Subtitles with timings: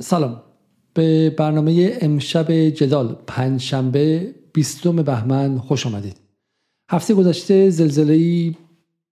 [0.00, 0.42] سلام.
[0.94, 6.16] به برنامه امشب جدال پنج شنبه بیستم بهمن خوش آمدید.
[6.90, 8.54] هفته گذشته زلزله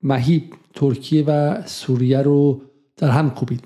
[0.03, 0.43] مهیب
[0.75, 2.61] ترکیه و سوریه رو
[2.97, 3.61] در هم کوبید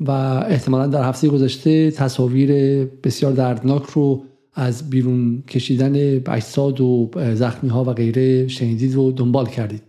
[0.00, 0.10] و
[0.48, 2.50] احتمالا در هفته گذشته تصاویر
[2.84, 4.22] بسیار دردناک رو
[4.54, 9.82] از بیرون کشیدن اجساد و زخمی ها و غیره شنیدید و دنبال کردید.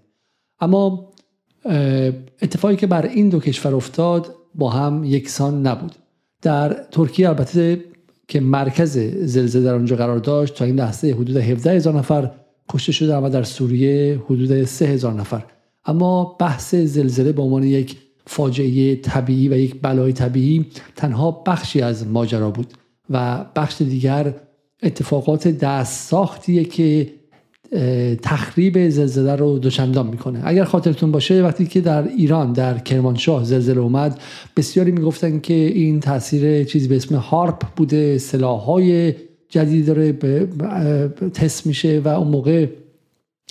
[0.60, 1.12] اما
[2.42, 5.96] اتفاقی که بر این دو کشور افتاد با هم یکسان نبود.
[6.46, 7.83] در ترکیه البته
[8.28, 12.32] که مرکز زلزله در آنجا قرار داشت تا این لحظه حدود 17 هزار نفر
[12.70, 15.46] کشته شده اما در سوریه حدود 3 هزار نفر.
[15.86, 17.97] اما بحث زلزله به عنوان یک
[18.28, 20.65] فاجعه طبیعی و یک بلای طبیعی
[20.96, 22.73] تنها بخشی از ماجرا بود
[23.09, 24.34] و بخش دیگر
[24.84, 27.14] اتفاقات دست ساختیه که
[28.21, 30.42] تخریب زلزله رو دوچندان می‌کنه.
[30.43, 34.19] اگر خاطرتون باشه وقتی که در ایران در کرمانشاه زلزله اومد
[34.58, 39.14] بسیاری می‌گفتن که این تاثیر چیزی به اسم هارپ بوده سلاحهای
[39.50, 40.14] جدید داره
[41.34, 42.67] تست میشه و اون موقع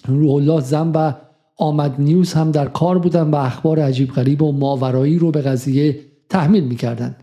[0.09, 1.13] روح الله زن و
[1.57, 6.01] آمد نیوز هم در کار بودن و اخبار عجیب غریب و ماورایی رو به قضیه
[6.29, 7.17] تحمیل می‌کردن.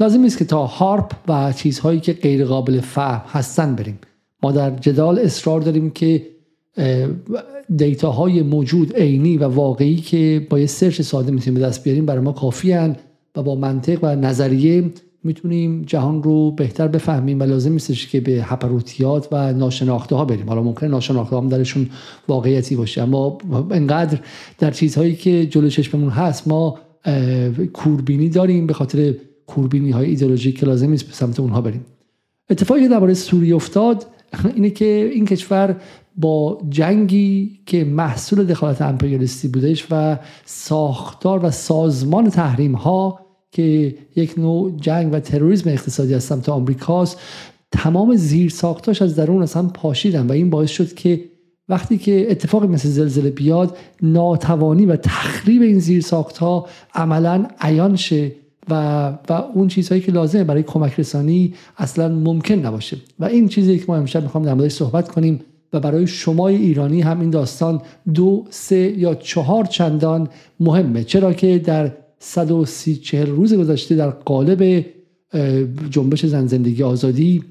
[0.00, 3.98] لازم نیست که تا هارپ و چیزهایی که غیر قابل فهم هستن بریم.
[4.42, 6.26] ما در جدال اصرار داریم که
[7.76, 12.20] دیتاهای موجود عینی و واقعی که با یه سرچ ساده می‌تونیم به دست بیاریم برای
[12.20, 12.96] ما کافی هن
[13.36, 14.84] و با منطق و نظریه
[15.24, 20.48] می‌تونیم جهان رو بهتر بفهمیم و لازم نیستش که به هپروتیات و ناشناخته ها بریم.
[20.48, 21.90] حالا ممکنه ناشناخته هم درشون
[22.28, 23.38] واقعیتی باشه اما
[23.70, 24.18] انقدر
[24.58, 26.78] در چیزهایی که جلو چشممون هست ما
[27.72, 29.14] کوربینی داریم به خاطر
[29.46, 31.84] کوربینی های ایدئولوژیک که لازم نیست به سمت اونها بریم.
[32.50, 34.06] اتفاقی که درباره سوریه افتاد
[34.54, 35.76] اینه که این کشور
[36.16, 43.20] با جنگی که محصول دخالت امپریالیستی بودش و ساختار و سازمان تحریم ها
[43.52, 47.20] که یک نوع جنگ و تروریسم اقتصادی از سمت آمریکاست
[47.72, 51.24] تمام زیر ساختاش از درون اصلا پاشیدن و این باعث شد که
[51.68, 57.96] وقتی که اتفاقی مثل زلزله بیاد ناتوانی و تخریب این زیر ساخت ها عملا عیان
[57.96, 58.32] شه
[58.70, 62.96] و, و اون چیزهایی که لازمه برای کمک رسانی اصلا ممکن نباشه.
[63.18, 65.40] و این چیزی که ما امشب می‌خوام در موردش صحبت کنیم
[65.72, 67.82] و برای شمای ایرانی هم این داستان
[68.14, 70.28] دو سه یا چهار چندان
[70.60, 71.04] مهمه.
[71.04, 74.84] چرا که در 130 روز گذشته در قالب
[75.90, 77.44] جنبش زن زندگی آزادی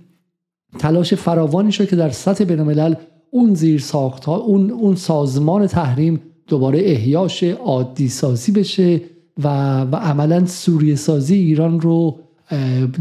[0.79, 2.95] تلاش فراوانی شد که در سطح بین
[3.31, 9.01] اون زیر ساخت ها اون, اون سازمان تحریم دوباره احیاش عادی سازی بشه
[9.43, 9.47] و,
[9.81, 12.19] و عملا سوریه سازی ایران رو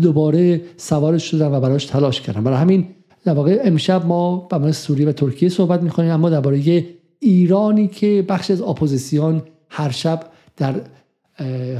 [0.02, 2.44] دوباره سوارش شدن و براش تلاش کردن.
[2.44, 2.86] برای همین
[3.24, 6.84] در واقع امشب ما به سوریه و ترکیه صحبت می‌کنیم اما درباره
[7.19, 10.20] ایرانی که بخش از اپوزیسیون هر شب
[10.56, 10.74] در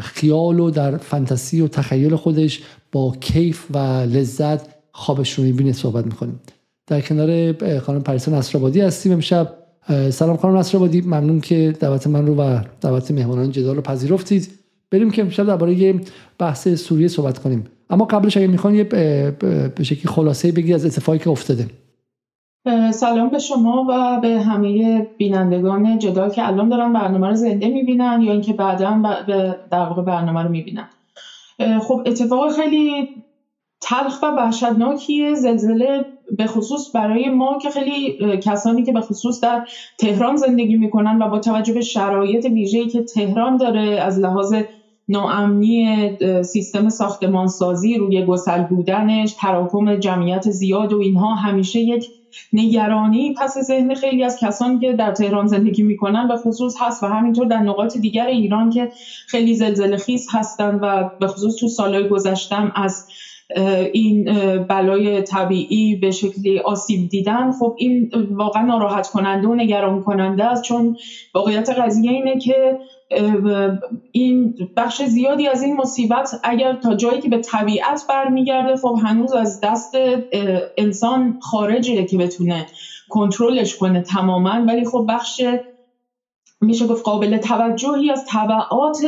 [0.01, 2.63] خیال و در فانتزی و تخیل خودش
[2.93, 4.61] با کیف و لذت
[4.93, 6.41] خوابش رو می‌بینه صحبت می‌کنیم.
[6.87, 9.55] در کنار خانم پریسا نصرآبادی هستیم امشب.
[10.11, 14.51] سلام خانم نصرآبادی ممنون که دعوت من رو و دعوت مهمانان جدال رو پذیرفتید.
[14.91, 16.01] بریم که امشب درباره
[16.39, 17.65] بحث سوریه صحبت کنیم.
[17.91, 21.67] اما قبلش اگه می‌خوان یه به شکلی خلاصه بگی از اتفاقی که افتاده.
[22.91, 28.21] سلام به شما و به همه بینندگان جدال که الان دارن برنامه رو زنده می‌بینن
[28.23, 29.03] یا اینکه بعدا
[29.71, 30.89] در واقع برنامه رو می‌بینن.
[31.83, 33.09] خب اتفاق خیلی
[33.81, 35.35] تلخ و وحشتناکیه.
[35.35, 39.63] زلزله به خصوص برای ما که خیلی کسانی که به خصوص در
[39.99, 44.55] تهران زندگی می‌کنن و با توجه به شرایط ویژه‌ای که تهران داره از لحاظ
[45.09, 46.11] ناامنی
[46.45, 52.05] سیستم ساختمانسازی روی گسل بودنش تراکم جمعیت زیاد و اینها همیشه یک
[52.53, 57.07] نگرانی پس ذهن خیلی از کسانی که در تهران زندگی می‌کنن به خصوص هست و
[57.07, 58.89] همینطور در نقاط دیگر ایران که
[59.29, 63.05] خیلی زلزله خیز هستن و به خصوص تو سالهای گذشتم از
[63.93, 64.25] این
[64.69, 67.51] بلای طبیعی به شکلی آسیب دیدن.
[67.51, 70.95] خب این واقعا ناراحت کننده و نگران کننده است چون
[71.35, 72.77] واقعیت قضیه اینه که
[74.11, 79.33] این بخش زیادی از این مصیبت اگر تا جایی که به طبیعت برمیگرده خب هنوز
[79.33, 79.95] از دست
[80.77, 82.67] انسان خارجه که بتونه
[83.09, 84.65] کنترلش کنه تماما.
[84.67, 85.43] ولی خب بخش
[86.61, 88.99] میشه گفت قابل توجهی از طبعات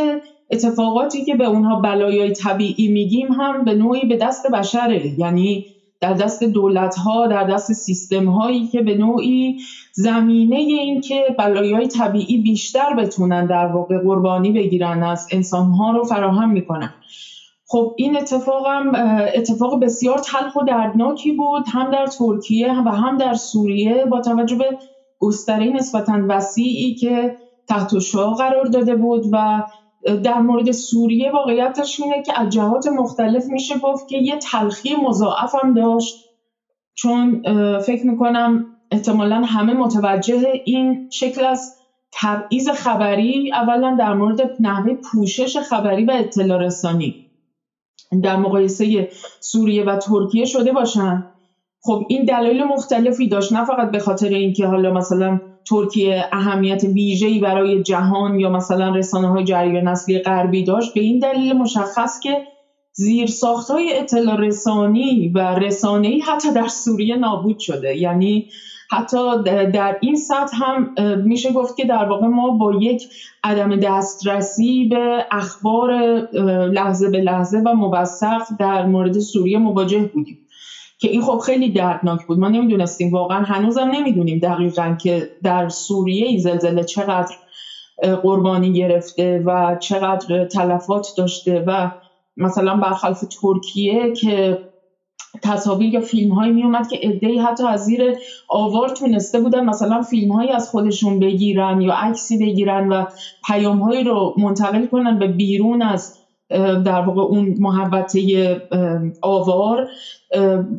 [0.51, 5.21] اتفاقاتی که به اونها بلایای طبیعی میگیم هم به نوعی به دست بشره.
[5.21, 5.67] یعنی
[6.01, 9.57] در دست دولت ها در دست سیستم هایی که به نوعی
[9.93, 16.05] زمینه این که بلایای طبیعی بیشتر بتونن در واقع قربانی بگیرن از انسان ها رو
[16.05, 16.95] فراهم می‌کنن.
[17.71, 18.93] خب این اتفاق هم
[19.35, 24.57] اتفاق بسیار تلخ و دردناکی بود هم در ترکیه و هم در سوریه با توجه
[24.57, 24.79] به
[25.19, 27.37] گستره نسبتا وسیعی که
[27.69, 29.63] تحت شعا قرار داده بود و
[30.25, 35.55] در مورد سوریه واقعیتش اینه که از جهات مختلف میشه گفت که یه تلخی مضاعف
[35.63, 36.25] هم داشت.
[36.95, 37.43] چون
[37.79, 41.75] فکر می‌کنم احتمالا همه متوجه این شکل از
[42.13, 47.17] تبعیض خبری اولا در مورد نحوه پوشش خبری و اطلاع رسانی
[48.23, 49.09] در مقایسه
[49.41, 51.25] سوریه و ترکیه شده باشن.
[51.83, 57.39] خب این دلایل مختلفی داشت نه فقط به خاطر اینکه حالا مثلا ترکیه اهمیت ویژه‌ای
[57.39, 62.43] برای جهان یا مثلا رسانه های جریان اصلی غربی داشت به این دلیل مشخص که
[62.93, 63.29] زیر
[63.71, 67.97] های اطلاع رسانی و رسانه‌ای حتی در سوریه نابود شده.
[67.97, 68.49] یعنی
[68.91, 70.95] حتی در این سطح هم
[71.25, 73.03] میشه گفت که در واقع ما با یک
[73.45, 75.91] عدم دسترسی به اخبار
[76.69, 80.39] لحظه به لحظه و موثق در مورد سوریه مواجه بودیم.
[80.99, 82.39] که این خب خیلی دردناک بود.
[82.39, 87.35] ما نمی‌دونستیم واقعا هنوزم نمی‌دونیم دقیقا که در سوریه این زلزله چقدر
[88.23, 91.91] قربانی گرفته و چقدر تلفات داشته و
[92.37, 94.59] مثلا برخلاف ترکیه که
[95.43, 98.13] تصاویر یا فیلم هایی می اومد که عده‌ای حتی از زیر
[98.49, 103.05] آوار تونسته بودن مثلا فیلم هایی از خودشون بگیرن یا عکسی بگیرن و
[103.47, 106.18] پیام هایی رو منتقل کنن به بیرون از
[106.85, 108.61] در واقع اون محوطه
[109.23, 109.87] آوار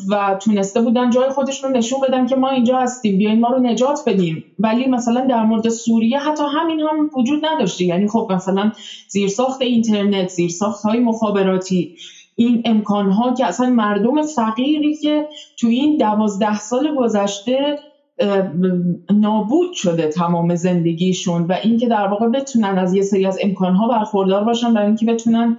[0.10, 3.60] و تونسته بودن جای خودشون رو نشون بدن که ما اینجا هستیم بیاین ما رو
[3.60, 7.86] نجات بدیم ولی مثلا در مورد سوریه حتی همین هم وجود نداشته.
[7.86, 8.72] یعنی خب مثلا
[9.08, 11.94] زیرساخت اینترنت زیرساخت های مخابراتی
[12.36, 15.28] این امکان ها که اصلا مردم فقیری که
[15.58, 17.76] تو این دوازده سال گذشته
[19.14, 24.44] نابود شده تمام زندگیشون و اینکه در واقع بتونن از یه سری از امکانها برخوردار
[24.44, 25.58] باشن برای اینکه بتونن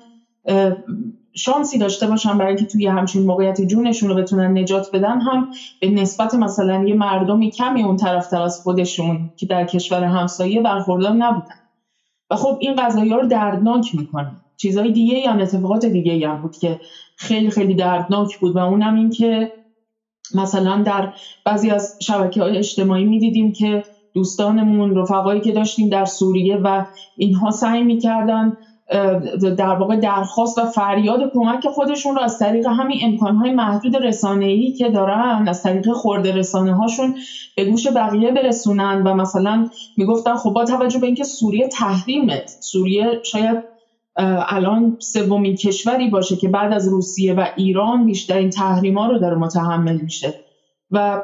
[1.33, 5.49] شانسی داشته باشن برای اینکه توی همچین موقعیت جونشون رو بتونن نجات بدن هم
[5.81, 11.13] به نسبت مثلا یه مردمی کمی اون طرفتر از خودشون که در کشور همسایه برخوردار
[11.13, 11.55] نبودن.
[12.31, 14.31] و خب این قضایی رو دردناک می‌کنه.
[14.57, 16.81] چیزهای دیگه یا اتفاقات دیگه هم بود که
[17.17, 19.53] خیلی خیلی دردناک بود و اونم این که
[20.35, 21.13] مثلا در
[21.45, 23.83] بعضی از شبکه های اجتماعی می‌دیدیم که
[24.15, 26.85] دوستانمون رفقایی که داشتیم در سوریه و
[27.17, 28.57] اینها سعی می‌کردن
[29.59, 34.89] در واقع درخواست و فریاد کمک خودشون رو از طریق همین امکانهای محدود رسانه‌ای که
[34.89, 37.15] دارن از طریق خورده رسانه هاشون
[37.57, 39.65] به گوش بقیه برسونن و مثلا
[39.97, 43.70] می‌گفتن خب با توجه به اینکه سوریه تحریمه سوریه شاید
[44.49, 50.01] الان سومین کشوری باشه که بعد از روسیه و ایران بیشترین تحریما رو داره متحمل
[50.01, 50.35] میشه.
[50.91, 51.23] و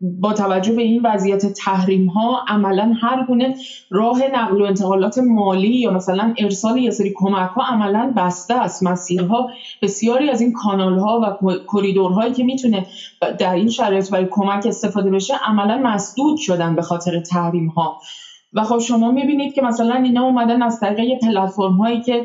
[0.00, 3.54] با توجه به این وضعیت تحریم ها عملا هر گونه
[3.90, 8.82] راه نقل و انتقالات مالی یا مثلا ارسال یه سری کمک ها عملا بسته است.
[8.82, 9.50] مسیرها
[9.82, 12.86] بسیاری از این کانال ها و کریدورهایی که می‌تونه
[13.38, 17.98] در این شرایط برای کمک استفاده بشه عملا مسدود شدن به خاطر تحریم ها
[18.52, 22.24] و خب شما می‌بینید که مثلا اینا اومدن از طریق پلتفرم هایی که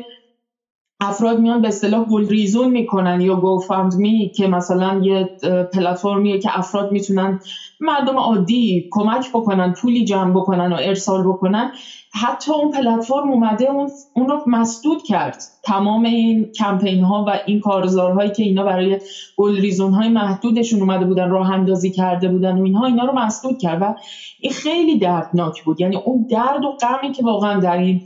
[1.00, 5.30] افراد میان به اصطلاح گلریزون می‌کنن یا گوفندمی که مثلا یه
[5.72, 7.38] پلتفرمیه که افراد می‌تونن
[7.80, 11.70] مردم عادی کمک بکنن پولی جمع بکنن و ارسال بکنن.
[12.12, 15.36] حتی اون پلتفرم اومده اون, اون رو مسدود کرد.
[15.62, 18.98] تمام این کمپین ها و این کارزارهایی که اینا برای
[19.36, 23.82] گلریزون های محدودشون اومده بودن راه اندازی کرده بودن و اینها اینا رو مسدود کرد
[23.82, 23.94] و
[24.40, 25.80] این خیلی دردناک بود.
[25.80, 28.00] یعنی اون درد و غمی که واقعا در این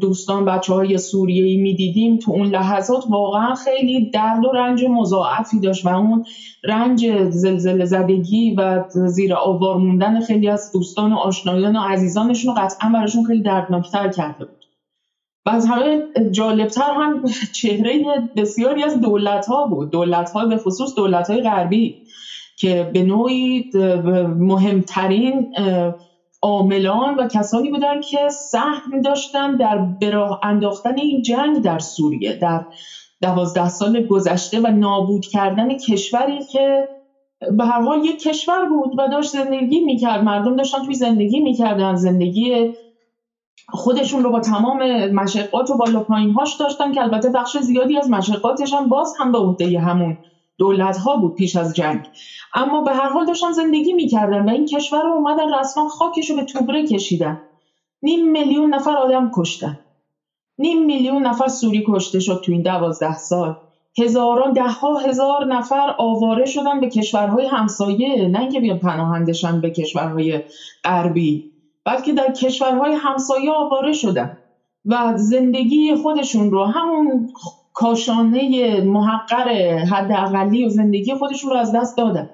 [0.00, 3.04] دوستان بچه های سوریه ای می‌دیدیم تو اون لحظات.
[3.10, 6.24] واقعا خیلی درد و رنج مضاعفی داشت و اون
[6.64, 12.62] رنج زلزله زدگی و زیر آوار موندن خیلی از دوستان و آشنایان و عزیزانشون رو
[12.62, 14.64] قطعا براشون خیلی دردناکتر کرده بود.
[15.46, 17.24] و از همه جالبتر هم
[17.60, 18.04] چهره
[18.36, 19.90] بسیاری از دولت ها بود.
[19.90, 21.96] دولت ها به خصوص دولت های غربی
[22.58, 23.70] که به نوعی
[24.38, 25.52] مهمترین
[26.42, 32.64] عاملان و کسانی بودن که سهم داشتن در براه انداختن این جنگ در سوریه در
[33.22, 36.88] دوازده سال گذشته و نابود کردن کشوری که
[37.58, 40.22] به هر حال یک کشور بود و داشت زندگی می‌کرد.
[40.22, 41.94] مردم داشتن توی زندگی می‌کردن.
[41.94, 42.72] زندگی
[43.68, 48.10] خودشون رو با تمام مشقات و بالا پایین هاش داشتن که البته بخش زیادی از
[48.10, 50.16] مشقاتش هم باز هم به عهده همون
[50.60, 52.06] دولت ها بود پیش از جنگ.
[52.54, 56.36] اما به هر حال داشتن زندگی می‌کردن و این کشور رو اومدن رسما خاکش رو
[56.36, 57.40] به توبره کشیدن.
[58.02, 59.78] نیم میلیون نفر آدم کشتن.
[60.58, 63.56] نیم میلیون نفر سوری کشته شد تو این دوازده سال.
[63.98, 69.70] هزاران ده ها هزار نفر آواره شدن به کشورهای همسایه نه اینکه بیان پناهندشن به
[69.70, 70.40] کشورهای
[70.84, 71.52] غربی
[71.84, 74.38] بلکه در کشورهای همسایه آواره شدن
[74.84, 77.32] و زندگی خودشون رو همون
[77.72, 79.48] کاشانه محقر
[79.78, 82.30] حداقلی و زندگی خودشون رو از دست دادن.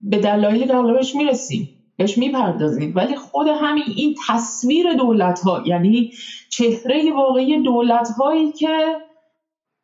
[0.00, 1.68] به دلایلی که حالا می‌رسیم.
[1.96, 2.92] بهش می‌پردازیم.
[2.96, 6.12] ولی خود همین این تصویر دولت ها یعنی
[6.50, 8.96] چهره واقعی دولت هایی که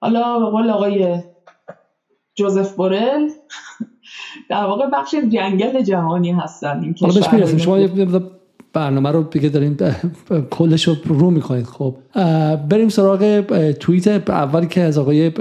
[0.01, 1.23] حالا به قول آقای
[2.35, 3.29] جوزف بورل
[4.51, 6.81] در واقع بخش جنگل جهانی هستن.
[6.83, 7.79] این حالا شما
[8.73, 9.77] برنامه رو دیگه دارین
[10.51, 11.97] کلش رو رو می‌کنید خب
[12.69, 15.33] بریم سراغ توییت اولی که از آقای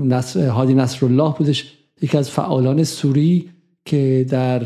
[0.00, 1.78] نصر هادی نصرالله بودش.
[2.02, 3.50] یکی از فعالان سوری
[3.84, 4.62] که در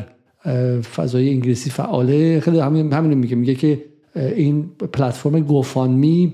[0.82, 2.40] فضای انگلیسی فعاله.
[2.40, 3.36] خیلی همین همین میگه.
[3.36, 3.84] میگه که
[4.16, 6.32] این پلتفرم گوفانمی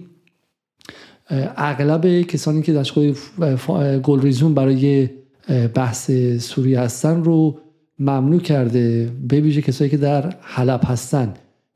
[1.57, 3.05] اغلب کسانی که دانشگاه
[3.99, 5.09] گلریزون برای
[5.75, 7.59] بحث سوری هستن رو
[7.99, 9.13] ممنوع کرده.
[9.29, 11.35] به ویژه کسایی که در حلب هستن.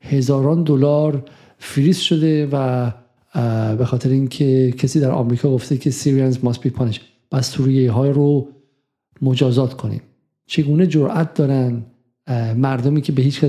[0.09, 1.23] هزاران دلار
[1.57, 2.91] فریز شده و
[3.77, 8.11] به خاطر اینکه کسی در آمریکا گفته که سیریانز ماست بی پانش و سوریه های
[8.11, 8.47] رو
[9.21, 10.01] مجازات کنیم.
[10.45, 11.85] چگونه جرأت دارن
[12.55, 13.45] مردمی که به هیچ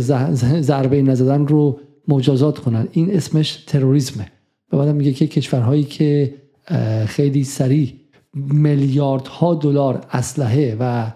[0.61, 4.27] ضربه نزدن رو مجازات کنن؟ این اسمش تروریسمه.
[4.73, 6.35] و بعدم میگه که کشورهایی که
[7.07, 7.93] خیلی سریع
[8.35, 11.13] میلیاردها دلار اسلحه و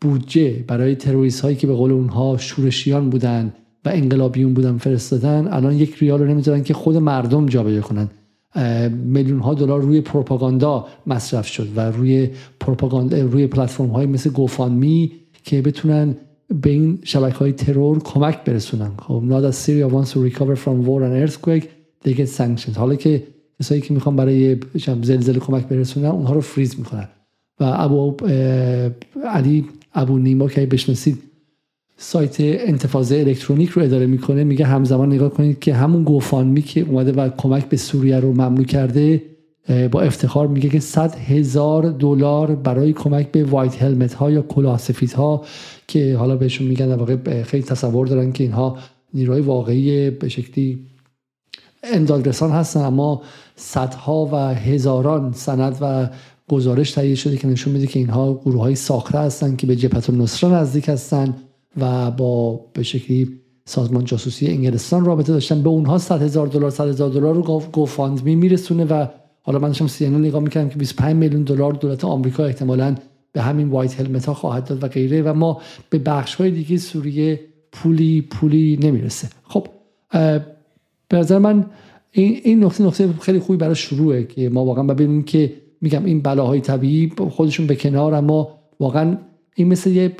[0.00, 3.54] بودجه برای تروریست هایی که به قول اونها شورشیان بودن
[3.86, 8.08] و انقلابیون بودن فرستادن الان یک ریال رو نمی‌ذارن که خود مردم جابجا کنن.
[8.90, 12.28] میلیون ها دلار روی پروپاگاندا مصرف شد و روی
[12.60, 15.12] پروپاگاندا روی پلتفرم های مثل گوفانمی
[15.44, 16.16] که بتونن
[16.62, 18.90] به این شبکه های ترور کمک برسونن.
[18.98, 21.64] خب not as Syria wants to recover from war and earthquake
[22.04, 22.76] they get sanctions.
[22.76, 23.22] حالا که
[23.60, 24.56] کسایی که می‌خوان برای
[25.02, 27.08] زلزله کمک برسونن اونها رو فریز می‌کنن.
[27.60, 28.16] و ابو
[29.24, 29.64] علی
[29.94, 31.18] ابو نیما که بشناسید
[31.96, 34.44] سایت انتفاضه الکترونیک رو اداره می‌کنه.
[34.44, 38.64] میگه همزمان نگاه کنید که همون گوفانمی که اومده و کمک به سوریه رو ممنوع
[38.64, 39.22] کرده
[39.90, 44.80] با افتخار میگه که 100 هزار دلار برای کمک به وایت هلمت ها یا کلاه
[45.16, 45.44] ها
[45.88, 48.78] که حالا بهشون میگن واقع خیلی تصور دارن که اینها
[49.14, 50.86] نیروهای واقعی به شکلی
[51.82, 53.22] امدادرسان هستن اما
[53.56, 56.08] صدها و هزاران سند و
[56.48, 60.10] گزارش تهیه شده که نشون میده که اینها گروه های ساخته هستن که به جبهت
[60.10, 61.34] النصره نزدیک هستن.
[61.76, 65.62] و با به شکلی سازمان جاسوسی انگلستان رابطه داشتن.
[65.62, 69.06] به اونها 100 هزار دلار 100 هزار دلار رو گوفاندمی میرسونه و
[69.42, 72.94] حالا من داشتم سی نگاه می‌کردم که 25 میلیون دلار دولت آمریکا احتمالاً
[73.32, 76.76] به همین White Helmet ها خواهد داد و غیره و ما به بخش های دیگه
[76.76, 77.40] سوریه
[77.72, 79.28] پولی پولی نمی‌رسه.
[79.42, 79.66] خب
[81.08, 81.66] به نظر من
[82.10, 86.20] این این نقطه نقطه خیلی خوبی برای شروعه که ما واقعا ببینیم که میگم این
[86.20, 89.18] بلاهای طبیعی خودشون به کنار اما واقعا
[89.54, 90.16] این مثل یه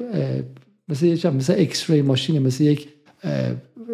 [0.88, 2.88] مثل یه مثل X-ray machine ه مثل یک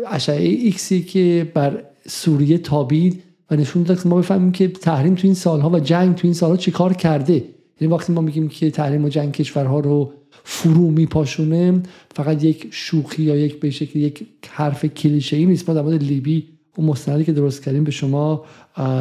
[0.07, 5.27] اشعه ایکسی که بر سوریه تابید و نشون داد که ما بفهمیم که تحریم تو
[5.27, 7.45] این سالها و جنگ تو این سالها چیکار کرده.
[7.81, 10.13] یعنی وقتی ما میگیم که تحریم و جنگ کشورها رو
[10.45, 11.83] فرو میپاشونه
[12.15, 15.69] فقط یک شوخی یا یک به شکل یک حرف کلیشه ای نیست.
[15.69, 18.45] ما در مورد لیبی اون مستندی که درست کردیم به شما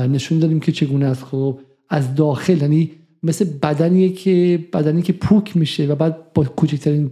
[0.10, 1.24] نشون دادیم که چگونه است.
[1.24, 2.92] خب از داخل یعنی
[3.24, 7.10] مثل بدنیه که بدنی که پوک میشه و بعد با کوچکترین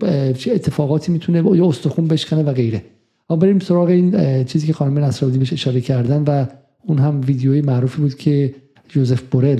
[0.47, 2.83] اتفاقاتی می‌تونه یا استخون بشکنه و غیره.
[3.29, 6.45] اما بریم سراغ این چیزی که خانم نصرالدی بهش اشاره کردن و
[6.85, 8.55] اون هم ویدیوی معروفی بود که
[8.87, 9.59] جوزف بورل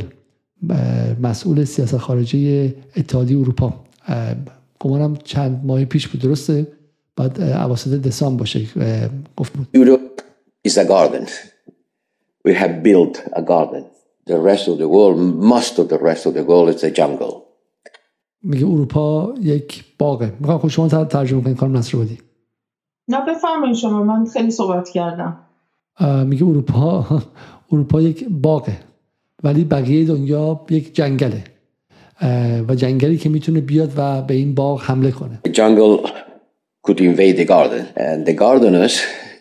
[1.22, 3.74] مسئول سیاست خارجی اتحادیه اروپا.
[4.80, 6.68] گمانم چند ماه پیش بود درسته؟
[7.16, 8.66] بعد اواسط دسامبر باشه
[9.38, 9.68] گفت بود.
[9.78, 10.22] Europe
[10.68, 11.28] is a garden.
[12.48, 13.84] We have built a garden.
[14.32, 15.18] The rest of the world
[15.56, 17.34] most of the rest of the world is a jungle.
[18.44, 20.34] میگه اروپا یک باغه.
[20.40, 22.18] می‌خوام خود شما ترجمه کنید کارم نصر بودی
[23.08, 25.40] نه بفرمایید شما من خیلی صحبت کردم.
[26.26, 27.06] میگه اروپا
[27.72, 28.78] اروپا یک باغه
[29.44, 31.44] ولی بقیه دنیا یک جنگله.
[32.68, 35.40] و جنگلی که می‌تونه بیاد و به این باغ حمله کنه.
[35.48, 36.10] The jungle
[36.88, 38.96] could invade the garden and the gardeners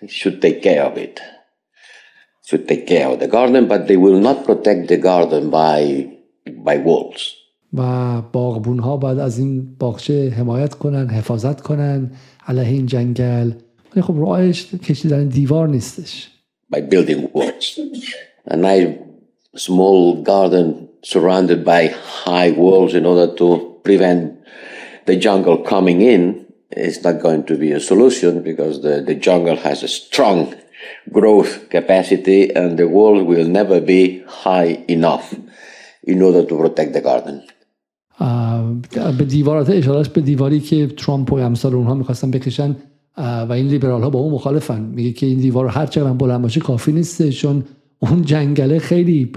[0.07, 1.21] should take care of it.
[2.48, 5.80] should take care of the garden but they will not protect the garden by
[6.68, 7.22] by walls
[7.74, 12.12] و باغبون ها باید از این باغچه حمایت کنن حفاظت کنن
[12.48, 13.52] علیه این جنگل
[13.92, 16.30] ولی خب راهش کشیدن دیوار نیستش
[16.76, 17.80] by building walls
[18.52, 18.88] a nice
[19.56, 21.88] small garden surrounded by
[22.26, 23.48] high walls in order to
[23.84, 24.22] prevent
[25.06, 26.46] the jungle coming in
[26.92, 30.56] is not going to be a solution because the, the jungle has a strong
[31.19, 34.03] growth capacity and the wall will never be
[34.45, 35.27] high enough
[36.13, 37.37] in order to protect the garden.
[39.19, 42.77] به دیوارات اشارش به دیواری که ترامپ و امثال اونها می‌خواستن بکشن
[43.19, 46.61] و این لیبرال ها با اون مخالفن میگه که این دیوار هر چقدر بلند باشه
[46.61, 47.65] کافی نیست چون
[47.99, 49.33] اون جنگله خیلی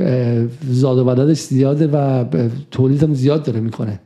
[0.69, 2.25] زاد و ولدش زیاده و
[2.71, 3.99] تولید هم زیاد داره می‌کنه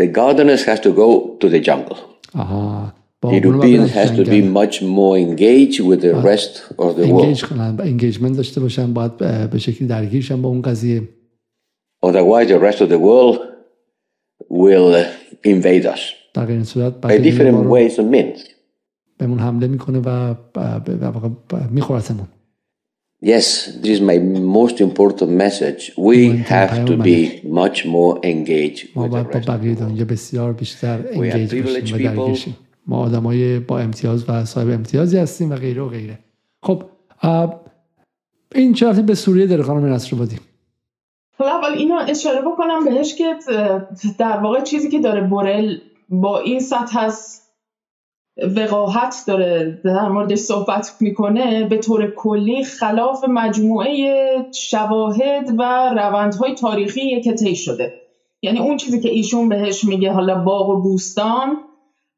[0.00, 1.08] The gardeners has to go
[1.40, 1.98] to the jungle.
[2.34, 2.92] آها
[3.23, 7.41] Europeans has to be much more engaged with the rest of the world.
[7.41, 9.17] کنن انگیجمنت داشته باشن باید
[9.49, 11.01] به شکلی درگیرشن با اون قضیه.
[12.05, 13.39] Otherwise the rest of the world
[14.49, 15.05] will
[15.45, 15.99] invade us.
[16.33, 18.39] در این صورت by different ways and means.
[19.17, 20.35] بهمون حمله میکنه و
[21.71, 22.27] میخورتمون.
[23.23, 24.17] Yes, this is my
[24.57, 25.91] most important message.
[25.95, 26.19] We
[26.55, 27.19] have to be
[27.61, 30.03] much more engaged with the rest of the world.
[30.03, 30.55] بسیار
[32.86, 36.18] ما آدمای با امتیاز و صاحب امتیازی هستیم و غیره و غیره.
[36.62, 36.82] خب
[38.54, 40.36] این چه به سوریه داره خانم نصر بادی
[41.38, 43.34] حالا اول اینو اشاره بکنم بهش که
[44.18, 45.76] در واقع چیزی که داره بورل
[46.08, 47.42] با این سطح از
[48.56, 57.20] وقاحت داره در موردش صحبت می‌کنه به طور کلی خلاف مجموعه شواهد و روندهای تاریخی
[57.20, 57.94] که طی شده.
[58.42, 61.56] یعنی اون چیزی که ایشون بهش میگه حالا باغ و بوستان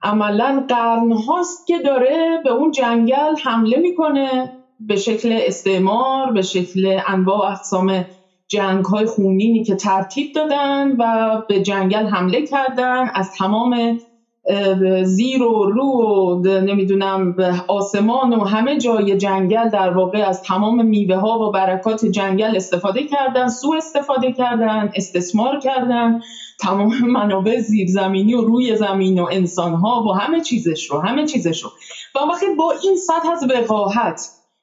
[0.02, 6.98] عملا قرن هاست که داره به اون جنگل حمله می‌کنه به شکل استعمار به شکل
[7.08, 8.04] انواع و اقسام
[8.48, 13.98] جنگ های خونینی که ترتیب دادن و به جنگل حمله کردن از تمام
[15.04, 17.34] زیر و رو و نمی‌دونم
[17.68, 23.04] آسمان و همه جای جنگل در واقع از تمام میوه ها و برکات جنگل استفاده
[23.04, 26.18] کردن سو استفاده کردن استثمار کردن
[26.60, 31.62] تمام منابع زیرزمینی و روی زمین و انسان ها و همه چیزش رو همه چیزش
[31.62, 31.70] رو.
[32.14, 34.20] و وقتی با این سطح از وقاحت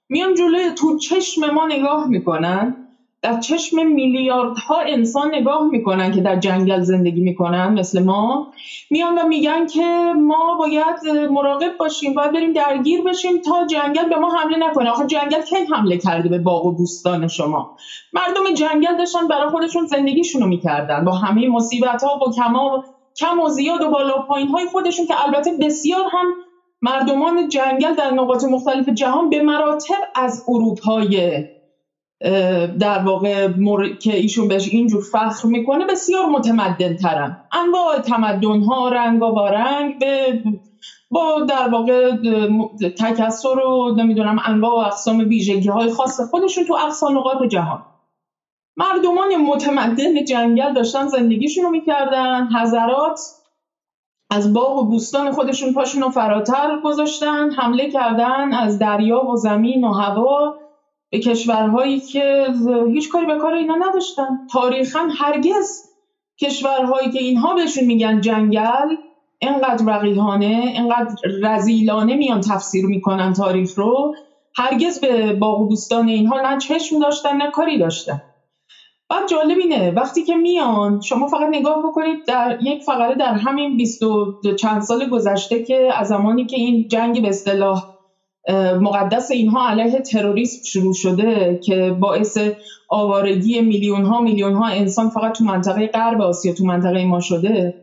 [0.09, 2.84] میان جلوی تو چشم ما نگاه می‌کنن
[3.25, 8.51] در چشم میلیاردها انسان نگاه می‌کنن که در جنگل زندگی می‌کنن مثل ما.
[8.89, 14.15] میان و میگن که ما باید مراقب باشیم باید بریم درگیر بشیم تا جنگل به
[14.15, 14.89] ما حمله نکنه.
[14.89, 17.75] آخه جنگل کی حمله کرده به باغ و بوستان شما؟
[18.13, 21.05] مردم جنگل داشتن برای خودشون زندگیشونو می‌کردن.
[21.05, 22.83] با همه مصیبت ها و کما
[23.19, 26.25] کم و زیاد و بالا پایین های خودشون که البته بسیار هم
[26.81, 31.43] مردمان جنگل در نقاط مختلف جهان به مراتب از اروپای
[32.79, 33.47] در واقع
[34.01, 39.99] که ایشون بهش اینجور فخر می‌کنه بسیار متمدن ترن انواع تمدن ها رنگ و رنگ
[39.99, 40.43] به
[41.11, 42.11] با در واقع
[42.97, 47.85] تکسر و نمی‌دونم انواع و اقسام ویژگی های خاص خودشون تو اقصا نقاط جهان.
[48.77, 53.19] مردمان متمدن جنگل داشتن زندگیشون رو می‌کردن حضرات
[54.31, 59.83] از باغ و بوستان خودشون پاشون رو فراتر گذاشتن حمله کردن از دریا و زمین
[59.83, 60.55] و هوا.
[61.19, 62.47] کشورهایی که
[62.93, 64.47] هیچ کاری به کار اینا نداشتن.
[64.53, 65.81] تاریخا هرگز
[66.41, 68.95] کشورهایی که اینها بهشون میگن جنگل
[69.39, 74.15] اینقدر وقیهانه اینقدر رزیلانه میان تفسیر می‌کنن تاریخ رو
[74.55, 78.21] هرگز به باغ و اینها نه چشم داشتن نه کاری داشتن.
[79.09, 83.77] بعد جالب اینه وقتی که میان شما فقط نگاه بکنید در یک فقره در همین
[83.77, 87.94] بیست و چند سال گذشته که از زمانی که این جنگ به اصطلاح
[88.81, 92.37] مقدس اینها علیه تروریسم شروع شده که باعث
[92.89, 97.73] آوارگی میلیون ها میلیون ها انسان فقط تو منطقه غرب آسیا تو منطقه ما شده.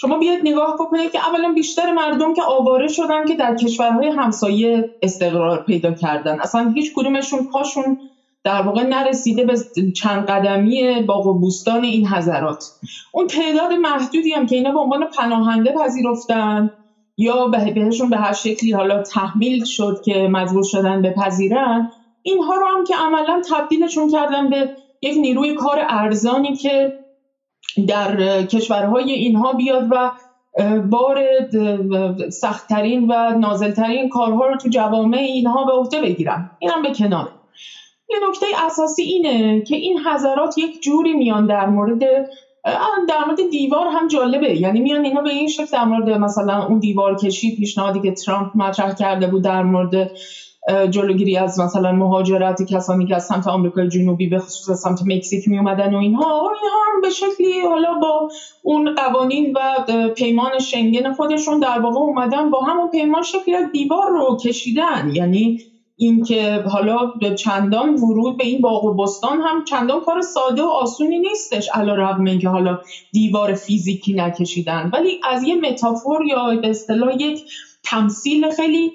[0.00, 4.90] شما بیاید نگاه بکنید که اولا بیشتر مردم که آواره شدن که در کشورهای همسایه
[5.02, 6.40] استقرار پیدا کردن.
[6.40, 7.96] اصلا هیچ کدومشون پاشون
[8.44, 9.54] در واقع نرسیده به
[9.94, 12.64] چند قدمی باغ و بوستان این حضرات.
[13.12, 16.70] اون تعداد محدودی هم که اینا به عنوان پناهنده پذیرفتن
[17.16, 21.90] یا بهشون به هر شکلی حالا تحمیل شد که مجبور شدن بپذیرن
[22.22, 24.70] اینها رو هم که عملا تبدیلشون کردن به
[25.02, 26.98] یک نیروی کار ارزانی که
[27.88, 30.12] در کشورهای اینها بیاد و
[30.90, 31.24] بار
[32.30, 36.50] سختترین و نازلترین کارها رو تو جوامع اینها به عهده بگیرن.
[36.58, 37.28] اینم به کنار.
[38.08, 42.30] یه نکته اساسی اینه که این حضرات یک جوری میان در مورد
[43.08, 44.60] در مورد دیوار هم جالبه.
[44.60, 48.56] یعنی میان اینا به این شکل در مورد مثلا اون دیوار کشی پیشنهادی که ترامپ
[48.56, 50.10] مطرح کرده بود در مورد
[50.90, 55.48] جلوگیری از مثلا مهاجرت کسانی که از سمت آمریکای جنوبی به خصوص از سمت مکزیک
[55.48, 58.28] می اومدن و اینها اینها هم به شکلی حالا با
[58.62, 59.84] اون قوانین و
[60.16, 65.10] پیمان شنگن خودشون در واقع اومدن با همون پیمان شکلی دیوار رو کشیدن.
[65.14, 65.60] یعنی
[65.98, 71.18] اینکه حالا چندان ورود به این باغ و بستان هم چندان کار ساده و آسونی
[71.18, 71.68] نیستش.
[71.74, 72.78] علا رقم اینکه حالا
[73.12, 74.90] دیوار فیزیکی نکشیدن.
[74.92, 77.44] ولی از یه متافور یا به اصطلاح یک
[77.84, 78.92] تمثیل خیلی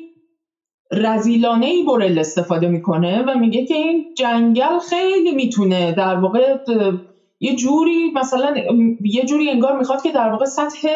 [0.94, 6.56] رزیلانه ای برل استفاده می‌کنه و میگه که این جنگل خیلی می‌تونه در واقع
[7.40, 8.54] یه جوری مثلا
[9.06, 10.88] یه جوری انگار می‌خواد که در واقع سطح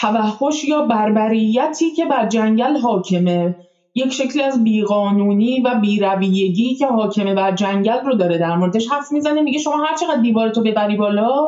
[0.00, 3.54] توحش یا بربریتی که بر جنگل حاکمه.
[3.94, 9.12] یک شکلی از بیقانونی و بیرویگی که حاکمه بر جنگل رو داره در موردش حرف
[9.12, 9.40] می‌زنه.
[9.42, 11.46] میگه شما هر چقدر دیوارتو ببری بالا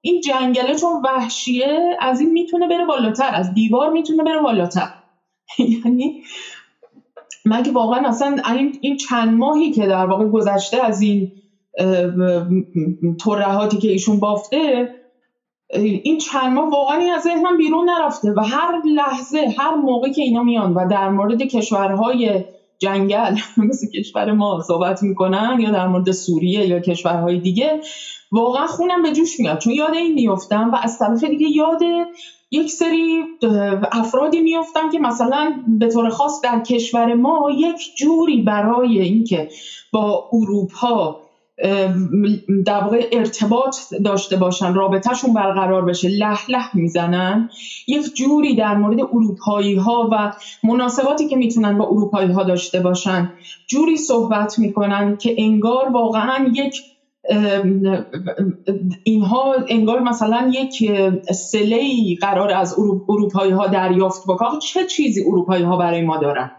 [0.00, 4.88] این جنگله چون وحشیه از این می‌تونه بره بالاتر از دیوار می‌تونه بره بالاتر.
[5.84, 6.14] یعنی
[7.46, 8.36] مگه واقعا اصلا
[8.82, 11.28] این چند ماهی که در واقع گذشته از این
[13.24, 14.90] ترهاتی که ایشون بافته
[15.72, 20.42] این چند ماه واقعا از ذهنم بیرون نرفته و هر لحظه هر موقع که اینا
[20.42, 22.44] میان و در مورد کشورهای
[22.78, 23.36] جنگل
[23.68, 27.80] مثل کشور ما صحبت می‌کنن یا در مورد سوریه یا کشورهای دیگه
[28.32, 29.58] واقعا خونم به جوش میاد.
[29.58, 31.80] چون یاد این میفتم و از طرف دیگه یاد
[32.50, 33.24] یک سری
[33.92, 39.48] افرادی میفتم که مثلا به طور خاص در کشور ما یک جوری برای اینکه
[39.92, 41.20] با اروپا
[42.66, 47.48] در واقع ارتباط داشته باشن رابطهشون برقرار بشه لح لح می‌زنن.
[47.86, 50.30] یک جوری در مورد اروپایی ها و
[50.62, 53.28] مناسباتی که می‌تونن با اروپایی ها داشته باشن
[53.66, 56.74] جوری صحبت می‌کنن که انگار واقعا یک
[59.02, 60.90] اینها انگار مثلا یک
[61.34, 61.80] سله
[62.20, 62.74] قرار از
[63.08, 64.58] اروپایی ها دریافت بکنن.
[64.58, 66.50] چه چیزی اروپایی ها برای ما دارن؟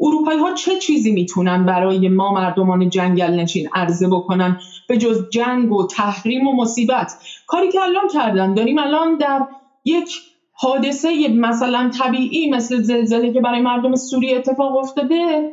[0.00, 5.72] اروپایی ها چه چیزی می‌تونن برای ما مردمان جنگل نشین عرضه بکنن؟ به جز جنگ
[5.72, 7.12] و تحریم و مصیبت.
[7.46, 9.46] کاری که الان کردن داریم الان در
[9.84, 10.10] یک
[10.52, 15.50] حادثه مثلا طبیعی مثل زلزله که برای مردم سوریه اتفاق افتاده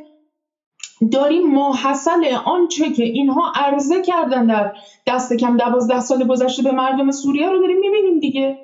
[1.11, 4.73] داریم ماحصل آنچه که اینها عرضه کردن در
[5.07, 8.57] دست کم دوازده سال گذشته به مردم سوریه رو داریم می‌بینیم دیگه.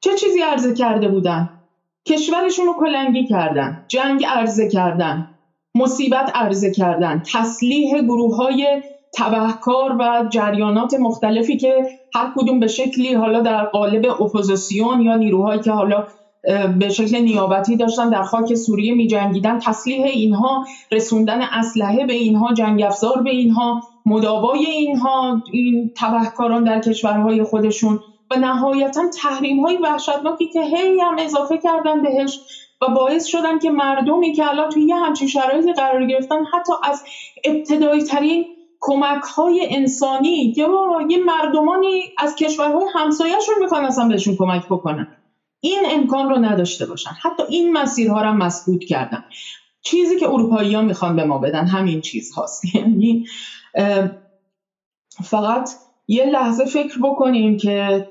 [0.00, 1.59] چه چیزی عرضه کرده بودن؟
[2.08, 5.26] کشورشون رو کلنگی کردن جنگ عرضه کردن
[5.74, 8.82] مصیبت عرضه کردن تسلیح گروه های
[9.14, 11.82] تبهکار و جریانات مختلفی که
[12.14, 16.06] هر کدوم به شکلی حالا در قالب اپوزیسیون یا نیروهایی که حالا
[16.78, 22.54] به شکل نیابتی داشتن در خاک سوریه می جنگیدن تسلیح اینها رسوندن اسلحه به اینها
[22.54, 28.00] جنگ افزار به اینها مداوای اینها این تبهکاران در کشورهای خودشون.
[28.30, 32.40] و نهایتا تحریم های وحشتناکی که هی هم اضافه کردن بهش
[32.80, 37.02] و باعث شدن که مردمی که الان توی یه همچین شرایطی قرار گرفتن حتی از
[37.44, 38.46] ابتدایی ترین
[38.80, 40.68] کمک های انسانی یا
[41.08, 45.06] یه مردمانی از کشورهای همسایهشون می‌خوان اصلا بهشون کمک بکنن.
[45.60, 47.10] این امکان رو نداشته باشن.
[47.22, 49.22] حتی این مسیرها رو مسدود کردن.
[49.82, 52.62] چیزی که اروپایی ها می‌خوان به ما بدن همین چیز هاست.
[52.74, 53.24] یعنی
[55.24, 55.70] فقط
[56.08, 58.06] یه لحظه فکر بکنیم که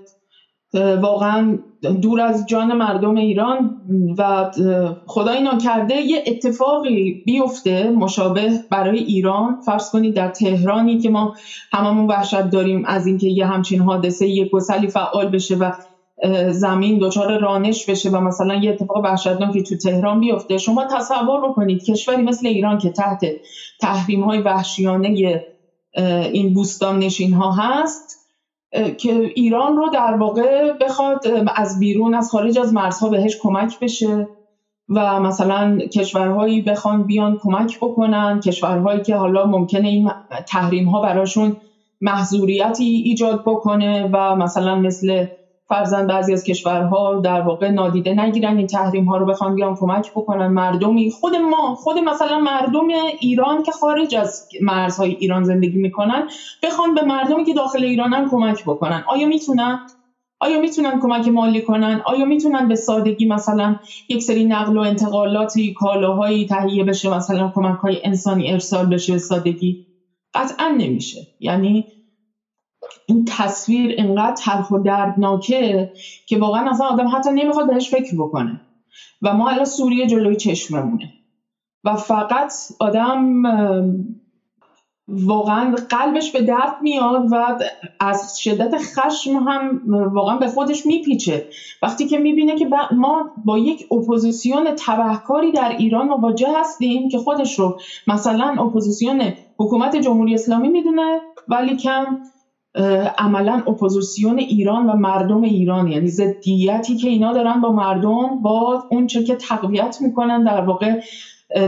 [0.74, 1.60] واقعا
[2.02, 3.82] دور از جان مردم ایران
[4.18, 4.52] و
[5.06, 9.62] خدا اینا کرده یه اتفاقی بیفته مشابه برای ایران.
[9.66, 11.34] فرض کنید در تهرانی که ما
[11.72, 15.72] هممون وحشت داریم از اینکه یه همچین حادثه یه گسلی فعال بشه و
[16.50, 20.58] زمین دچار رانش بشه و مثلا یه اتفاق وحشتناکی تو تهران بیفته.
[20.58, 23.20] شما تصور بکنید کشوری مثل ایران که تحت
[23.82, 25.44] تحریم های وحشیانه
[26.34, 28.19] این بوستان نشین ها هست
[28.72, 31.20] که ایران رو در واقع بخواد
[31.56, 34.28] از بیرون از خارج از مرزها بهش کمک بشه
[34.90, 40.12] و مثلا کشورهایی بخوان بیان کمک بکنن کشورهایی که حالا ممکنه این
[40.48, 41.58] تحریم ها براشون
[42.02, 45.26] محضوریتی ایجاد بکنه و مثلا مثل
[45.70, 50.12] فرزن بعضی از کشورها در واقع نادیده نگیرن این تحریم ها رو بخوان بیان کمک
[50.16, 50.48] بکنن.
[50.48, 52.88] مردمی خود ما خود مثلا مردم
[53.20, 56.28] ایران که خارج از مرزهای ایران زندگی می‌کنن
[56.64, 59.04] بخوان به مردمی که داخل ایرانن کمک بکنن.
[59.08, 59.80] آیا می‌تونن؟
[60.40, 63.76] آیا می‌تونن کمک مالی کنن؟ آیا می‌تونن به سادگی مثلا
[64.10, 69.20] یک سری نقل و انتقالاتی کالاهایی تهیه بشه مثلا کمک های انسانی ارسال بشه به
[69.20, 69.78] سادگی؟
[70.34, 71.28] قطعا نمیشه.
[71.40, 71.86] یعنی
[73.06, 75.90] این تصویر انقدر تلخ و دردناکه
[76.26, 78.62] که واقعا اصلا آدم حتی نمی‌خواد بهش فکر بکنه.
[79.22, 81.14] و ما الان سوریه جلوی چشممونه.
[81.84, 83.44] و فقط آدم
[85.08, 87.58] واقعا قلبش به درد میاد و
[88.00, 89.82] از شدت خشم هم
[90.14, 91.48] واقعا به خودش میپیچه.
[91.82, 97.60] وقتی که می‌بینه که ما با یک اپوزیسیون تبهکاری در ایران مواجه هستیم که خودش
[97.60, 102.06] رو مثلا اپوزیسیون حکومت جمهوری اسلامی می‌دونه ولی کم
[103.18, 109.08] عملا اپوزیسیون ایران و مردم ایران یعنی ضدیتی که اینا دارن با مردم با اون
[109.08, 111.02] چه که تقویت می‌کنن در واقع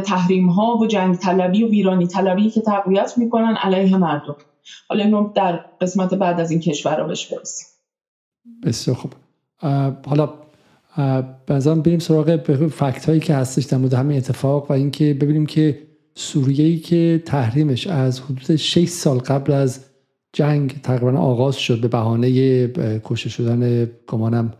[0.06, 4.36] تحریم ها و جنگ طلبی و ویرانی طلبی که تقویت می‌کنن علیه مردم.
[4.90, 7.68] حالا اینو در قسمت بعد از این کشور رو بهش برسیم.
[8.66, 9.14] بسیار خوب.
[10.06, 10.30] حالا
[11.48, 12.38] بنظرم بریم سراغ
[12.68, 17.88] فکت هایی که هستش در مورد همین اتفاق و اینکه ببینیم که سوریه که تحریمش
[17.88, 19.91] از حدود 6 سال قبل از
[20.34, 22.68] جنگ تقریبا آغاز شد به بهانه
[23.04, 24.54] کشته شدن گمانم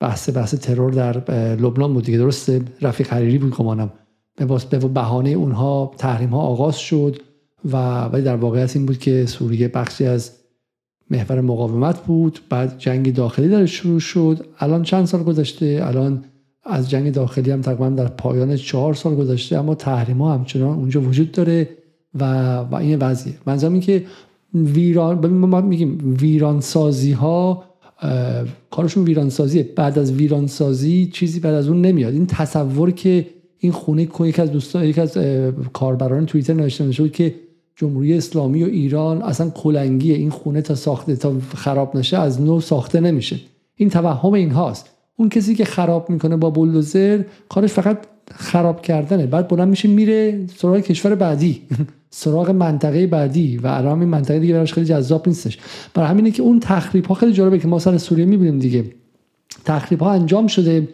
[0.00, 2.18] بحث بحث ترور در لبنان بود دیگه.
[2.18, 3.92] درسته؟ رفیق حریری بود گمانم.
[4.36, 7.22] به بهانه اونها تحریم ها آغاز شد
[7.64, 10.32] و ولی در واقعیت این بود که سوریه بخشی از
[11.10, 12.40] محور مقاومت بود.
[12.48, 14.46] بعد جنگ داخلی در شروع شد.
[14.58, 16.24] الان چند سال گذشته؟ الان
[16.64, 21.00] از جنگ داخلی هم تقریبا در پایان چهار سال گذشته اما تحریم ها همچنان اونجا
[21.00, 21.77] وجود داره.
[22.14, 23.34] و, و این وضعیه.
[23.46, 24.04] منظورم این که
[24.54, 27.64] ویران ما میگیم ویرانسازی ها
[28.70, 29.62] کارشون ویرانسازیه.
[29.76, 32.12] بعد از ویرانسازی چیزی بعد از اون نمیاد.
[32.12, 33.26] این تصور که
[33.58, 35.18] این خونه یک از دوستان یک از
[35.72, 37.34] کاربران توییتر نوشته شد که
[37.76, 40.14] جمهوری اسلامی و ایران اصلا کلنگیه.
[40.14, 43.40] این خونه تا ساخته تا خراب نشه از نو ساخته نمیشه.
[43.74, 47.98] این توهم این هاست اون کسی که خراب می‌کنه با بولدوزر کارش فقط
[48.34, 49.26] خراب کردنه.
[49.26, 51.62] بعد بلند میشه میره سراغ کشور بعدی.
[52.10, 53.56] سراغ منطقه بعدی.
[53.56, 55.58] و الان این منطقه دیگه براش خیلی جذاب نیستش.
[55.94, 58.84] برای همینه که اون تخریب ها خیلی جالبه که ما سر سوریه می‌بینیم دیگه.
[59.64, 60.88] تخریب ها انجام شده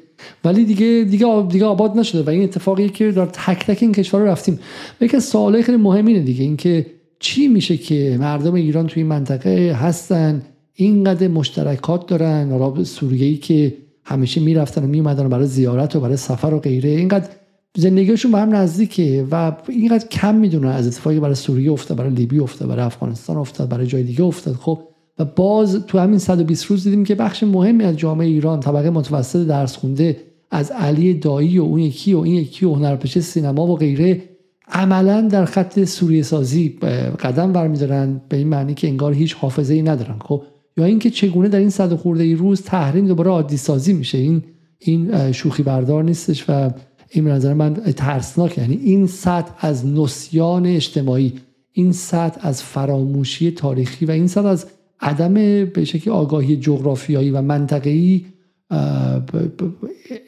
[0.45, 2.23] ولی دیگه دیگه دیگه آباد نشده.
[2.23, 4.59] و این اتفاقی که در تک تک این کشور رو رفتیم.
[5.01, 6.45] و یکی از سوالای خیلی مهم دیگه.
[6.45, 6.87] اینکه
[7.19, 10.43] چی میشه که مردم ایران توی این منطقه هستن
[10.75, 16.55] اینقدر مشترکات دارن حالا سوریه که همیشه می‌رفتن و میومدن برای زیارت و برای سفر
[16.55, 16.91] و غیره.
[16.91, 17.29] اینقدر
[17.77, 22.39] زندگیشون به هم نزدیکه و اینقدر کم می‌دونن از اتفاقی برای سوریه افتاد برای لیبی
[22.39, 24.55] افتاد برای افغانستان افتاد برای جای دیگه افتاد.
[24.55, 24.79] خب
[25.19, 29.47] و باز تو همین 120 روز دیدیم که بخش مهمی از جامعه ایران طبقه متوسط
[29.47, 30.17] درس خونده
[30.51, 34.23] از علی دایی و اون یکی و این یکی و هنرپیشه سینما و غیره
[34.69, 36.79] عملا در خط سوریه سازی
[37.21, 38.21] قدم برمیدارن.
[38.29, 40.17] به این معنی که انگار هیچ حافظه ای ندارن.
[40.25, 40.43] خب
[40.77, 44.19] یا اینکه چگونه در این صد خورده ای روز تحریم دوباره عادی سازی میشه.
[44.19, 44.43] این
[44.79, 46.71] این شوخی بردار نیستش و
[47.11, 51.33] این نظر من ترسناک یعنی این سطح از نسیان اجتماعی
[51.73, 54.67] این سطح از فراموشی تاریخی و این سطح از
[55.01, 55.35] عدم
[55.65, 58.25] به شکل آگاهی جغرافیایی و منطقه‌ای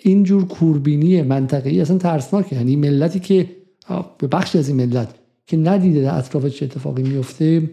[0.02, 2.56] اینجور کوربینی منطقه‌ای اصلا ترسناکه.
[2.56, 3.48] یعنی ملتی که
[4.18, 5.08] به بخش از این ملت
[5.46, 7.70] که ندیده در اطراف چه اتفاقی میفته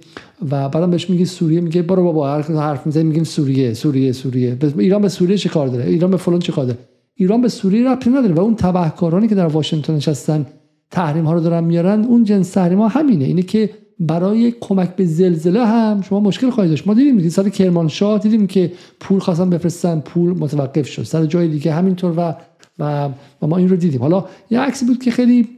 [0.52, 4.58] و بعدم بهش میگه سوریه میگه برو بابا حرف می‌زنه میگیم سوریه سوریه سوریه.
[4.78, 6.80] ایران به سوریه چه کار داره؟ ایران به فلان چه کار داره؟
[7.16, 10.46] ایران به سوریه ربطی نداره و اون تبهکارانی که در واشنگتن نشستن
[10.92, 13.26] تحریم ها رو دارن میارن اون جنس تحریم ها همینه.
[13.26, 16.88] اینه که برای کمک به زلزله هم شما مشکل خواهید داشت.
[16.88, 21.04] ما دیدیم سر کرمانشاه دیدیم که پول خواستن بفرستن پول متوقف شد.
[21.04, 22.36] سر جای دیگه همینطور و
[22.80, 23.10] و,
[23.42, 24.02] و ما این رو دیدیم.
[24.02, 25.50] حالا یه عکسی بود که خیلی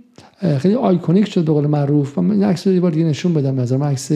[0.58, 2.18] خیلی آیکونیک شد به قول معروف.
[2.18, 3.60] من عکس رو یه بار دیگه نشون بدم.
[3.60, 4.12] نظر من عکس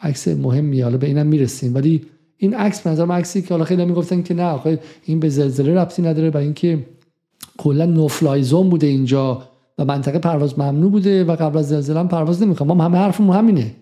[0.00, 1.74] عکس مهمی حالا به اینم می‌رسیم.
[1.74, 2.02] ولی
[2.36, 5.74] این عکس نظر من عکسی که حالا خیلی می‌گفتن که نه آخه این به زلزله
[5.74, 6.86] ربطی نداره برای اینکه
[7.58, 9.42] کلا نوفلای زون بوده اینجا
[9.78, 13.36] و منطقه پرواز ممنوع بوده و قبل از زلزله هم پرواز نمی‌کنه ما همه حرفمون
[13.36, 13.74] همینه.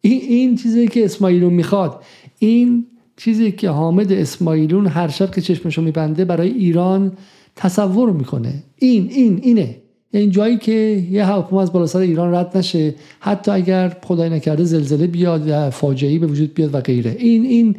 [0.00, 2.02] این این چیزی که اسماعیلون می‌خواد
[2.38, 2.86] این
[3.16, 7.12] چیزی که حامد اسماعیلون هر شب که چشمشو میبنده برای ایران
[7.56, 8.62] تصور می‌کنه.
[8.76, 9.76] این این اینه.
[10.18, 10.72] این جایی که
[11.10, 15.70] یه هواپیما از بالا سر ایران رد نشه حتی اگر خدای نکرده زلزله بیاد یا
[15.70, 17.16] فاجعه‌ای به وجود بیاد و غیره.
[17.18, 17.76] این این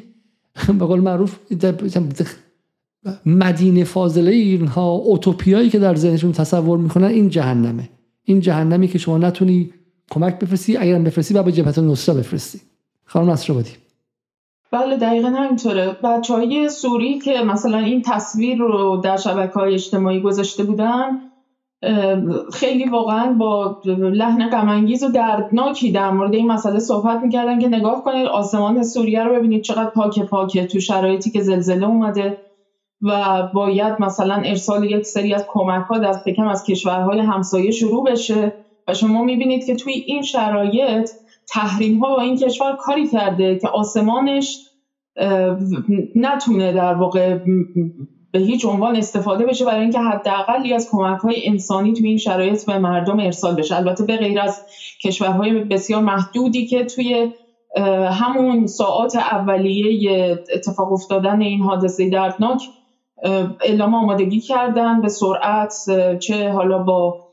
[0.80, 1.38] به قول معروف
[3.26, 7.90] مدینه فاضله اینها اوتوپیایی که در ذهنشون تصور می‌کنن این جهنمه.
[8.24, 9.70] این جهنمی که شما نتونی
[10.12, 12.60] کمک بفرستی اگرم بفرستی بعد به جبهت نصره بفرستی.
[13.06, 13.72] خانم نصرآبادی.
[14.72, 15.98] بله دقیقا همینطوره.
[16.04, 21.10] بچه های سوری که مثلا این تصویر رو در شبکه های اجتماعی گذاشته بودن
[22.54, 28.02] خیلی واقعا با لحن غمانگیز و دردناکی در مورد این مسئله صحبت می‌کردن که نگاه
[28.04, 32.38] کنید آسمان سوریه رو ببینید چقدر پاک پاکه تو شرایطی که زلزله اومده
[33.02, 38.04] و باید مثلا ارسال یک سری از کمک ها دست کم از کشورهای همسایه شروع
[38.04, 38.54] بشه
[38.88, 41.10] و شما می‌بینید که توی این شرایط
[41.50, 44.62] تحریم ها با این کشور کاری کرده که آسمانش
[46.16, 47.38] نتونه در واقع
[48.36, 52.66] به هیچ عنوان استفاده بشه برای اینکه حداقلی از کمک های انسانی توی این شرایط
[52.66, 53.76] به مردم ارسال بشه.
[53.76, 54.62] البته به غیر از
[55.04, 57.32] کشورهای بسیار محدودی که توی
[58.12, 62.62] همون ساعات اولیه اتفاق افتادن این حادثه دردناک
[63.62, 65.74] اعلام آمادگی کردن به سرعت
[66.20, 67.26] چه حالا با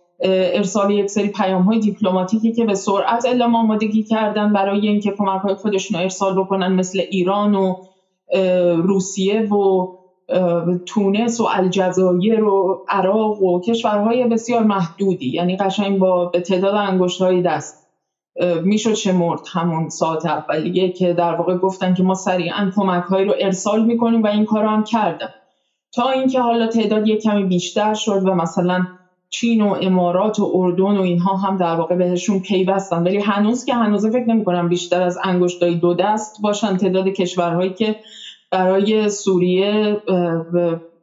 [0.55, 5.41] ارسال یک سری پیام های دیپلماتیکی که به سرعت اعلام آمادگی کردن برای اینکه کمک
[5.41, 7.77] های خودشون رو ارسال بکنن مثل ایران و
[8.77, 9.87] روسیه و
[10.87, 15.29] تونس و الجزایر و عراق و کشورهای بسیار محدودی.
[15.29, 17.83] یعنی قشنگ با به تعداد انگشت های دست
[18.63, 23.85] می‌شد شمرد همون ساعت اولیه که در واقع گفتن که ما سریعا کمک رو ارسال
[23.85, 25.29] می‌کنیم و این کار هم کردن.
[25.95, 28.87] تا اینکه حالا تعداد یک کمی بیشتر شد و مثلا
[29.31, 33.03] چین و امارات و اردن و اینها هم در واقع بهشون پیوستن.
[33.03, 37.71] ولی هنوز که هنوز فکر نمی کنم بیشتر از انگشتای دو دست باشن تعداد کشورهایی
[37.71, 37.97] که
[38.53, 40.03] برای سوریه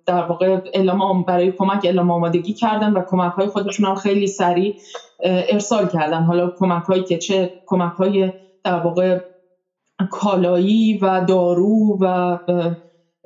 [0.05, 4.75] در واقع اعلام برای کمک اعلام آمادگی کردن و کمک های خودشون هم خیلی سریع
[5.23, 6.23] ارسال کردن.
[6.23, 8.31] حالا کمک هایی که چه کمک های
[8.63, 9.19] در واقع
[10.09, 12.37] کالایی و دارو و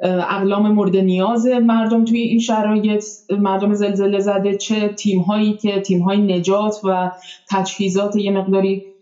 [0.03, 3.05] اقلام مورد نیاز مردم توی این شرایط
[3.39, 7.11] مردم زلزله زده چه تیم هایی که تیم های نجات و
[7.49, 8.92] تجهیزات یه مقداری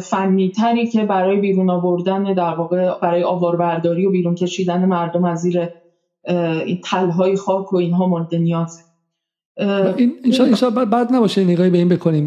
[0.00, 5.40] فنی تری که برای بیرون آوردن در واقع برای آواربرداری و بیرون کشیدن مردم از
[5.40, 5.68] زیر
[6.66, 8.84] این تلهای خاک و اینها مورد نیاز.
[9.96, 12.26] این انشاء بعد نباشه نگاهی به این بکنیم.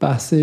[0.00, 0.34] بحث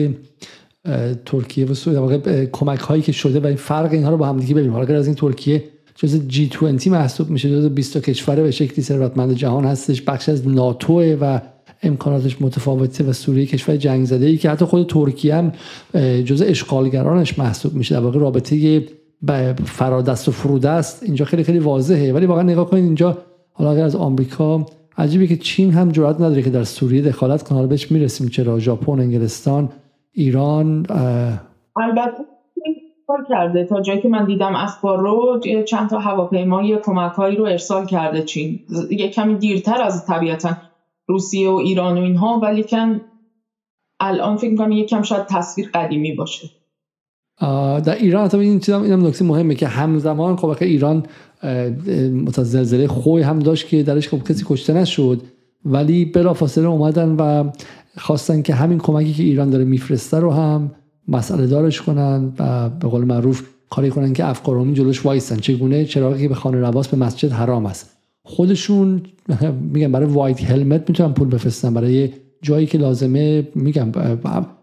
[1.26, 4.56] ترکیه و سوریه کمک هایی که شده و این فرق اینها رو با هم دیگه
[4.56, 5.64] ببینیم اگر از این ترکیه
[5.96, 10.02] جز جی 20 محسوب میشه جز 20 کشور به شکلی ثروتمند جهان هستش.
[10.02, 11.40] بخش از ناتو و
[11.84, 15.52] امکاناتش متفاوته و سوریه کشور جنگ زده ای که حتی خود ترکیه هم
[16.26, 17.96] جز اشغالگرانش محسوب میشه.
[17.96, 18.84] در واقع رابطه
[19.66, 22.14] فرادست و فرودست اینجا خیلی خیلی واضحه.
[22.14, 23.18] ولی واقعا نگاه کنید اینجا
[23.54, 24.66] حالا اگر از آمریکا
[24.98, 27.56] عجیبه که چین هم جرئت نداره که در سوریه دخالت کنه.
[27.56, 29.70] حالا بهش می‌رسیم چرا؟ ژاپن انگلستان
[30.12, 30.86] ایران
[31.76, 32.12] البته
[33.30, 33.66] کرده.
[33.66, 38.60] تا جایی که من دیدم اخبار رو چند تا هواپیمای کمکهایی رو ارسال کرده چین.
[38.92, 40.58] یه کمی دیرتر از طبیعتا.
[41.14, 43.02] روسیه و ایران و اینها ولی کن
[44.00, 46.50] الان فکر کنم یه کم شاید تصویر قدیمی باشه.
[47.86, 51.06] در ایران حتی این چیزم اینم نکته مهمه که همزمان خب ایران
[52.26, 55.22] متزلزله خوی هم داشت که درش خب کسی کشته نشد
[55.66, 57.50] ولی بلافاصله اومدن و
[57.98, 60.72] خواستن که همین کمکی که ایران داره میفرسته رو هم
[61.08, 66.28] مسئله دارش کنن و به قول معروف کاری کنن که افکار جلوش وایسن چگونه؟ که
[66.30, 68.03] به خانه رواس به مسجد حرام است.
[68.26, 69.02] خودشون
[69.62, 71.74] میگن برای وایت هلمت می‌تونن پول بفرستن.
[71.74, 72.10] برای
[72.42, 73.92] جایی که لازمه میگم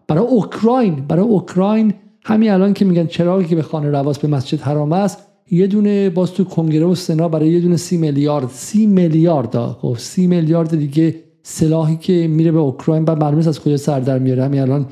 [0.07, 1.93] برای اوکراین برای اوکراین
[2.23, 5.17] همین الان که میگن چراغی که به خانه رواس به مسجد حرام است
[5.51, 9.95] یه دونه باز تو کنگره و سنا برای یه دونه سی میلیارد سی میلیارد خب
[9.99, 14.43] سی میلیارد دیگه سلاحی که میره به اوکراین بعد معلومه از کجا سر در میاره.
[14.43, 14.85] همین الان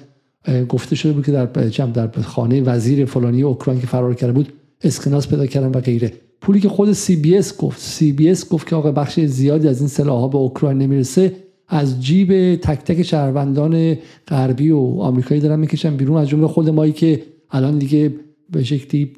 [0.69, 4.53] گفته شده بود که در در خانه وزیر فلانی اوکراین که فرار کرده بود
[4.83, 6.13] اسکناس پیدا کردن و غیره.
[6.41, 7.79] پولی که خود سی بی اس گفت.
[7.79, 11.33] سی بی اس گفت که آقا بخش زیادی از این سلاح ها به اوکراین نمی‌رسه.
[11.67, 13.97] از جیب تک تک شهروندان
[14.27, 16.17] غربی و آمریکایی دارن می‌کشن بیرون.
[16.17, 18.13] از جمله خود مایی که الان دیگه
[18.51, 19.11] به شکلی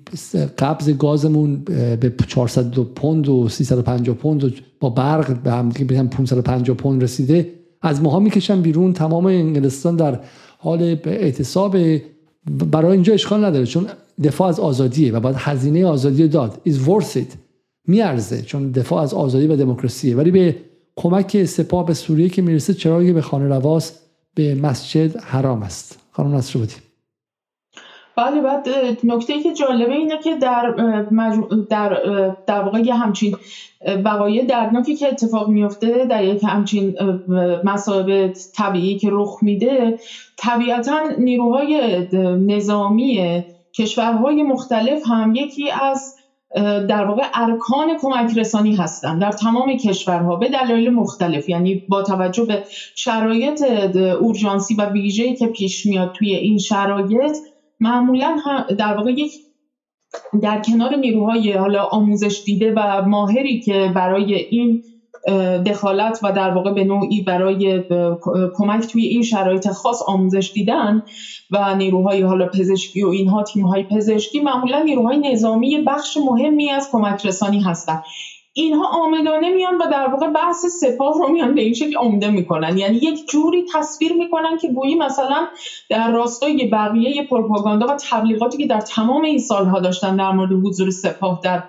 [0.58, 1.64] قبض گازمون
[2.00, 7.50] به 400 پوند و 350 پوند و با برق به هم دیگه 550 پوند رسیده.
[7.82, 8.94] از ماها می‌کشن بیرون.
[8.94, 10.20] تمام انگلستان در
[10.58, 11.78] حال اعتصاب
[12.46, 13.88] برای اینجا اشکال نداره چون
[14.24, 16.62] دفاع از آزادیه و باید هزینه آزادی داد.
[16.68, 17.36] Is worth it.
[17.88, 20.16] میارزه چون دفاع از آزادی و دموکراسیه.
[20.16, 20.56] ولی به
[20.96, 23.92] کمک سپاه به سوریه که می‌رسه چراغی به خانه رواس
[24.36, 26.00] به مسجد حرام است.
[26.12, 26.78] خانم نصر بودیم
[28.18, 28.68] بله بعد
[29.04, 30.72] نکته که جالبه اینه که در
[31.70, 32.02] در
[32.48, 33.36] در واقع همچین
[34.06, 36.96] وقایع دردناکی که اتفاق میفته در یک همچین
[37.64, 40.00] مصائب طبیعی که رخ میده
[40.38, 42.08] طبیعتا نیروهای
[42.48, 43.44] نظامی
[43.74, 46.16] کشورهای مختلف هم یکی از
[46.90, 51.50] در واقع ارکان کمک رسانی هستند در تمام کشورها به دلایل مختلف.
[51.50, 52.64] یعنی با توجه به
[52.96, 53.62] شرایط
[54.22, 57.38] اورژانسی و ویژه‌ای که پیش میاد توی این شرایط
[57.82, 58.38] معمولا
[58.80, 59.32] در واقع یک
[60.42, 64.84] در کنار نیروهای حالا آموزش دیده و ماهری که برای این
[65.66, 67.84] دخالت و در واقع به نوعی برای
[68.56, 71.04] کمک توی این شرایط خاص آموزش دیدن
[71.52, 77.26] و نیروهای حالا پزشکی و اینها تیمهای پزشکی معمولا نیروهای نظامی بخش مهمی از کمک
[77.26, 78.04] رسانی هستند
[78.54, 82.78] اینها آمدانه میان و در واقع بحث سپاه رو میان به این شکل عمده می‌کنن.
[82.78, 85.48] یعنی یک جوری تصویر می‌کنن که گویی مثلا
[85.90, 90.90] در راستای بقیه پروپاگاندا و تبلیغاتی که در تمام این سالها داشتن در مورد حضور
[90.90, 91.64] سپاه در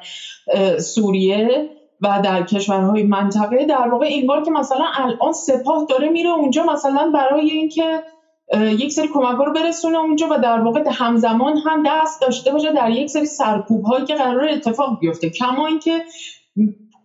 [0.78, 6.64] سوریه و در کشورهای منطقه در واقع انگار که مثلا الان سپاه داره میره اونجا
[6.64, 8.02] مثلا برای اینکه
[8.54, 12.90] یک سری کمک رو برسونه اونجا و در واقع همزمان هم دست داشته باشه در
[12.90, 15.30] یک سری سرکوب هایی که قرار اتفاق بیفته.
[15.30, 16.02] کما اینکه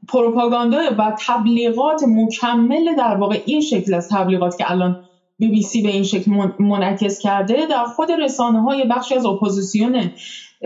[0.08, 4.96] پروپاگاندا و تبلیغات مکمل در واقع این شکل از تبلیغات که الان
[5.40, 10.10] بی بی سی به این شکل منعکس کرده در خود رسانه های بخشی از اپوزیسیون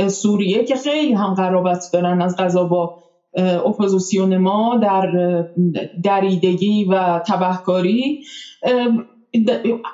[0.10, 2.92] سوریه که خیلی هم قرابت دارن از قضا با
[3.66, 5.08] اپوزیسیون ما در
[6.04, 8.20] دریدگی و تبهکاری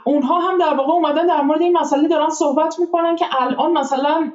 [0.03, 4.29] اونها هم در واقع اومدن در مورد این مسئله دارن صحبت می‌کنن که الان مثلا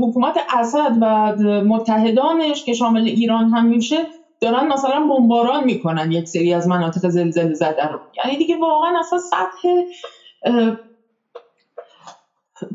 [0.00, 1.32] حکومت اسد و
[1.66, 4.06] متحدانش که شامل ایران هم میشه
[4.40, 8.00] دارن مثلا بمباران می‌کنن یک سری از مناطق زلزله زده رو.
[8.24, 9.68] یعنی دیگه واقعا اصلا سطح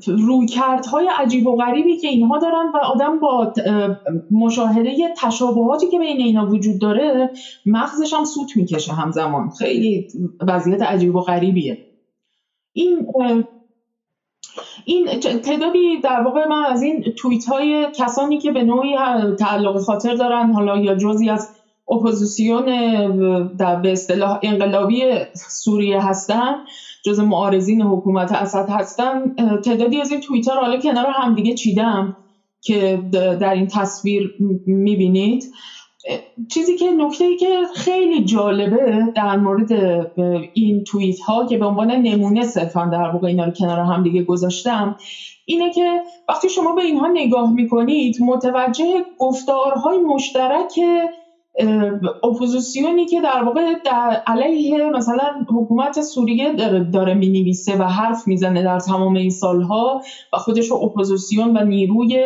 [0.07, 3.53] رویکردهای عجیب و غریبی که اینها دارن و آدم با
[4.31, 7.29] مشاهده تشابهاتی که بین اینا وجود داره
[7.65, 9.49] مغزش هم سوت می‌کشه همزمان.
[9.49, 10.07] خیلی
[10.47, 11.77] وضعیت عجیب و غریبیه.
[12.73, 13.07] این
[14.85, 18.95] این تعدادی در واقع من از این توییت های کسانی که به نوعی
[19.39, 21.49] تعلق خاطر دارن حالا یا جزی از
[21.91, 22.65] اپوزیسیون
[23.55, 25.03] در به اصطلاح انقلابی
[25.35, 26.53] سوریه هستن
[27.05, 29.23] جز معارضین حکومت اسد هستن
[29.65, 32.13] تعدادی از این رو حالا کنار هم دیگه چیدم
[32.61, 32.99] که
[33.39, 34.33] در این تصویر
[34.65, 35.43] می‌بینید.
[36.51, 39.71] چیزی که نکته ای که خیلی جالبه در مورد
[40.53, 44.23] این توییت ها که به عنوان نمونه صرفا در واقع اینا رو کنار هم دیگه
[44.23, 44.95] گذاشتم
[45.45, 50.79] اینه که وقتی شما به اینها نگاه می‌کنید متوجه گفتارهای مشترک
[52.23, 58.27] اپوزیسیونی که در واقع در علیه مثلا حکومت سوریه داره, داره می نویسه و حرف
[58.27, 60.01] می‌زنه در تمام این سالها
[60.33, 62.25] و خودش رو اپوزیسیون و نیروی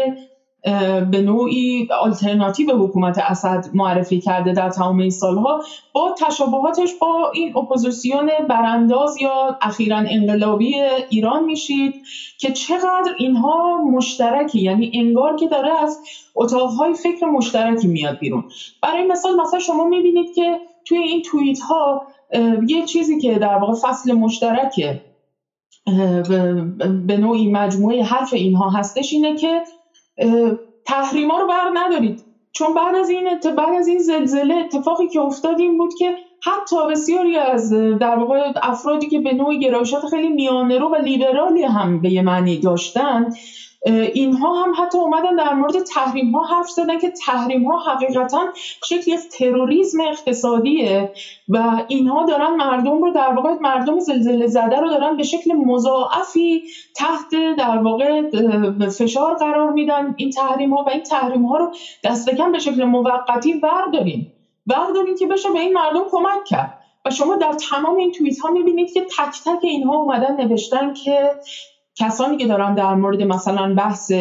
[1.11, 5.61] به نوعی آلترناتیو حکومت اسد معرفی کرده در تمام این سالها.
[5.93, 10.75] با تشابهاتش با این اپوزیسیون برانداز یا اخیرا انقلابی
[11.09, 11.93] ایران میشید
[12.39, 15.99] که چقدر اینها مشترکی یعنی انگار که داره از
[16.35, 18.43] اتاقهای فکر مشترکی میاد بیرون.
[18.81, 22.01] برای مثال مثلا شما می‌بینید که توی این توییت ها
[22.67, 24.99] یه چیزی که در واقع فصل مشترک
[27.07, 29.61] به نوعی مجموعه حرف اینها هستش اینه که
[30.85, 32.23] تحریما رو بر ندارید.
[32.51, 33.23] چون بعد از این
[33.57, 38.51] بعد از این زلزله اتفاقی که افتاد این بود که حتی بسیاری از در واقع
[38.63, 43.29] افرادی که به نوعی گرایشات خیلی میانه رو و لیبرالی هم به یه معنی داشتن
[43.85, 48.45] اینها هم حتی اومدن در مورد تحریم ها حرف زدن که تحریم ها حقیقتا
[48.85, 51.11] شکلی از تروریسم اقتصادیه
[51.49, 56.63] و اینها دارن مردم رو در واقع مردم زلزله زده رو دارن به شکل مضاعفی
[56.95, 58.21] تحت در واقع
[58.89, 61.71] فشار قرار میدن این تحریم ها و این تحریم ها رو
[62.03, 64.27] دست کم به شکل موقتی بردارین
[64.65, 66.81] بردارین که بشه به این مردم کمک کرد.
[67.05, 71.31] و شما در تمام این توییت ها می‌بینید که تک تک اینها اومدن نوشتن که
[71.95, 74.11] کسانی که دارن در مورد مثلا بحث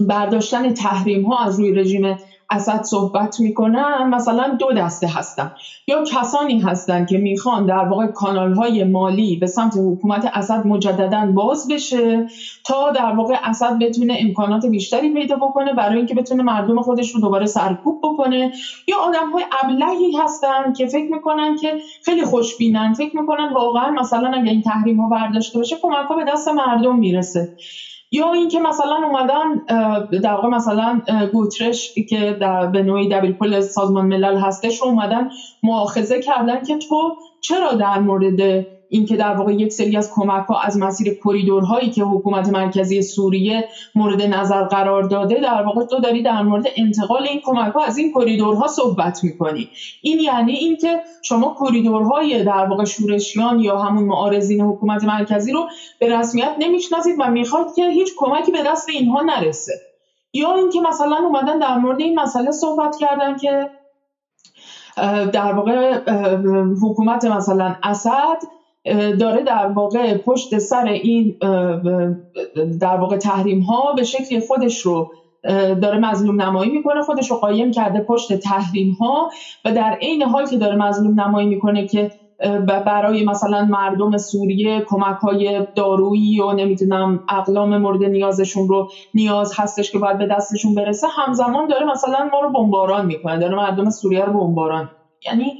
[0.00, 2.16] برداشتن تحریم ها از روی رژیم
[2.50, 5.50] اسد صحبت می‌کنن مثلا دو دسته هستن
[5.86, 11.26] یا کسانی هستن که می‌خوان در واقع کانال های مالی به سمت حکومت اسد مجددا
[11.34, 12.24] باز بشه
[12.64, 17.20] تا در واقع اسد بتونه امکانات بیشتری پیدا بکنه برای اینکه بتونه مردم خودش رو
[17.20, 18.50] دوباره سرکوب بکنه.
[18.88, 24.30] یا آدم های ابلهی هستن که فکر می‌کنن که خیلی خوشبینن فکر می‌کنن واقعا مثلا
[24.34, 27.48] اگه این تحریم ها برداشته بشه کمک به دست مردم می‌رسه.
[28.10, 29.56] یا اینکه مثلا اومدن
[30.22, 31.00] در واقع مثلا
[31.32, 35.28] گوترش که در به نوعی دبیرکل سازمان ملل هستش رو اومدن
[35.62, 40.60] مؤاخذه کردن که تو چرا در مورد اینکه در واقع یک سری از کمک ها
[40.60, 46.22] از مسیر کریدورهایی که حکومت مرکزی سوریه مورد نظر قرار داده در واقع تو داری
[46.22, 49.68] در مورد انتقال این کمک ها از این کریدورها صحبت می‌کنی.
[50.02, 55.66] این یعنی اینکه شما کریدورهای در واقع شورشیان یا همون معارضین حکومت مرکزی رو
[56.00, 59.72] به رسمیت نمی‌شناسید و می‌خواد که هیچ کمکی به دست اینها نرسه.
[60.32, 63.70] یا اینکه مثلا اومدن در مورد این مسئله صحبت کردن که
[65.32, 66.00] در واقع
[66.82, 68.38] حکومت مثلا اسد
[69.20, 71.36] داره در واقع پشت سر این
[72.80, 75.08] در واقع تحریم ها به شکل خودش رو
[75.82, 79.28] داره مظلوم نمایی می‌کنه خودش رو قایم کرده پشت تحریم ها
[79.64, 82.08] و در عین حال که داره مظلوم نمایی می‌کنه که
[82.86, 89.90] برای مثلا مردم سوریه کمک های دارویی و نمی‌دونم اقلام مورد نیازشون رو نیاز هستش
[89.90, 94.24] که باید به دستشون برسه همزمان داره مثلا ما رو بمباران می‌کنه داره مردم سوریه
[94.24, 94.88] رو بمباران
[95.26, 95.56] یعنی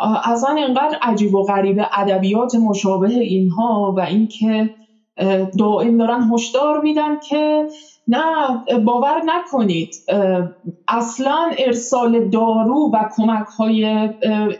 [0.00, 4.70] اصلا اینقدر عجیب و غریب ادبیات مشابه اینها و اینکه
[5.58, 7.68] دائم دارن هشدار میدن که
[8.08, 8.24] نه
[8.78, 9.94] باور نکنید
[10.88, 14.08] اصلا ارسال دارو و کمک های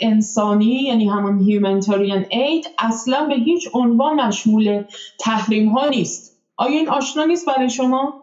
[0.00, 4.84] انسانی یعنی همون humanitarian aid اصلا به هیچ عنوان مشمول
[5.18, 8.22] تحریم ها نیست آیا این آشنا نیست برای شما؟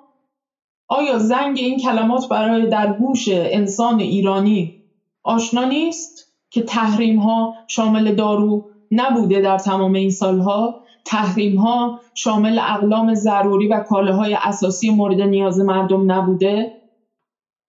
[0.88, 4.84] آیا زنگ این کلمات برای در گوش انسان ایرانی
[5.24, 6.23] آشنا نیست؟
[6.54, 10.80] که تحریم ها شامل دارو نبوده در تمام این سالها.
[11.06, 16.72] تحریم ها شامل اقلام ضروری و کالاهای اساسی مورد نیاز مردم نبوده.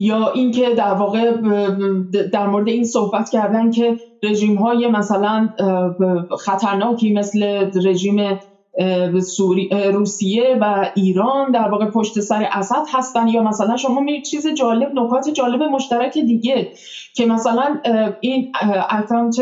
[0.01, 1.33] یا اینکه در واقع
[2.33, 5.49] در مورد این صحبت کردن که رژیم های مثلا
[6.39, 8.39] خطرناکی مثل رژیم
[9.93, 14.91] روسیه و ایران در واقع پشت سر اسد هستن یا مثلا شما می چیز جالب
[14.95, 16.71] نکات جالب مشترک دیگه
[17.15, 17.81] که مثلا
[18.21, 18.51] این
[18.91, 19.41] اکانت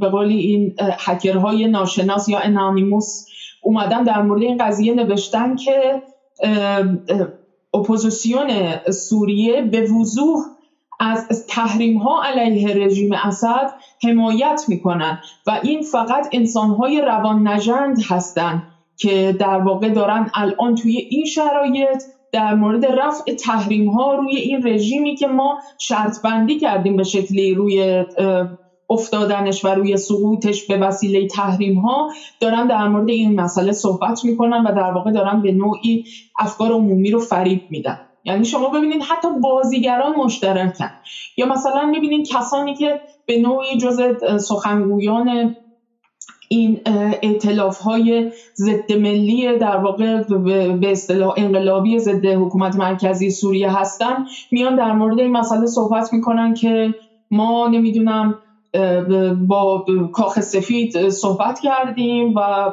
[0.00, 3.24] به قولی این هکرهای ناشناس یا Anonymous
[3.60, 6.02] اومدن در مورد این قضیه نوشتن که
[7.74, 8.50] اپوزیسیون
[8.90, 10.38] سوریه به وضوح
[11.04, 13.70] از تحریم ها علیه رژیم اسد
[14.02, 18.62] حمایت می‌کنن و این فقط انسان های روان نژند هستند
[18.96, 22.02] که در واقع دارن الان توی این شرایط
[22.32, 27.54] در مورد رفع تحریم ها روی این رژیمی که ما شرط بندی کردیم به شکلی
[27.54, 28.04] روی
[28.90, 32.08] افتادنش و روی سقوطش به وسیله تحریم ها
[32.40, 36.04] دارن در مورد این مسئله صحبت می‌کنن و در واقع دارن به نوعی
[36.38, 38.03] افکار عمومی رو فریب میدن.
[38.24, 40.86] یعنی شما ببینید حتی بازیگران مشترکن.
[41.36, 44.00] یا مثلا می‌بینید کسانی که به نوعی جز
[44.48, 45.54] سخنگویان
[46.48, 46.80] این
[47.22, 50.20] اعتلاف های ضد ملی در واقع
[50.80, 56.54] به اصطلاح انقلابی ضد حکومت مرکزی سوریه هستن میان در مورد این مسئله صحبت می‌کنن
[56.54, 56.94] که
[57.30, 58.38] ما نمی‌دونم
[59.48, 62.70] با کاخ سفید صحبت کردیم و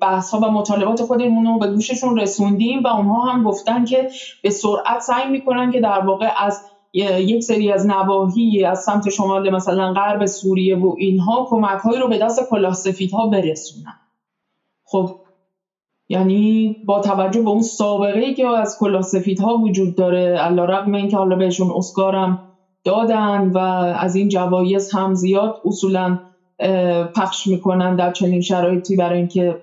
[0.00, 4.08] بحث ها و مطالبات خودمون رو به گوششون رسوندیم و اونها هم گفتن که
[4.42, 9.50] به سرعت سعی می‌کنن که در واقع از یک سری از نواحی از سمت شمال
[9.50, 12.76] مثلا غرب سوریه و اینها کمک هایی رو به دست کلاه
[13.12, 13.94] ها برسونن.
[14.86, 15.10] خب
[16.08, 19.04] یعنی با توجه به اون سابقه ای که از کلاه
[19.40, 22.38] ها وجود داره علا رقم این که حالا بهشون اسکارم
[22.88, 23.58] دادن و
[23.98, 26.18] از این جوایز هم زیاد اصولا
[27.16, 29.60] پخش می‌کنن در چنین شرایطی برای اینکه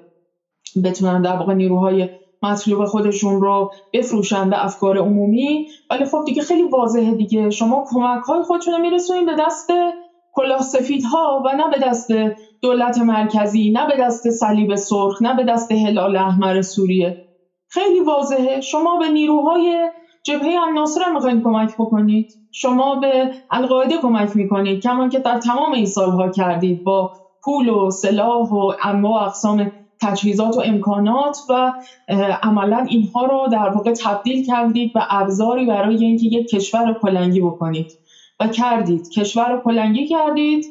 [0.83, 2.09] بتونن در واقع نیروهای
[2.43, 5.67] مطلوب خودشون رو بفروشن به افکار عمومی.
[5.91, 7.49] ولی خب دیگه خیلی واضحه دیگه.
[7.49, 9.69] شما کمک های خودتون رو میرسونید به دست
[10.33, 10.61] کلاه
[11.13, 12.07] ها و نه به دست
[12.61, 17.25] دولت مرکزی نه به دست صلیب سرخ نه به دست هلال احمر سوریه.
[17.69, 18.61] خیلی واضحه.
[18.61, 19.89] شما به نیروهای
[20.25, 25.71] جبهه الناصر هم می‌خواید کمک بکنید؟ شما به القاعده کمک می‌کنید کمان که در تمام
[25.71, 27.11] این سالها کردید با
[27.43, 29.71] پول و سلاح و انواع اقسام
[30.01, 31.73] تجهیزات و امکانات و
[32.43, 37.41] عملا اینها رو در واقع تبدیل کردید به ابزاری برای اینکه یک کشور رو کلنگی
[37.41, 37.91] بکنید
[38.39, 39.09] و کردید.
[39.09, 40.65] کشور رو کلنگی کردید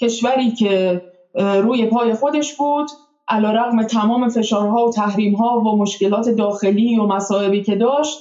[0.00, 1.02] کشوری که
[1.34, 2.86] روی پای خودش بود.
[3.28, 8.18] علا رقم تمام فشارها و تحریمها و مشکلات داخلی و مصائبی که داشت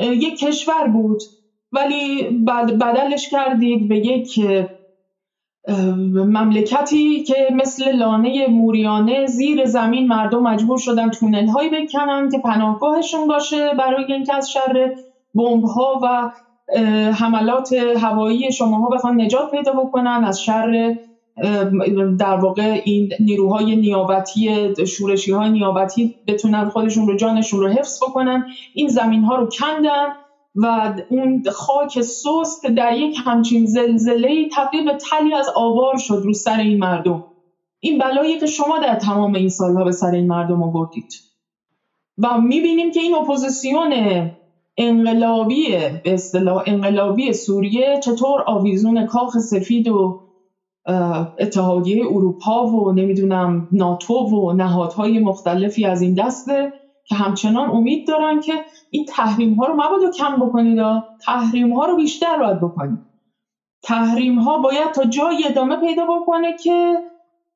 [0.00, 1.22] یک کشور بود.
[1.72, 2.22] ولی
[2.80, 4.40] بدلش کردید به یک
[6.14, 13.26] مملکتی که مثل لانه موریانه زیر زمین مردم مجبور شدن تونل هایی بکنن که پناهگاهشون
[13.26, 14.90] باشه برای اینکه از شر
[15.34, 16.30] بمب ها و
[17.12, 20.94] حملات هوایی شماها بخوان نجات پیدا بکنن از شر
[22.18, 28.46] در واقع این نیروهای نیابتی شورشی های نیابتی بتونن خودشون رو جانشون رو حفظ بکنن.
[28.74, 30.06] این زمین ها رو کندن
[30.54, 36.32] و اون خاک سست در یک همچین زلزله تبدیل به تلی از آوار شد رو
[36.32, 37.24] سر این مردم.
[37.80, 41.12] این بلایی که شما در تمام این سالها به سر این مردم آوردید.
[42.18, 43.92] و می‌بینیم که این اپوزیسیون
[44.76, 45.68] انقلابی
[46.04, 50.20] به اصطلاح انقلابی سوریه چطور آویزون کاخ سفید و
[51.38, 56.72] اتحادیه اروپا و نمی‌دونم ناتو و نهادهای مختلفی از این دسته
[57.04, 58.52] که همچنان امید دارن که
[58.90, 60.78] این تحریم ها رو مبادا کم بکنید
[61.26, 63.00] تحریم ها رو بیشتر باید بکنید.
[63.82, 67.02] تحریم ها باید تا جایی ادامه پیدا بکنه که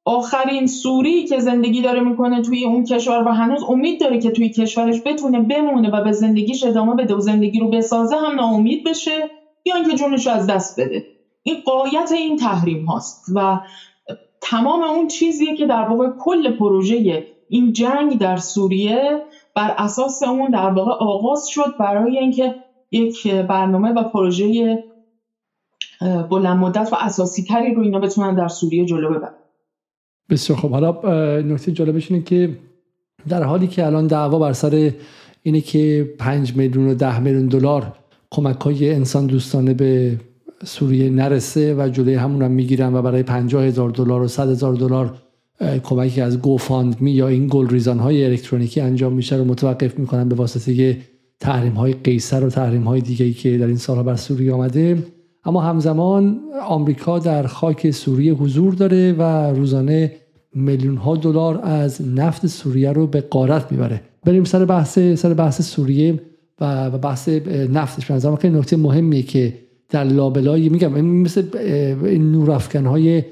[0.04, 4.50] آخرین سوری که زندگی داره می‌کنه توی اون کشور و هنوز امید داره که توی
[4.50, 9.30] کشورش بتونه بمونه و به زندگیش ادامه بده و زندگی رو بسازه هم ناامید بشه
[9.66, 11.13] یا اینکه جونش از دست بده.
[11.46, 13.60] این قایت این تحریم هاست و
[14.40, 19.22] تمام اون چیزیه که در واقع کل پروژه این جنگ در سوریه
[19.56, 22.54] بر اساس اون در واقع آغاز شد برای اینکه
[22.90, 24.78] یک برنامه و پروژه
[26.30, 29.34] بلند مدت و اساسی تری رو اینا بتونن در سوریه جلو ببرن.
[30.30, 30.90] بسیار خب حالا
[31.40, 32.58] نکته جالبش اینه که
[33.28, 34.92] در حالی که الان دعوا بر سر
[35.42, 37.92] اینه که 5 میلیون و 10 میلیون دلار
[38.30, 40.18] کمک های انسان دوستانه به
[40.64, 44.74] سوریه نرسه و جلوی همون هم می‌گیرن و برای 50 هزار دلار و 100 هزار
[44.74, 45.14] دلار
[45.82, 46.38] کمکی از
[47.00, 50.98] می یا این گل ریزان های الکترونیکی انجام میشه رو متوقف می‌کنن به واسطه
[51.40, 54.98] تحریم های قیصر و تحریم های دیگه که در این سالها بر سوریه آمده.
[55.44, 59.22] اما همزمان آمریکا در خاک سوریه حضور داره و
[59.54, 60.12] روزانه
[60.54, 64.00] میلیون ها دلار از نفت سوریه رو به غارت می‌بره.
[64.24, 66.20] بریم سر بحث سر بحث سوریه
[66.60, 67.28] و بحث
[67.72, 68.06] نفتش.
[68.06, 69.63] به نظرم خیلی نکته مهمیه که
[69.94, 71.42] در لابلای میگم مثل
[72.04, 73.22] این نورافکن های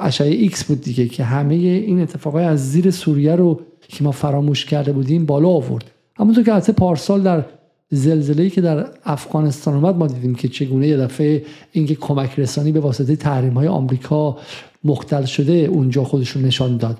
[0.00, 4.64] اشعه ایکس بود دیگه که همه این اتفاقای از زیر سوریه رو که ما فراموش
[4.64, 5.90] کرده بودیم بالا آورد.
[6.16, 7.44] تو که البته پارسال در
[7.90, 12.80] زلزله‌ای که در افغانستان اومد ما دیدیم که چگونه یه دفعه اینکه کمک رسانی به
[12.80, 14.38] واسطه تحریم های آمریکا
[14.84, 16.98] مختل شده اونجا خودشون نشان داد.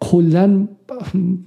[0.00, 0.68] کلا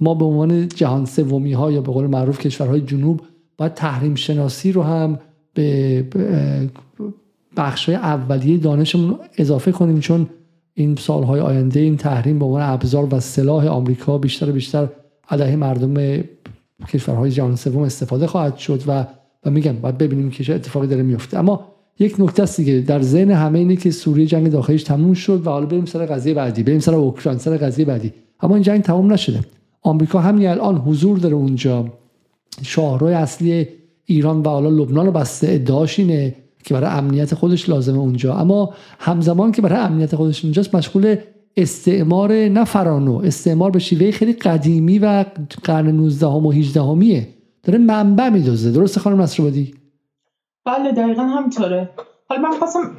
[0.00, 3.20] ما به عنوان جهان سومی ها یا به قول معروف کشورهای جنوب
[3.58, 5.18] باید تحریم شناسی رو هم
[5.56, 6.04] به
[7.56, 10.28] بخش اولیه دانشمون اضافه کنیم چون
[10.74, 14.88] این سالهای آینده این تحریم به عنوان ابزار و سلاح آمریکا بیشتر و بیشتر
[15.28, 16.24] علیه مردم
[16.88, 19.06] کشورهای جهان سوم استفاده خواهد شد و
[19.46, 21.38] و میگم باید ببینیم که چه اتفاقی داره میفته.
[21.38, 21.64] اما
[21.98, 25.50] یک نکته است دیگه در ذهن همه اینه که سوریه جنگ داخلیش تموم شد و
[25.50, 28.12] حالا بریم سر قضیه بعدی بریم سر اوکراین سر قضیه بعدی.
[28.40, 29.40] اما این جنگ تموم نشده.
[29.82, 31.86] آمریکا همین الان حضور داره اونجا.
[32.62, 33.68] شاهرای اصلی
[34.06, 36.34] ایران و حالا لبنان رو بسته ادعاش اینه
[36.64, 38.34] که برای امنیت خودش لازمه اونجا.
[38.34, 41.16] اما همزمان که برای امنیت خودش اونجاست مشغول
[41.56, 43.20] استعمار نه فرانو.
[43.24, 45.24] استعمار به شیوه خیلی قدیمی و
[45.64, 47.28] قرن 19 و 18 همیه
[47.62, 48.72] داره منبع میدوزه.
[48.72, 49.74] درسته خانم نصرآبادی؟
[50.64, 51.90] بله دقیقا همینطوره.
[52.28, 52.96] حالا من خواستم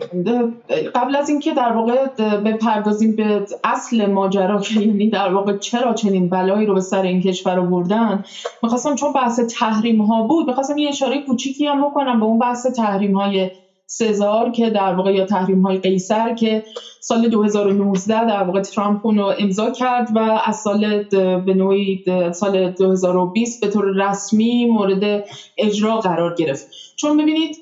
[0.96, 2.06] قبل از اینکه در واقع
[2.38, 7.22] بپردازیم به اصل ماجرا که یعنی در واقع چرا چنین بلایی رو به سر این
[7.22, 8.24] کشور آوردن
[8.64, 12.66] می‌خواستم چون بحث تحریم ها بود می‌خواستم یه اشاره کوچیکی هم بکنم به اون بحث
[12.66, 13.52] تحریم های
[13.88, 16.64] سزار که در واقع یا تحریم های قیصر که
[17.02, 21.04] سال 2019 در واقع ترامپ اون امضا کرد و از سال
[21.46, 22.04] به نوعی
[22.34, 25.24] سال 2020 به طور رسمی مورد
[25.58, 26.68] اجرا قرار گرفت.
[27.00, 27.56] چون ببینید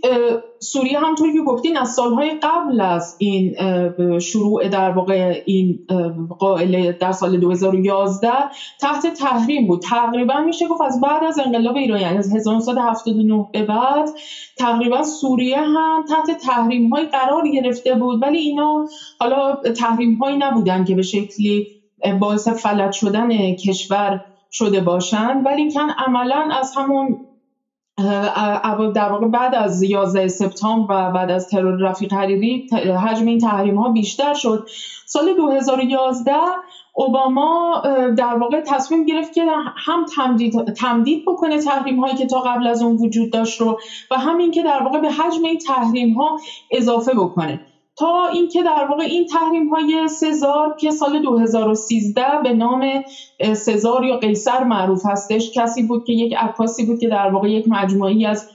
[0.59, 3.55] سوریه همطوری که گفتین از سالهای قبل از این
[4.19, 5.79] شروع در واقع این
[6.39, 8.29] قائله در سال 2011
[8.81, 9.81] تحت تحریم بود.
[9.81, 14.09] تقریبا میشه گفت از بعد از انقلاب ایران یعنی از 1979 به بعد
[14.57, 18.23] تقریبا سوریه هم تحت تحریم های قرار گرفته بود.
[18.23, 18.85] ولی اینا
[19.19, 21.67] حالا تحریم هایی نبودن که به شکلی
[22.19, 27.24] باعث فلج شدن کشور شده باشند ولی کن عملا از همون
[27.97, 32.67] در واقع بعد از 11 سپتامبر و بعد از ترور رفیق حریری
[33.05, 34.67] حجم این تحریم ها بیشتر شد.
[35.05, 36.33] سال 2011
[36.93, 37.81] اوباما
[38.17, 39.45] در واقع تصمیم گرفت که
[39.77, 43.79] هم تمدید, تمدید بکنه تحریم هایی که تا قبل از اون وجود داشت رو
[44.11, 46.39] و همین که در واقع به حجم این تحریم ها
[46.71, 47.59] اضافه بکنه.
[47.97, 53.03] تا اینکه در واقع این تحریم های سزار که سال 2013 به نام
[53.53, 57.65] سزار یا قیصر معروف هستش کسی بود که یک عکاسی بود که در واقع یک
[57.67, 58.49] مجموعی از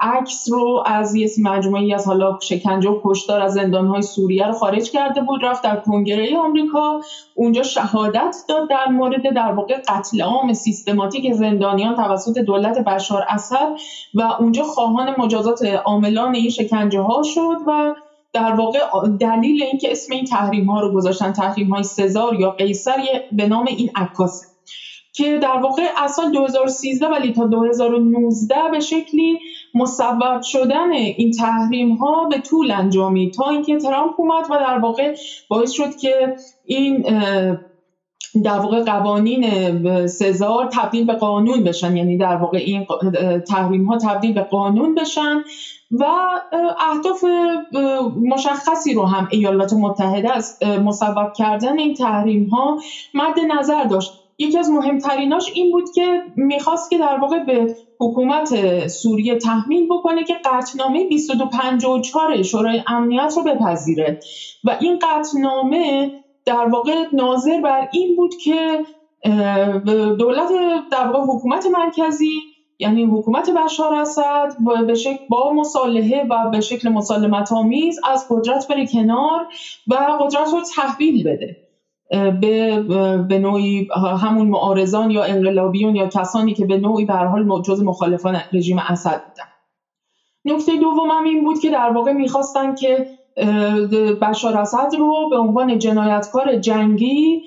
[0.00, 4.90] عکس رو از یک مجموعی از حالا شکنجه و کشتار از های سوریه رو خارج
[4.90, 7.00] کرده بود رفت در کنگره آمریکا.
[7.34, 13.68] اونجا شهادت داد در مورد در واقع قتل عام سیستماتیک زندانیان توسط دولت بشار اسد
[14.14, 17.94] و اونجا خواهان مجازات عاملان این شکنجه ها شد و
[18.32, 18.78] در واقع
[19.20, 22.96] دلیل اینکه اسم این تحریم ها رو گذاشتن تحریم های سزار یا قیصر
[23.32, 24.46] به نام این عکاسه.
[25.12, 29.38] که در واقع از سال 2013 ولی تا 2019 به شکلی
[29.74, 35.14] مصوب شدن این تحریم ها به طول انجامی تا اینکه ترامپ اومد و در واقع
[35.48, 37.06] باعث شد که این
[38.44, 39.46] در واقع قوانین
[40.06, 41.96] سزار تبدیل به قانون بشن.
[41.96, 42.86] یعنی در واقع این
[43.48, 45.42] تحریم ها تبدیل به قانون بشن
[45.90, 46.04] و
[46.78, 47.24] اهداف
[48.22, 52.76] مشخصی رو هم ایالات متحده از مصوب کردن این تحریم ها
[53.14, 54.12] مد نظر داشت.
[54.38, 57.66] یکی از مهمتریناش این بود که می‌خواست که در واقع به
[58.00, 64.18] حکومت سوریه تحمیل بکنه که قطعنامه 2254 شورای امنیت رو بپذیره.
[64.64, 66.10] و این قطعنامه
[66.50, 68.84] در واقع ناظر بر این بود که
[70.18, 70.48] دولت
[70.90, 72.40] در واقع حکومت مرکزی
[72.78, 78.68] یعنی حکومت بشار اسد به شکل با مصالحه و به شکل مسالمت آمیز از قدرت
[78.68, 79.46] بره کنار
[79.86, 81.56] و قدرت رو تحویل بده.
[82.40, 82.82] به
[83.28, 83.88] به نوعی
[84.22, 89.22] همون معارضان یا انقلابیون یا کسانی که به نوعی به حال جز مخالفان رژیم اسد
[89.24, 89.48] بودن.
[90.44, 93.06] نکته دوم این بود که در واقع می‌خواستن که
[94.22, 97.42] بشار اسد رو به عنوان جنایتکار جنگی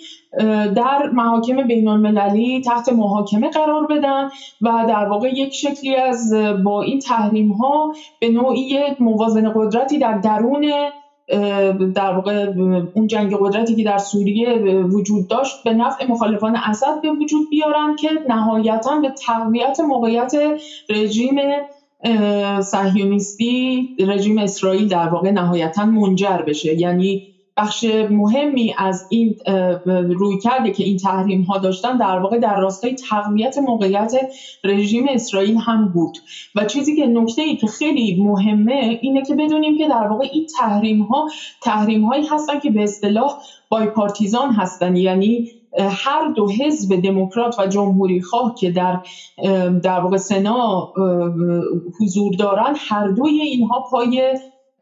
[0.75, 4.29] در محاکم بین المللی تحت محاکمه قرار بدن
[4.61, 10.13] و در واقع یک شکلی از با این تحریم ها به نوعی موازن قدرتی در
[10.13, 10.65] درون
[11.95, 12.47] در واقع
[12.93, 14.59] اون جنگ قدرتی که در سوریه
[14.93, 20.31] وجود داشت به نفع مخالفان اسد به وجود بیارن که نهایتا به تقویت موقعیت
[20.89, 21.35] رژیم
[22.61, 26.79] صهیونیستی رژیم اسرائیل در واقع نهایتا منجر بشه.
[26.79, 27.23] یعنی
[27.57, 29.35] بخش مهمی از این
[29.85, 34.11] روی کرده که این تحریم ها داشتن در واقع در راستای تقویت موقعیت
[34.63, 36.17] رژیم اسرائیل هم بود.
[36.55, 40.45] و چیزی که نکته ای که خیلی مهمه اینه که بدونیم که در واقع این
[40.59, 41.27] تحریم ها
[41.61, 43.33] تحریم هایی هستن که به اصطلاح
[43.69, 44.95] بای پارتیزان هستن.
[44.95, 45.45] یعنی
[45.79, 48.99] هر دو حزب دموکرات و جمهوری خواه که در
[49.83, 50.93] در واقع سنا
[52.01, 54.37] حضور دارن هر دوی اینها پای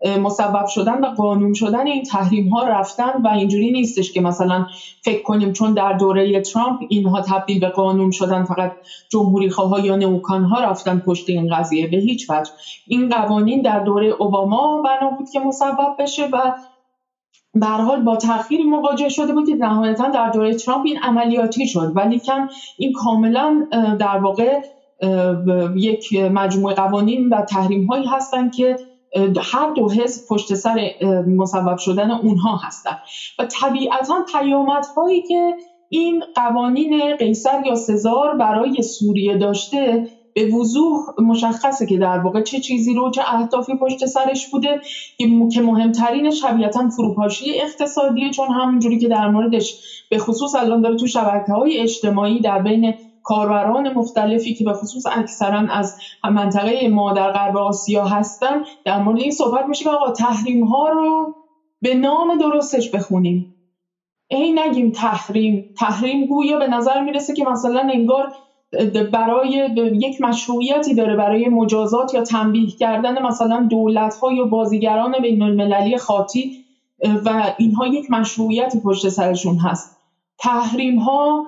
[0.05, 4.65] مصوب شدن و قانون شدن این تحریم ها رفتن و اینجوری نیستش که مثلا
[5.01, 8.71] فکر کنیم چون در دوره ترامپ اینها تبدیل به قانون شدن فقط
[9.09, 12.51] جمهوری خواه یا نوکان ها رفتن پشت این قضیه به هیچ وجه.
[12.87, 16.53] این قوانین در دوره اوباما بنا بود که مصوب بشه و
[17.53, 21.91] به حال با تاخیری مواجه شده بود که نهایتا در دوره ترامپ این عملیاتی شد.
[21.95, 22.47] ولی کم
[22.77, 23.67] این کاملا
[23.99, 24.61] در واقع
[25.75, 28.75] یک مجموعه قوانین و تحریم هایی هستند که
[29.41, 30.91] هر دو حزب پشت سر
[31.27, 32.97] مسبب شدن اونها هستند.
[33.39, 35.55] و طبیعتا پیامدهایی که
[35.89, 42.59] این قوانین قیصر یا سزار برای سوریه داشته به وضوح مشخصه که در واقع چه
[42.59, 44.79] چیزی رو چه اهدافی پشت سرش بوده
[45.53, 49.75] که مهمترینش طبیعتا فروپاشی اقتصادیه چون همونجوری که در موردش
[50.09, 55.03] به خصوص الان داره تو شبکه های اجتماعی در بین کاربران مختلفی که به خصوص
[55.11, 60.11] اکثرا از منطقه ما در غرب آسیا هستن در مورد این صحبت میشه که آقا
[60.11, 61.34] تحریم ها رو
[61.82, 63.47] به نام درستش بخونیم.
[64.29, 65.65] ای نگیم تحریم.
[65.77, 68.32] تحریم گویا به نظر می‌رسه که مثلا انگار
[69.11, 75.41] برای یک مشروعیتی داره برای مجازات یا تنبیه کردن مثلا دولت ها یا بازیگران بین
[75.41, 76.65] المللی خاطی
[77.26, 79.97] و اینها یک مشروعیتی پشت سرشون هست.
[80.39, 81.45] تحریم ها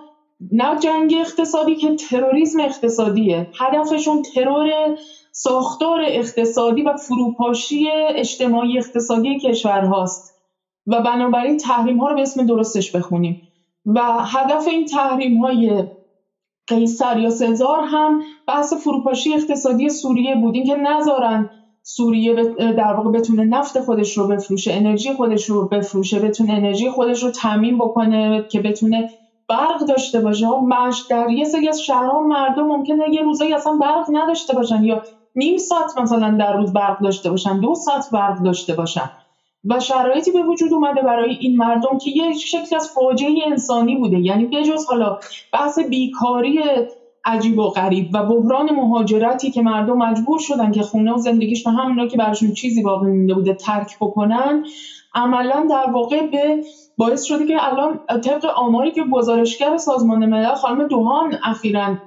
[0.51, 4.97] نه جنگ اقتصادی که تروریسم اقتصادیه هدفشون ترور
[5.31, 10.33] ساختار اقتصادی و فروپاشی اجتماعی اقتصادی کشور هاست
[10.87, 13.41] و بنابراین تحریم ها رو به اسم درستش بخونیم.
[13.85, 15.83] و هدف این تحریم های
[16.67, 20.55] قیصر یا سزار هم بحث فروپاشی اقتصادی سوریه بود.
[20.55, 21.49] این که نذارن
[21.83, 22.33] سوریه
[22.77, 27.31] در واقع بتونه نفت خودش رو بفروشه انرژی خودش رو بفروشه بتونه انرژی خودش رو
[27.31, 29.05] تامین بکنه که بتونه
[29.49, 30.45] برق داشته باشه.
[30.47, 35.01] مش در یه سری از شهرها مردم ممکنه یه روزایی اصلا برق نداشته باشن یا
[35.35, 39.09] نیم ساعت مثلا در روز برق داشته باشن دو ساعت برق داشته باشن.
[39.65, 44.19] و شرایطی به وجود اومده برای این مردم که یه شکلی از فاجعه انسانی بوده.
[44.19, 45.19] یعنی بجز حالا
[45.53, 46.59] بحث بیکاری
[47.25, 52.07] عجیب و غریب و بحران مهاجرتی که مردم مجبور شدن که خونه و زندگیشون همونا
[52.07, 54.65] که براشون چیزی باقی مونده بوده ترک بکنن
[55.15, 56.63] عملا در واقع به
[56.97, 61.97] باعث شده که الان طبق آماری که گزارشگر سازمان ملل خانم دوهان اخیرا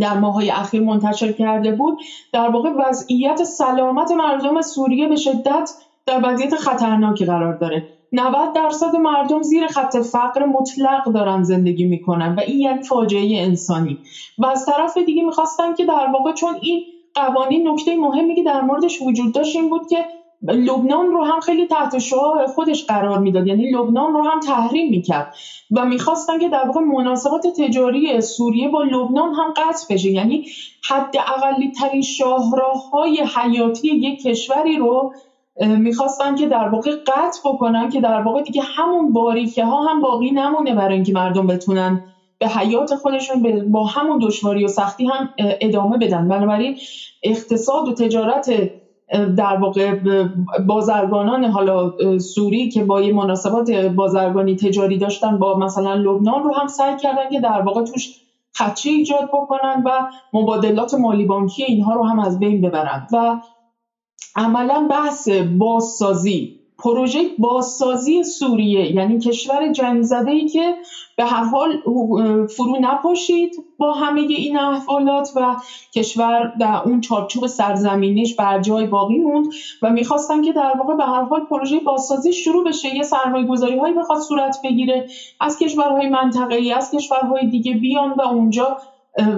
[0.00, 1.98] در ماهای اخیر منتشر کرده بود
[2.32, 5.70] در واقع وضعیت سلامت مردم سوریه به شدت
[6.06, 7.84] در وضعیت خطرناکی قرار داره.
[8.12, 13.98] 90 درصد مردم زیر خط فقر مطلق دارن زندگی می‌کنن و این یعنی فاجعه انسانی.
[14.38, 16.82] و از طرف دیگه می‌خواستن که در واقع چون این
[17.14, 20.06] قوانین نکته مهمی که در موردش وجود داشت این بود که
[20.42, 23.46] لبنان رو هم خیلی تحت شعاع خودش قرار می‌داد.
[23.46, 25.28] یعنی لبنان رو هم تحریم می‌کرد
[25.70, 30.10] و می‌خواستن که در واقع مناسبات تجاری سوریه با لبنان هم قطع بشه.
[30.10, 30.42] یعنی
[30.88, 35.10] حد اقلی ترین شاهراه های حیاتی یک کشوری رو
[35.60, 40.30] می‌خواستن که در واقع قطع بکنن که در واقع دیگه همون باریکه ها هم باقی
[40.30, 42.00] نمونه برای اینکه مردم بتونن
[42.38, 45.28] به حیات خودشون با همون دشواری و سختی هم
[45.60, 46.28] ادامه بدن.
[46.28, 46.74] بنابراین
[47.22, 48.46] اقتصاد و تجارت
[49.36, 49.94] در واقع
[50.66, 51.90] بازرگانان حالا
[52.20, 57.28] سوری که با یه مناسبات بازرگانی تجاری داشتن با مثلا لبنان رو هم سعی کردن
[57.30, 58.10] که در واقع توش
[58.58, 63.06] خدشه ایجاد بکنن و مبادلات مالی بانکی اینها رو هم از بین ببرن.
[63.12, 63.36] و
[64.36, 65.28] عملا بحث
[65.58, 66.62] بازسازی.
[66.78, 70.74] پروژه بازسازی سوریه یعنی کشور جنگ ای که
[71.16, 71.76] به هر حال
[72.46, 75.56] فرو نپاشید با همه این احوالات و
[75.94, 79.46] کشور در اون چارچوب سرزمینیش بر جای باقی موند
[79.82, 82.96] و می‌خواستن که در واقع به هر حال پروژه بازسازی شروع بشه.
[82.96, 85.06] یه سرمایه گذاری هایی بخواد صورت بگیره
[85.40, 88.76] از کشورهای منطقه ای از کشورهای دیگه بیان و اونجا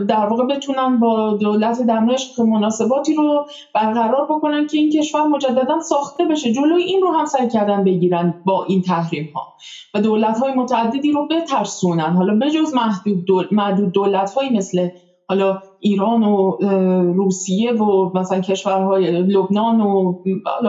[0.09, 6.25] در واقع بتونن با دولت دمشق مناسباتی رو برقرار بکنن که این کشور مجددا ساخته
[6.25, 6.53] بشه.
[6.53, 9.55] جلوی این رو هم سعی کردن بگیرن با این تحریم ها
[9.95, 12.12] و دولت های متعددی رو بترسونن.
[12.12, 13.49] حالا بجز محدود دول...
[13.51, 14.89] محدود دولت هایی مثل
[15.29, 16.57] حالا ایران و
[17.14, 20.14] روسیه و مثلا کشورهای لبنان و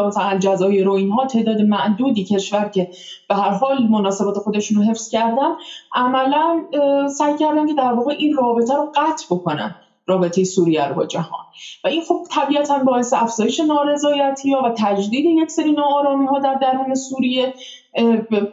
[0.07, 2.89] مثلا الجزایر و اینها تعداد معدودی کشور که
[3.29, 5.55] به هر حال مناسبات خودشون رو حفظ کردن
[5.95, 6.63] عملا
[7.17, 9.75] سعی کردن که در واقع این رابطه رو قطع بکنن.
[10.07, 11.45] رابطه سوریه رو با جهان.
[11.83, 16.53] و این خب طبیعتا باعث افزایش نارضایتی ها و تجدید یک سری ناآرامی ها در
[16.53, 17.53] درون سوریه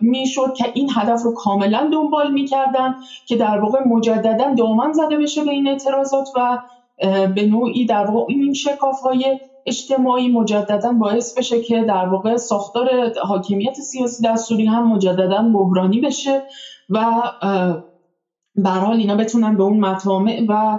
[0.00, 2.94] می‌شد که این هدف رو کاملا دنبال می‌کردن
[3.26, 6.58] که در واقع مجددا دامن زده بشه به این اعتراضات و
[7.34, 12.88] به نوعی در واقع این شکاف های اجتماعی مجددا باعث بشه که در واقع ساختار
[13.22, 16.42] حاکمیت سیاسی در سوریه هم مجددا بحرانی بشه
[16.90, 17.22] و
[18.54, 20.78] به حال اینا بتونن به اون مطامع و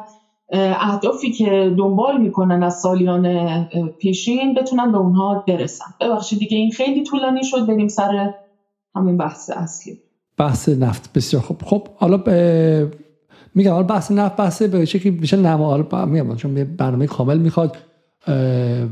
[0.54, 3.66] اهدافی که دنبال می‌کنن از سالیان
[4.00, 5.86] پیشین بتونن به اونها برسن.
[6.02, 8.34] ببخشید دیگه این خیلی طولانی شد بریم سر
[8.96, 9.98] همین بحث اصلی.
[10.38, 11.62] بحث نفت بسیار خوب.
[11.66, 12.24] خب حالا
[13.56, 17.78] میگم حالا بحث نفت بحث به شکلی میشه نما میگم چون برنامه کامل می‌خواد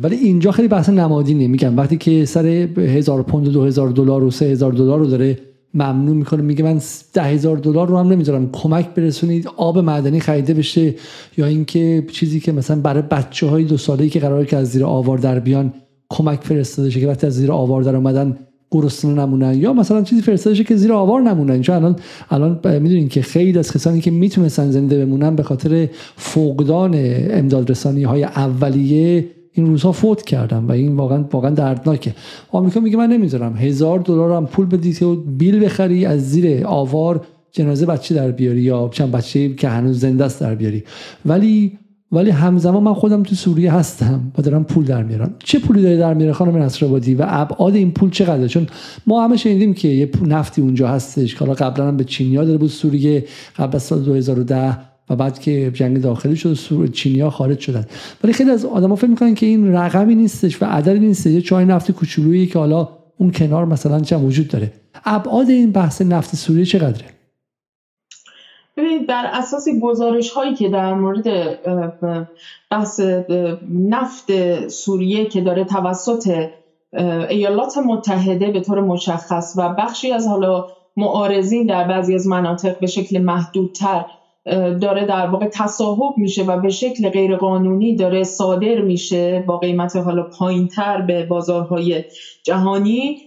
[0.03, 1.47] ولی اینجا خیلی بحث نمادینه.
[1.47, 2.45] میگم وقتی که سر
[2.77, 5.39] هزار پوند و دو هزار دلار و سه هزار دلار رو داره
[5.73, 6.41] ممنون می‌کنه.
[6.41, 6.81] میگه من
[7.13, 8.49] ده هزار دلار رو هم نمی‌ذارم.
[8.51, 10.95] کمک برسونید آب معدنی خریده بشه
[11.37, 14.85] یا اینکه چیزی که مثلا برای بچه های دو ساله که قراره که از زیر
[14.85, 15.73] آوار در بیان
[16.09, 18.37] کمک فرستاده شه که وقتی از زیر آوار در اومدن
[18.71, 21.61] گرسنه نمونن یا مثلا چیزی فرستاده شه که زیر آوار نمونن.
[21.61, 21.95] چون الان
[22.29, 26.91] الان می‌دونین که خیلی از کسانی که می‌تونستن زنده بمونن به خاطر فقدان
[27.29, 32.15] امداد رسانی های اولیه این روزها فوت کردم و این واقعا واقعا دردناکه.
[32.51, 33.57] آمریکا میگه من نمی‌ذارم.
[33.57, 38.61] هزار دلار هم پول بدید و بیل بخری از زیر آوار جنازه بچه در بیاری
[38.61, 40.83] یا چند بچه که هنوز زنده است در بیاری.
[41.25, 41.77] ولی
[42.11, 45.35] ولی همزمان من خودم تو سوریه هستم و دارم پول در میارم.
[45.39, 48.67] چه پولی داره در میاره خانم نصرآبادی و ابعاد این پول چقدره؟ چون
[49.07, 52.57] ما همه شنیدیم که یه نفتی اونجا هستش که حالا قبلا هم به چینیا داده
[52.57, 53.25] بود سوریه
[53.57, 54.77] قبل از سال 2010
[55.11, 57.85] و بعد که جنگ داخلی شد چینیا خارج شدن.
[58.23, 61.65] ولی خیلی از آدما فکر می‌کنن که این رقمی نیستش و عددی نیست یه چای
[61.65, 64.71] نفت کوچولویی که حالا اون کنار مثلا چند وجود داره.
[65.05, 67.05] ابعاد این بحث نفت سوریه چقدره؟
[68.77, 71.27] ببینید بر اساس گزارش هایی که در مورد
[72.71, 72.99] بحث
[73.71, 74.27] نفت
[74.67, 76.47] سوریه که داره توسط
[77.29, 80.65] ایالات متحده به طور مشخص و بخشی از حالا
[80.97, 84.05] معارضین در بعضی از مناطق به شکل محدودتر
[84.81, 90.23] داره در واقع تصاحب میشه و به شکل غیرقانونی داره صادر میشه با قیمت حالا
[90.23, 92.03] پایینتر به بازارهای
[92.43, 93.17] جهانی.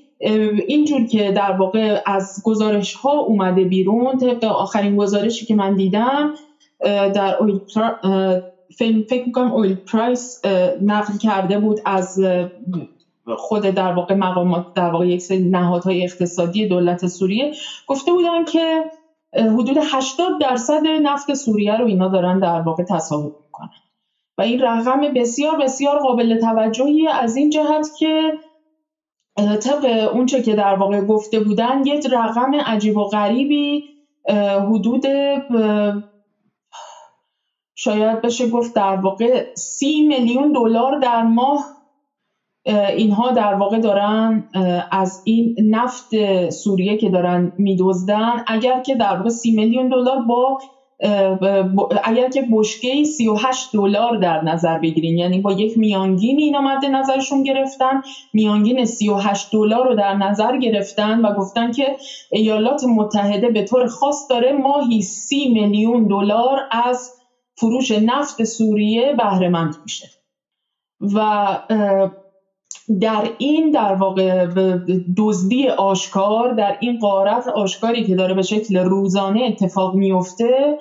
[0.67, 6.35] اینجور که در واقع از گزارش ها اومده بیرون طبق آخرین گزارشی که من دیدم
[7.15, 7.61] در اویل
[8.79, 10.43] فکر می‌کنم اویل پرایس
[10.83, 12.21] نقل کرده بود از
[13.37, 17.53] خود در واقع مقامات در واقع یک سری نهادهای اقتصادی دولت سوریه.
[17.87, 18.85] گفته بودن که
[19.37, 23.69] حدود 80 درصد نفت سوریه رو اینا دارن در واقع تصاحب می‌کنن.
[24.39, 28.33] و این رقم بسیار بسیار قابل توجهی از این جهت که
[29.63, 33.85] طبق اونچه که در واقع گفته بودن یک رقم عجیب و غریبی
[34.69, 35.05] حدود
[37.77, 41.74] شاید بشه گفت در واقع سی میلیون دلار در ماه
[42.67, 44.49] اینها در واقع دارن
[44.91, 46.11] از این نفت
[46.51, 50.59] سوریه که دارن میدزدن اگر که در واقع سی میلیون دلار با
[52.05, 55.19] اگر که بشکه 38 دلار در نظر بگیرین.
[55.19, 58.01] یعنی با یک میانگین اینا مد نظرشون گرفتن
[58.33, 61.97] میانگین 38 دلار رو در نظر گرفتن و گفتن که
[62.33, 67.11] ایالات متحده به طور خاص داره ماهی 30 میلیون دلار از
[67.61, 70.07] فروش نفت سوریه بهره مند میشه.
[71.15, 71.59] و
[73.01, 74.47] در این در واقع
[75.17, 80.79] دزدی آشکار در این قارت آشکاری که داره به شکل روزانه اتفاق میفته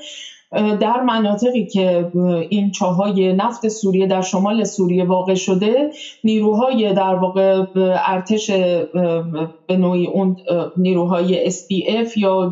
[0.80, 2.12] در مناطقی که
[2.49, 5.89] این چاهای نفت سوریه در شمال سوریه واقع شده
[6.24, 7.64] نیروهای در واقع
[8.08, 8.51] ارتش
[9.68, 10.36] به نوعی اون
[10.78, 12.51] نیروهای SPF یا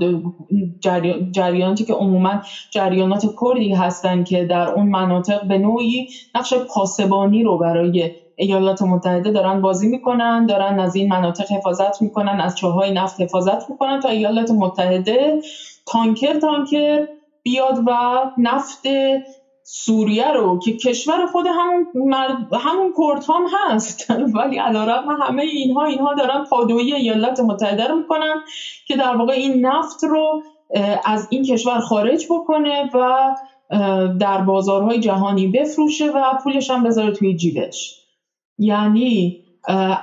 [1.32, 2.42] جریاناتی که عموما
[2.72, 9.32] جریانات کردی هستند که در اون مناطق به نوعی نقش پاسبانی رو برای ایالات متحده
[9.32, 14.10] دارن بازی می‌کنن دارن از این مناطق حفاظت می‌کنن از چاهای نفت حفاظت می‌کنن تا
[14.10, 15.42] ایالات متحده
[15.86, 17.08] تانکر تانکر
[17.44, 18.82] بیاد و نفت
[19.64, 24.12] سوریه رو که کشور خود همون همون کرد هم هست.
[24.36, 28.42] ولی علیرغم همه اینها اینها دارن پادویی ایالات متحده رو می‌کنن
[28.88, 30.42] که در واقع این نفت رو
[31.06, 33.36] از این کشور خارج بکنه و
[34.20, 38.01] در بازارهای جهانی بفروشه و پولش هم بذاره توی جیبش.
[38.62, 39.40] یعنی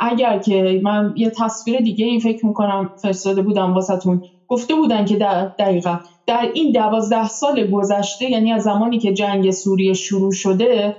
[0.01, 4.21] اگر که من یه تصویر دیگه ای فکر می‌کنم فرستاده بودم واسهتون.
[4.49, 5.99] گفته بودن که در دقیقا.
[6.27, 10.97] در این دوازده سال گذشته یعنی از زمانی که جنگ سوریه شروع شده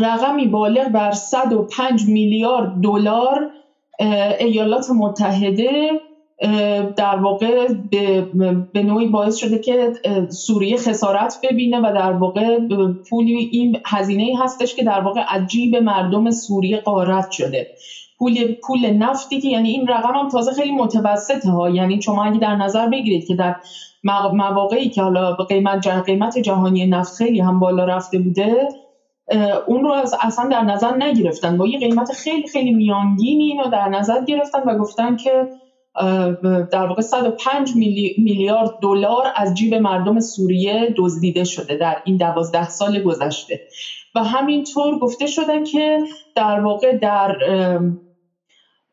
[0.00, 3.50] رقمی بالغ بر 105 میلیارد دلار
[4.40, 5.90] ایالات متحده
[6.96, 7.68] در واقع
[8.72, 9.92] به, نوعی باعث شده که
[10.30, 12.58] سوریه خسارت ببینه و در واقع
[13.08, 17.68] پولی این هزینه هستش که در واقع عجیب مردم سوریه قارت شده.
[18.18, 21.70] پول پول نفتی که یعنی این رقم هم تازه خیلی متوسطه ها.
[21.70, 23.54] یعنی شما اگه در نظر بگیرید که در
[24.32, 28.68] مواقعی که حالا قیمت قیمت جهانی نفت خیلی هم بالا رفته بوده
[29.66, 31.56] اون رو از اصلا در نظر نگرفتن.
[31.56, 35.48] با یه قیمت خیلی خیلی میانگینی اینو در نظر گرفتن و گفتن که
[36.72, 37.74] در واقع 105
[38.18, 43.60] میلیارد دلار از جیب مردم سوریه دزدیده شده در این دوازده سال گذشته.
[44.14, 45.98] و همینطور گفته شده که
[46.36, 47.36] در واقع در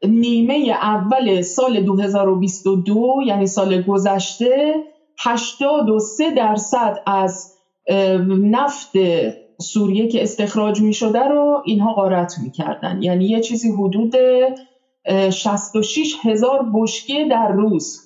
[0.07, 4.73] نیمه اول سال 2022 یعنی سال گذشته
[5.19, 7.51] 83 درصد از
[8.29, 8.91] نفت
[9.61, 13.01] سوریه که استخراج می شده رو اینها غارت می‌کردن.
[13.01, 14.15] یعنی یه چیزی حدود
[15.09, 18.05] 66 هزار بشکه در روز.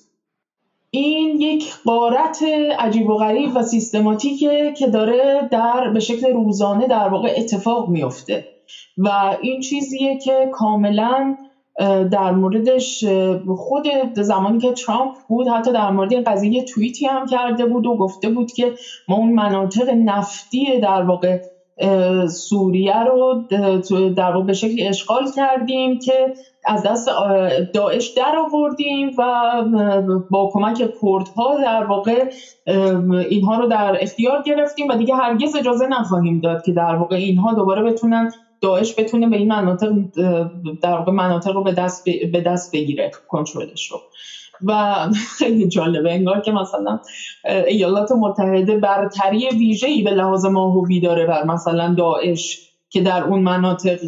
[0.90, 2.42] این یک قارت
[2.78, 8.44] عجیب و غریب و سیستماتیکه که داره در به شکل روزانه در واقع اتفاق میفته
[8.96, 11.36] و این چیزیه که کاملا
[12.10, 13.04] در موردش
[13.56, 13.86] خود
[14.16, 18.28] زمانی که ترامپ بود حتی در مورد این قضیه توییتی هم کرده بود و گفته
[18.28, 18.74] بود که
[19.08, 21.38] ما اون مناطق نفتی در واقع
[22.28, 23.44] سوریه رو
[24.16, 26.32] در واقع به شکلی اشغال کردیم که
[26.66, 27.08] از دست
[27.74, 29.62] داعش در آوردیم و
[30.30, 32.28] با کمک کردها در واقع
[33.30, 37.54] اینها رو در اختیار گرفتیم و دیگه هرگز اجازه نخواهیم داد که در واقع اینها
[37.54, 38.28] دوباره بتونن
[38.60, 39.90] داعش بتونه به این مناطق
[40.82, 44.00] در واقع مناطق رو به دست, به دست بگیره کنترلش رو.
[44.66, 44.96] و
[45.38, 46.98] خیلی جالبه انگار که مثلا
[47.66, 52.69] ایالات متحده برتری ویژه‌ای به لحاظ ماهوی داره بر مثلا داعش.
[52.90, 53.98] که در اون مناطق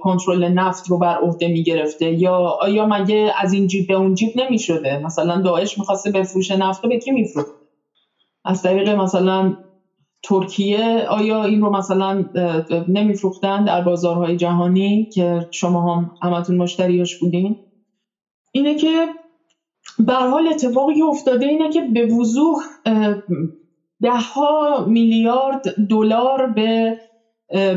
[0.00, 4.32] کنترل نفت رو بر عهده می‌گرفته یا آیا مگه از این جیب به اون جیب
[4.36, 7.54] نمی‌شده؟ مثلا داعش می‌خواسته بفروشه نفت رو به کی میفروخت
[8.44, 9.54] از طریق مثلا
[10.24, 12.24] ترکیه آیا این رو مثلا
[12.88, 17.56] نمیفروختن در بازارهای جهانی که شما هم همتون مشتریاش بودین؟
[18.52, 19.06] اینه که
[19.98, 22.62] به حال اتفاقی افتاده اینه که به وضوح
[24.02, 26.96] ده ها میلیارد دلار به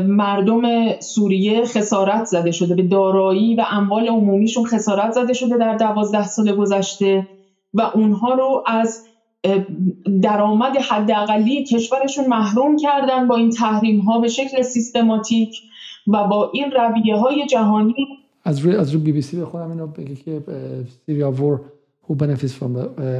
[0.06, 0.62] مردم
[1.00, 6.56] سوریه خسارت زده شده به دارایی و اموال عمومیشون خسارت زده شده در دوازده سال
[6.56, 7.26] گذشته
[7.74, 9.04] و اونها رو از
[10.22, 15.56] درآمد حداقلی کشورشون محروم کردن با این تحریم ها به شکل سیستماتیک
[16.06, 17.94] و با این رویه های جهانی.
[18.44, 20.42] از روی از روی بی بی سی بخونم اینو بگه که
[21.06, 21.60] سیریا وور
[22.06, 22.76] who benefits from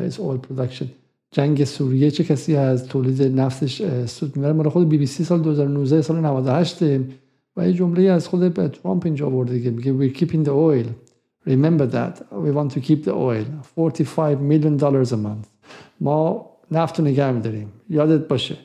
[0.07, 1.04] its oil production.
[1.35, 5.41] جنگ سوریه چه کسی از تولید نفتش سود می‌بره؟ مال خود بی بی سی سال
[5.41, 6.83] 2019 سال 98
[7.57, 10.87] و یه جمله از خود ترامپ اینجا آورده دیگه میگه we're keeping the oil.
[11.49, 12.23] Remember that.
[12.33, 13.45] We want to keep the oil.
[13.77, 15.49] 45 million dollars a month.
[16.01, 17.73] ما نفت رو نگه میداریم.
[17.91, 18.57] یادت باشه.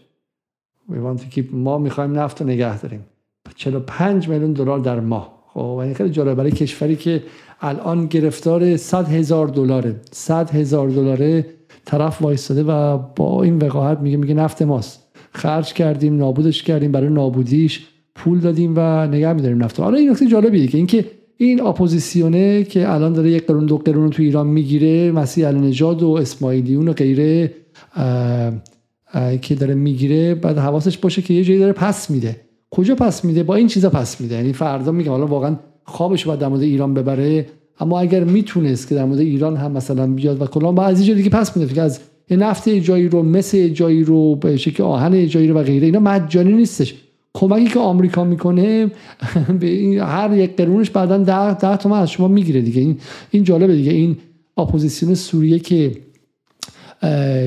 [0.92, 3.06] We want to keep ما می‌خوایم نفت رو نگه داریم.
[3.56, 5.44] 45 میلیون دلار در ماه.
[5.54, 7.24] خب این خیلی جالب برای کشوری که
[7.62, 9.96] الان گرفتار 100 هزار دلاره.
[10.12, 11.46] 100 هزار دلاره
[11.86, 15.04] طرف وایستاده و با این وقاحت میگه میگه نفت ماست.
[15.32, 17.88] خرج کردیم نابودش کردیم برای نابودیش.
[18.16, 21.06] پول دادیم و نگه میداریم نفت حالا این نکته جالبیه که اینکه
[21.38, 26.10] این اپوزیسیونه که الان داره یک قرون دو قرون تو ایران می‌گیره مسیح النژاد و
[26.10, 27.54] اسماعیلیون و غیره
[29.42, 30.36] که داره می‌گیره.
[30.36, 32.36] بعد حواسش باشه که یه جایی داره پس میده.
[32.72, 34.36] کجا پس میده؟ با این چیزا پس میده.
[34.36, 37.46] یعنی فردا میگم حالا واقعا خوابش باید در مورد ایران ببره.
[37.80, 41.30] اما اگر می‌تونست که در مورد ایران هم مثلا بیاد و کلا با از دیگه
[41.30, 42.00] پس میده که از
[42.30, 46.00] یه نفت جایی رو مثل جایی رو به شکل آهن جایی رو و غیره اینا
[46.00, 46.96] مجانی نیستش.
[47.34, 48.92] کمکی که آمریکا می‌کنه
[49.60, 52.82] به هر یک قرونش بعدا ده, ده تومن از شما می‌گیره دیگه.
[52.82, 52.98] این
[53.32, 53.92] این جالبه دیگه.
[53.92, 54.18] این
[54.58, 55.92] اپوزیسیون سوریه که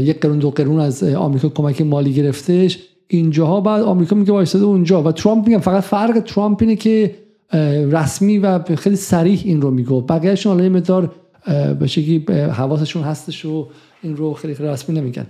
[0.00, 2.78] یک قرون دو قرون از آمریکا کمک مالی گرفتش
[3.08, 7.14] اینجاها بعد آمریکا میگه وایساده اونجا و ترامپ میگم فقط فرق ترامپ اینه که
[7.92, 11.14] رسمی و خیلی صریح این رو میگه بقیهشون حالا مقدار
[11.80, 13.68] به شکلی حواسشون هستش و
[14.02, 15.26] این رو خیلی, خیلی رسمی نمیگن.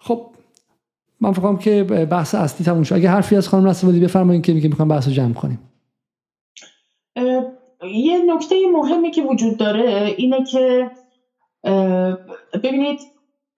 [0.00, 0.26] خب
[1.20, 2.94] من فکرم که بحث اصلی تموم شد.
[2.94, 5.58] اگه حرفی از خانم رسوادی بفرمایید که میگه می‌خوام بحث رو جمع کنیم.
[7.94, 10.90] یه نکته مهمی که وجود داره اینه که
[12.64, 13.00] ببینید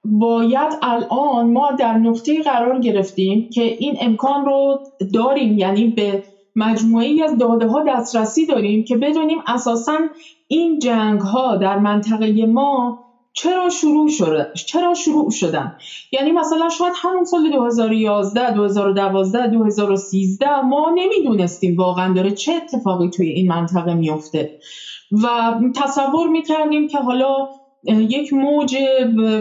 [0.05, 4.81] باید الان ما در نقطه قرار گرفتیم که این امکان رو
[5.15, 5.59] داریم.
[5.59, 6.23] یعنی به
[6.57, 9.99] مجموعی از داده ها دسترسی داریم که بدونیم اساسا
[10.47, 12.99] این جنگ ها در منطقه ما
[13.33, 15.73] چرا شروع شده چرا شروع شدن.
[16.13, 23.29] یعنی مثلا شاید همون سال 2011 2012 2013 ما نمی‌دونستیم واقعا داره چه اتفاقی توی
[23.29, 24.51] این منطقه میفته
[25.25, 27.49] و تصور می‌کردیم که حالا
[27.89, 28.77] یک موج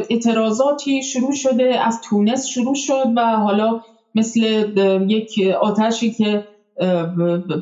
[0.10, 3.80] اعتراضاتی شروع شده از تونس شروع شد و حالا
[4.16, 4.66] مثل
[5.08, 6.44] یک آتشی که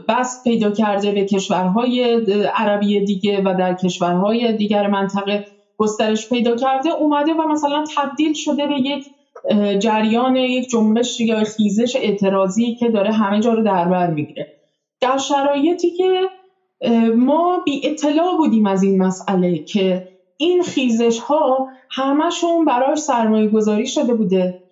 [0.07, 2.22] بست پیدا کرده به کشورهای
[2.55, 5.45] عربی دیگه و در کشورهای دیگر منطقه
[5.78, 9.05] گسترش پیدا کرده اومده و مثلا تبدیل شده به یک
[9.80, 14.47] جریان یک جنبش یا خیزش اعتراضی که داره همه جا رو در بر می‌گیره.
[15.01, 16.22] در شرایطی که
[17.16, 20.07] ما بی اطلاع بودیم از این مسئله که
[20.38, 24.64] این خیزش ها همشون براش سرمایه گذاری شده بوده.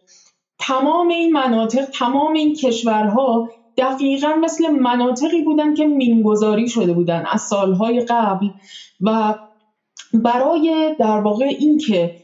[0.60, 3.50] تمام این مناطق تمام این کشورها
[3.80, 8.50] دقیقا مثل مناطقی بودن که مینگذاری شده بودن از سالهای قبل
[9.02, 9.36] و
[10.14, 12.16] برای در واقع اینکه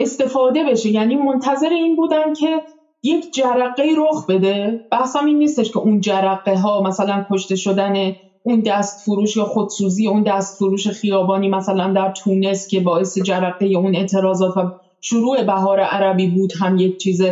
[0.00, 2.62] استفاده بشه یعنی منتظر این بودن که
[3.02, 4.80] یک جرقه رخ بده.
[4.90, 10.08] بحثم این نیستش که اون جرقه ها مثلا کشته شدن اون دست فروش یا خودسوزی
[10.08, 14.70] اون دست فروش خیابانی مثلا در تونس که باعث جرقه اون اعتراضات و
[15.00, 17.22] شروع بهار عربی بود هم یک چیز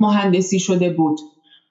[0.00, 1.18] مهندسی شده بود.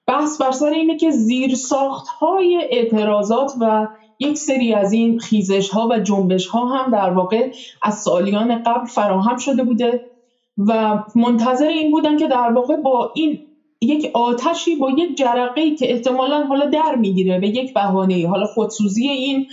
[0.06, 3.88] بحث بر سر اینه که زیر ساخت های اعتراضات و
[4.20, 7.50] یک سری از این خیزش ها و جنبش ها هم در واقع
[7.82, 10.10] از سالیان قبل فراهم شده بوده
[10.58, 13.38] و منتظر این بودن که در واقع با این
[13.80, 18.46] یک آتشی با یک جرقه ای که احتمالا حالا در می‌گیره به یک بهانه حالا
[18.46, 19.46] خودسوزی این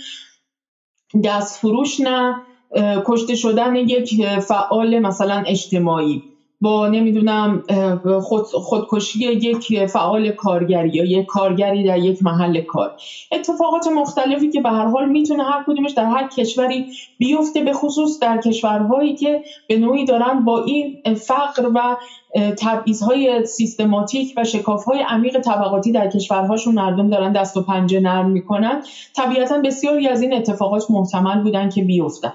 [1.24, 2.42] دست فروش نه
[3.06, 6.33] کشته شدن یک فعال مثلا اجتماعی.
[6.60, 7.62] با نمی‌دونم
[8.22, 12.92] خود خودکشی یک فعال کارگری یا یک کارگری در یک محل کار.
[13.32, 16.86] اتفاقات مختلفی که به هر حال می‌تونه هر کدومش در هر کشوری
[17.18, 21.96] بیفته به خصوص در کشورهایی که به نوعی دارن با این فقر و
[22.58, 28.82] تبعیضهای سیستماتیک و شکافهای عمیق طبقاتی در کشورهاشون مردم دارن دست و پنجه نرم می‌کنن.
[29.16, 32.32] طبیعتا بسیاری از این اتفاقات محتمل بودن که بیفتن.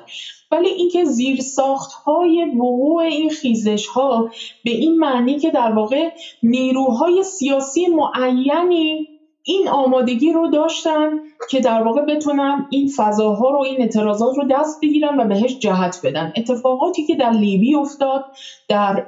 [0.51, 4.29] ولی اینکه زیر ساخت های وقوع این خیزش ها
[4.65, 6.09] به این معنی که در واقع
[6.43, 9.07] نیروهای سیاسی معینی
[9.43, 11.09] این آمادگی رو داشتن
[11.49, 16.01] که در واقع بتونن این فضاها رو این اعتراضات رو دست بگیرن و بهش جهت
[16.03, 16.33] بدن.
[16.35, 18.25] اتفاقاتی که در لیبی افتاد
[18.67, 19.05] در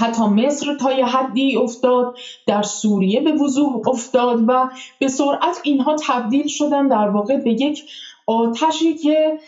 [0.00, 2.16] حتی مصر تا یه حدی افتاد
[2.46, 4.68] در سوریه به وضوح افتاد و
[5.00, 7.82] به سرعت اینها تبدیل شدن در واقع به یک
[8.28, 9.38] آتشی که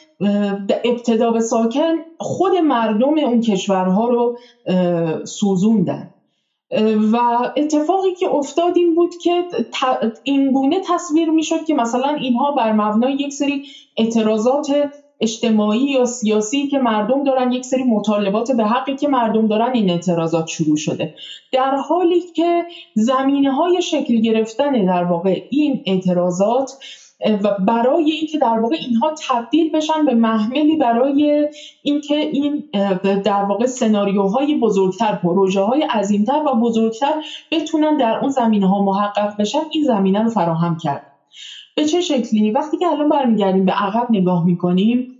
[0.84, 4.38] ابتدا به ساکن خود مردم اون کشورها رو
[5.24, 6.10] سوزوندن.
[7.12, 7.16] و
[7.56, 9.44] اتفاقی که افتاد این بود که
[10.22, 13.62] این گونه تصویر می‌شد که مثلا اینها بر مبنای یک سری
[13.96, 19.72] اعتراضات اجتماعی یا سیاسی که مردم دارن یک سری مطالبات به حقی که مردم دارن
[19.72, 21.14] این اعتراضات شروع شده.
[21.52, 22.64] در حالی که
[22.94, 26.72] زمینه های شکل گرفتن در واقع این اعتراضات
[27.42, 31.48] و برای اینکه در واقع اینها تبدیل بشن به محملی برای
[31.82, 32.64] اینکه این
[33.24, 39.36] در واقع سناریوهای بزرگتر پروژه های عظیمتر و بزرگتر بتونن در اون زمینه ها محقق
[39.36, 41.06] بشن این زمینه رو فراهم کرد.
[41.76, 45.16] به چه شکلی؟ وقتی که الان برمیگردیم به عقب نگاه می‌کنیم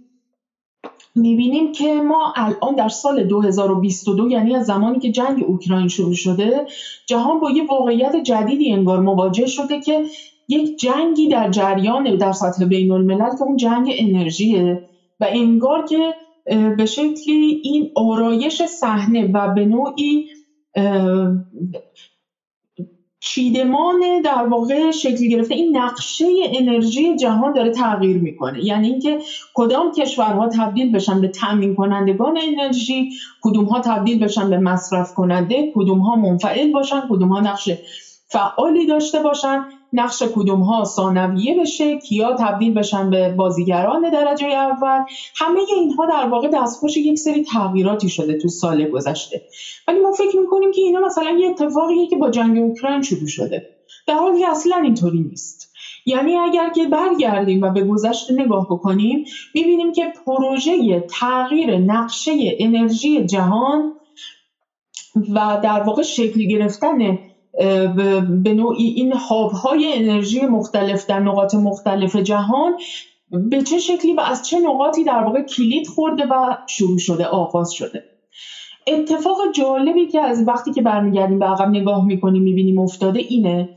[1.15, 6.67] می‌بینیم که ما الان در سال 2022 یعنی از زمانی که جنگ اوکراین شروع شده
[7.07, 10.05] جهان با یه واقعیت جدیدی انگار مواجه شده که
[10.51, 14.81] یک جنگی در جریان در سطح بین الملل که اون جنگ انرژیه
[15.21, 16.15] و انگار که
[16.79, 20.25] به شکلی این آرایش صحنه و به نوعی
[23.21, 26.25] چیدمان در واقع شکل گرفته این نقشه
[26.55, 28.65] انرژی جهان داره تغییر می‌کنه.
[28.65, 29.19] یعنی اینکه
[29.55, 33.09] کدام کشورها تبدیل بشن به تامین کنندگان انرژی
[33.43, 37.69] کدوم ها تبدیل بشن به مصرف کننده کدوم ها منفعل باشن کدوم ها نقش
[38.29, 39.65] فعالی داشته باشن.
[39.93, 45.05] نقش کدوم ها ثانویه بشه کیا تبدیل بشن به بازیگران درجه اول.
[45.37, 49.43] همه اینها در واقع دستخوش یک سری تغییراتی شده تو سال گذشته.
[49.89, 53.67] ولی ما فکر می‌کنیم که اینا مثلا یه اتفاقیه که با جنگ اوکراین شروع شده.
[54.07, 55.71] در حالی که اصلا اینطوری نیست.
[56.07, 59.25] یعنی اگر که برگردیم و به گذشته نگاه بکنیم
[59.55, 63.93] می‌بینیم که پروژه تغییر نقشه انرژی جهان
[65.35, 67.19] و در واقع شکل گرفتن
[68.45, 72.77] به نوعی این هاب های انرژی مختلف در نقاط مختلف جهان
[73.31, 77.71] به چه شکلی و از چه نقاطی در واقع کلید خورده و شروع شده آغاز
[77.73, 78.05] شده.
[78.89, 83.69] اتفاق جالبی که از وقتی که برمیگردیم به عقب نگاه می‌کنیم می‌بینیم افتاده اینه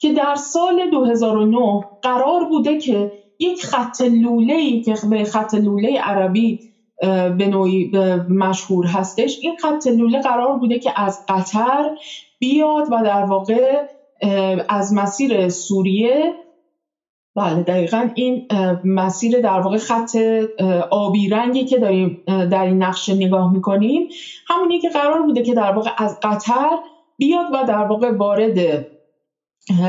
[0.00, 6.58] که در سال 2009 قرار بوده که یک خط لوله که به خط لوله عربی
[7.38, 7.90] به نوعی
[8.28, 11.90] مشهور هستش این خط لوله قرار بوده که از قطر
[12.40, 13.84] بیاد و در واقع
[14.68, 16.34] از مسیر سوریه
[17.36, 18.46] بله دقیقا این
[18.84, 20.16] مسیر در واقع خط
[20.90, 24.08] آبی رنگی که داریم در این نقشه نگاه می‌کنیم
[24.48, 26.78] همونی که قرار بوده که در واقع از قطر
[27.18, 28.86] بیاد و در واقع وارد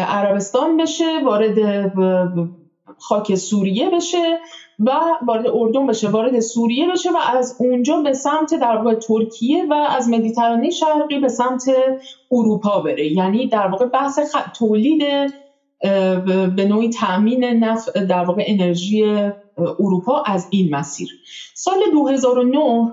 [0.07, 1.57] عربستان بشه وارد
[2.99, 4.39] خاک سوریه بشه.
[4.85, 4.91] و
[5.27, 9.73] وارد اردن بشه وارد سوریه بشه و از اونجا به سمت در واقع ترکیه و
[9.73, 11.63] از مدیترانه شرقی به سمت
[12.31, 13.11] اروپا بره.
[13.11, 14.19] یعنی در واقع بحث
[14.57, 15.03] تولید
[16.55, 19.03] به نوعی تامین نفت در واقع انرژی
[19.57, 21.09] اروپا از این مسیر.
[21.55, 22.91] سال 2009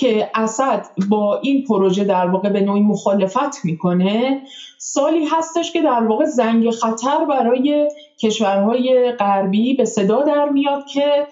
[0.00, 4.42] که اسد با این پروژه در واقع به نوعی مخالفت می‌کنه
[4.78, 7.88] سالی هستش که در واقع زنگ خطر برای
[8.22, 11.26] کشورهای غربی به صدا در میاد که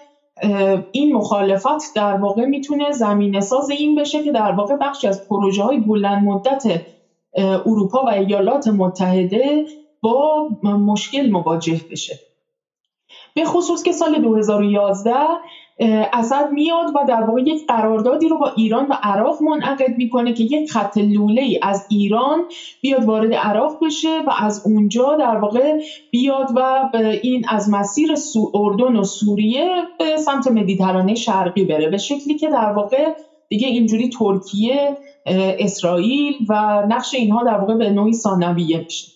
[0.91, 5.63] این مخالفت در واقع می‌تونه زمین ساز این بشه که در واقع بخشی از پروژه
[5.63, 6.63] های بلند مدت
[7.65, 9.65] اروپا و ایالات متحده
[10.01, 12.19] با مشکل مواجه بشه.
[13.33, 15.11] به خصوص که سال 2011
[16.13, 20.43] اسد میاد و در واقع یک قراردادی رو با ایران و عراق منعقد می‌کنه که
[20.43, 22.39] یک خط لوله ای از ایران
[22.81, 25.79] بیاد وارد عراق بشه و از اونجا در واقع
[26.11, 26.89] بیاد و
[27.21, 28.13] این از مسیر
[28.53, 31.89] اردن و سوریه به سمت مدیترانه شرقی بره.
[31.89, 33.13] به شکلی که در واقع
[33.49, 34.97] دیگه اینجوری ترکیه
[35.59, 39.11] اسرائیل و نقش اینها در واقع به نوعی ثانویه میشه.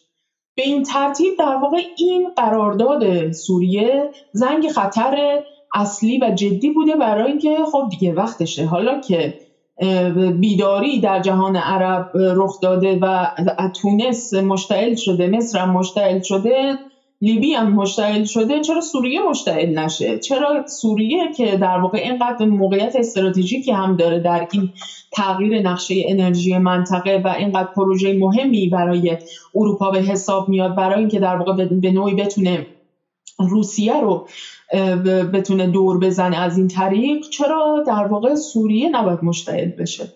[0.56, 5.44] به این ترتیب در واقع این قرارداد سوریه زنگ خطر
[5.74, 8.66] اصلی و جدی بوده برای اینکه خب دیگه وقتشه.
[8.66, 9.34] حالا که
[10.40, 13.28] بیداری در جهان عرب رخ داده و
[13.82, 16.78] تونس مشتعل شده مصر هم مشتعل شده
[17.22, 22.96] لیبی هم مشتعل شده چرا سوریه مشتعل نشه؟ چرا سوریه که در واقع اینقدر موقعیت
[22.96, 24.70] استراتژیکی هم داره در این
[25.12, 29.18] تغییر نقشه انرژی منطقه و اینقدر پروژه مهمی برای
[29.56, 32.68] اروپا به حساب میاد برای اینکه در واقع به نوعی بتونه
[33.40, 34.28] روسیه رو
[35.34, 40.14] بتونه دور بزنه از این طریق چرا در واقع سوریه نباید مشتعل بشه.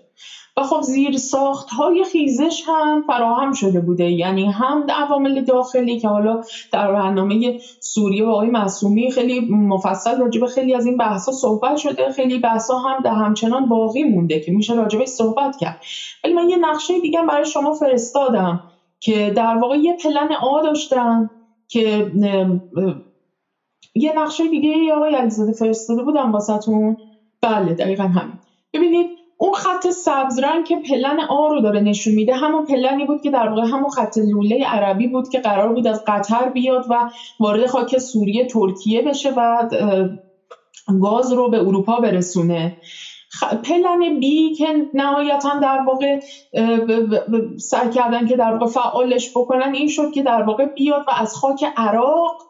[0.57, 4.11] و خب زیر ساخت های خیزش هم فراهم شده بوده.
[4.11, 10.45] یعنی هم عوامل داخلی که حالا در برنامه سوریه و آقای معصومی خیلی مفصل راجب
[10.45, 12.11] خیلی از این بحثا صحبت شده.
[12.11, 15.81] خیلی بحثا هم در همچنان باقی مونده که میشه راجبش صحبت کرد.
[16.23, 18.63] ولی من یه نقشه دیگه برای شما فرستادم
[18.99, 21.29] که در واقع یه پلن آ داشتم
[21.67, 22.11] که
[24.01, 26.97] یه نقشه دیگه یا آقای علیزاده فرستاده بودم واسهتون.
[27.41, 28.39] بله دقیقا همین.
[28.73, 29.07] ببینید
[29.37, 33.31] اون خط سبز رنگ که پلن آ رو داره نشون میده همون پلنی بود که
[33.31, 37.09] در واقع همون خط لوله عربی بود که قرار بود از قطر بیاد و
[37.39, 39.69] وارد خاک سوریه ترکیه بشه و
[41.01, 42.77] گاز رو به اروپا برسونه.
[43.63, 46.19] پلن بی که نهایتا در واقع
[47.57, 51.35] سعی کردن که در واقع فعالش بکنن این شد که در واقع بیاد و از
[51.35, 52.46] خاک عراق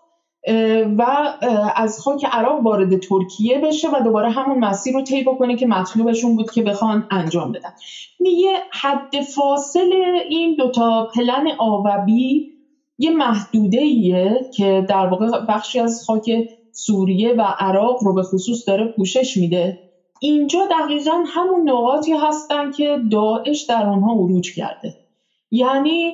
[0.97, 1.33] و
[1.75, 6.35] از خاک عراق وارد ترکیه بشه و دوباره همون مسیر رو طی بکنه که مطلوبشون
[6.35, 7.69] بود که بخوان انجام بدن.
[8.19, 9.93] یه حد فاصل
[10.29, 12.51] این دوتا پلن آ و بی
[12.97, 16.29] یه محدوده ایه که در واقع بخشی از خاک
[16.71, 19.79] سوریه و عراق رو به خصوص داره پوشش میده.
[20.21, 24.95] اینجا دقیقا همون نقاطی هستن که داعش در آنها عروج کرده.
[25.51, 26.13] یعنی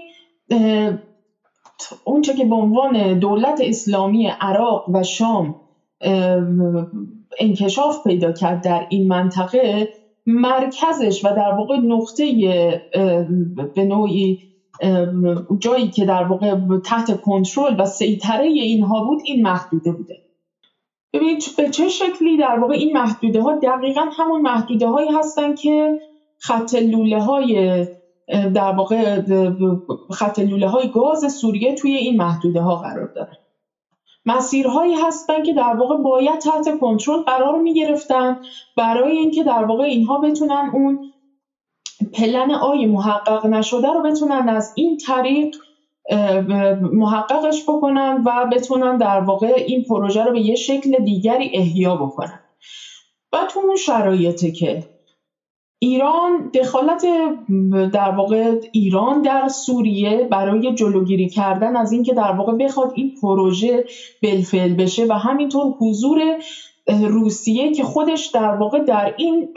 [2.04, 5.56] اونچه که به عنوان دولت اسلامی عراق و شام
[7.40, 9.94] انکشاف پیدا کرد در این منطقه
[10.26, 12.26] مرکزش و در واقع نقطه
[13.76, 14.40] به نوعی
[15.60, 16.56] جایی که در واقع
[16.86, 20.18] تحت کنترل و سیطره اینها بود این محدوده بوده.
[21.14, 26.00] ببینید به چه شکلی در واقع این محدوده ها دقیقا همون محدوده هایی هستن که
[26.38, 27.86] خط لوله های
[28.28, 29.22] در واقع
[30.12, 33.38] خط لوله های گاز سوریه توی این محدوده ها قرار داره
[34.26, 38.42] مسیرهایی هستن که در واقع باید تحت کنترل قرار می گرفتن
[38.78, 41.14] برای اینکه در واقع اینها بتونن اون
[42.14, 45.56] پلن آی محقق نشده رو بتونن از این طریق
[46.82, 52.40] محققش بکنن و بتونن در واقع این پروژه رو به یه شکل دیگری احیا بکنن.
[53.34, 54.84] و تو اون شرایطه که
[55.84, 57.06] ایران دخالت
[57.94, 63.86] در واقع ایران در سوریه برای جلوگیری کردن از اینکه در واقع بخواد این پروژه
[64.22, 66.20] بلفل بشه و همینطور حضور
[66.88, 69.50] روسیه که خودش در واقع در این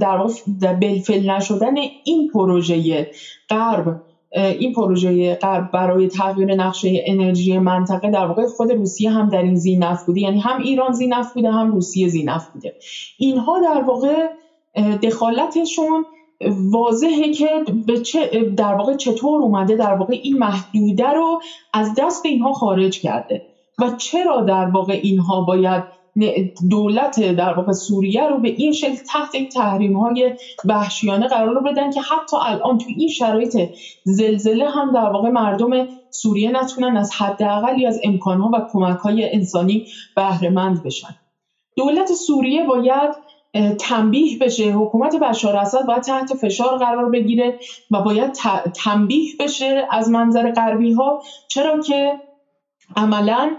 [0.00, 0.32] در واقع
[0.72, 1.74] بلفل نشدن
[2.04, 3.06] این پروژه
[3.48, 4.00] غرب
[4.32, 9.56] این پروژه غرب برای تغییر نقشه انرژی منطقه در واقع خود روسیه هم در این
[9.56, 10.20] زینف بوده.
[10.20, 12.74] یعنی هم ایران زینف بوده هم روسیه زینف بوده.
[13.18, 14.26] اینها در واقع
[15.02, 16.04] دخالتشون
[16.50, 21.40] واضحه که به چه در واقع چطور اومده در واقع این محدوده رو
[21.74, 23.46] از دست اینها خارج کرده.
[23.78, 25.84] و چرا در واقع اینها باید
[26.70, 31.90] دولت در واقع سوریه رو به این شکل تحت این تحریم های وحشیانه قرار بدن
[31.90, 33.58] که حتی الان تو این شرایط
[34.04, 39.86] زلزله هم در واقع مردم سوریه نتونن از حداقلی از امکانها و کمک های انسانی
[40.16, 41.16] بهره مند بشن.
[41.76, 43.10] دولت سوریه باید
[43.78, 44.72] تنبیه بشه.
[44.72, 47.58] حکومت بشار اسد باید تحت فشار قرار بگیره
[47.90, 48.32] و باید
[48.84, 52.20] تنبیه بشه از منظر غربی ها چرا که
[52.96, 53.56] عملا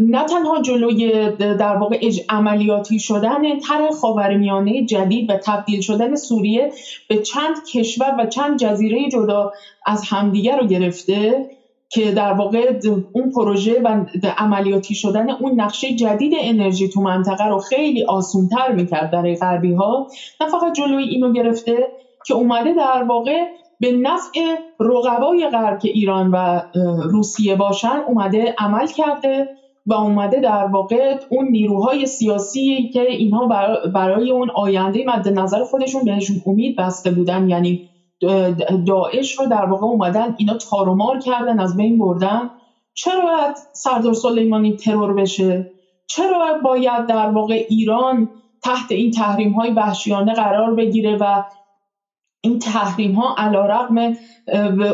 [0.00, 6.72] نه تنها جلوی در واقع عملیاتی شدن طرح خاورمیانه جدید و تبدیل شدن سوریه
[7.08, 9.52] به چند کشور و چند جزیره جدا
[9.86, 11.46] از همدیگر رو گرفته
[11.88, 12.72] که در واقع
[13.12, 14.04] اون پروژه و
[14.38, 20.06] عملیاتی شدن اون نقشه جدید انرژی تو منطقه رو خیلی آسونتر می‌کرد برای غربی ها
[20.40, 21.88] نه فقط جلوی اینو گرفته
[22.26, 23.44] که اومده در واقع
[23.80, 26.62] به نفع رقبای غرب که ایران و
[27.10, 29.48] روسیه باشن اومده عمل کرده
[29.86, 33.46] و اومده در واقع اون نیروهای سیاسی که اینها
[33.94, 37.48] برای اون آینده مد نظر خودشون بهشون امید بسته بودن.
[37.48, 37.80] یعنی
[38.86, 42.50] داعش رو در واقع اومدن اینا تارومار کردن از بین بردن.
[42.94, 45.70] چرا باید سردار سلیمانی ترور بشه؟
[46.06, 48.28] چرا باید در واقع ایران
[48.62, 51.44] تحت این تحریم های وحشیانه قرار بگیره و
[52.40, 54.16] این تحریم ها علا رقم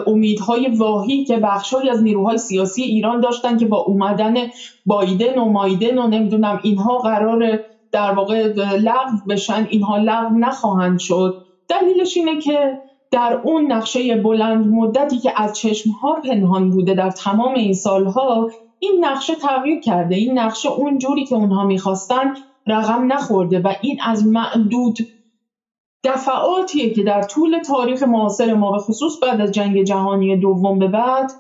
[0.07, 4.35] امیدهای واهی که بخشهایی از نیروهای سیاسی ایران داشتن که با اومدن
[4.86, 7.61] بایدن و مایدن و نمی‌دونم اینها قرار
[7.93, 8.47] در واقع
[8.77, 11.44] لغو بشن اینها لغو نخواهند شد.
[11.69, 12.78] دلیلش اینه که
[13.12, 19.05] در اون نقشه بلند مدتی که از چشمها پنهان بوده در تمام این سالها این
[19.05, 20.14] نقشه تغییر کرده.
[20.14, 22.34] این نقشه اون جوری که اونها می‌خواستن
[22.66, 24.98] رقم نخورده و این از معدود
[26.05, 30.89] دفعاتیه که در طول تاریخ معاصر ما به خصوص بعد از جنگ جهانی دوم به
[30.89, 31.32] بعد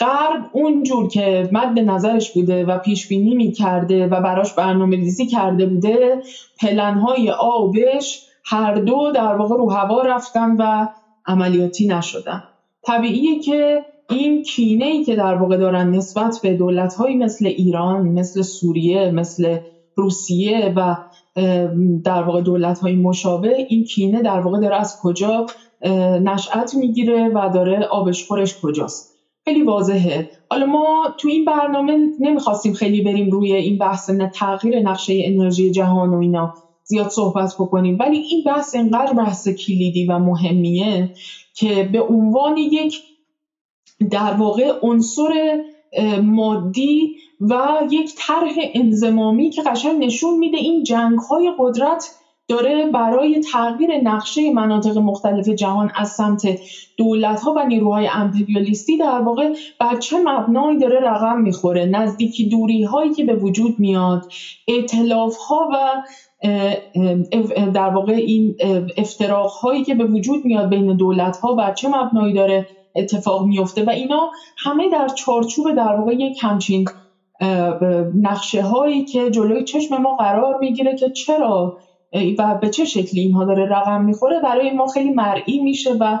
[0.00, 5.26] غرب اونجور که مد نظرش بوده و پیش بینی می کرده و براش برنامه ریزی
[5.26, 6.22] کرده بوده
[6.60, 10.86] پلنهای آبش هر دو در واقع رو هوا رفتن و
[11.26, 12.40] عملیاتی نشدن.
[12.86, 18.42] طبیعیه که این کینه ای که در واقع دارن نسبت به دولت مثل ایران مثل
[18.42, 19.58] سوریه مثل
[19.96, 20.96] روسیه و
[22.04, 25.46] در واقع دولت های مشابه این کینه در واقع داره از کجا
[26.22, 29.14] نشأت می‌گیره و داره آبش خورش کجاست.
[29.44, 30.28] خیلی واضحه.
[30.50, 36.14] حالا ما تو این برنامه نمی‌خواستیم خیلی بریم روی این بحث تغییر نقشه انرژی جهان
[36.14, 36.52] و اینا.
[36.88, 37.96] زیاد صحبت بکنیم.
[38.00, 41.10] ولی این بحث اینقدر بحث کلیدی و مهمیه
[41.54, 43.00] که به عنوان یک
[44.10, 45.60] در واقع عنصر
[46.22, 52.10] مادی و یک طرح انزمامی که قشنگ نشون میده این جنگ های قدرت
[52.48, 56.58] داره برای تغییر نقشه مناطق مختلف جهان از سمت
[56.96, 61.86] دولت ها و نیروهای امپریالیستی در واقع بر چه مبنایی داره رقم می‌خوره.
[61.86, 64.32] نزدیکی دوری هایی که به وجود میاد
[64.68, 66.02] اعتلاف ها و
[67.74, 68.56] در واقع این
[68.96, 73.84] افتراق هایی که به وجود میاد بین دولت ها بر چه مبنایی داره اتفاق میفته
[73.84, 76.84] و اینا همه در چارچوب در واقع یک همچین
[78.20, 81.76] نقشه هایی که جلوی چشم ما قرار می‌گیره که چرا
[82.38, 86.18] و به چه شکلی اینها داره رقم می‌خوره برای ما خیلی مرئی میشه و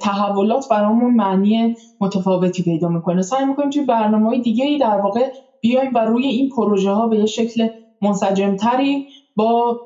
[0.00, 3.22] تحولات برامون معنی متفاوتی پیدا می‌کنه.
[3.22, 5.28] سعی می‌کنیم توی برنامه های دیگه ای در واقع
[5.60, 7.68] بیایم و روی این پروژه ها به شکل
[8.02, 9.06] منسجمتری
[9.38, 9.80] با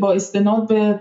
[0.00, 1.00] با استناد به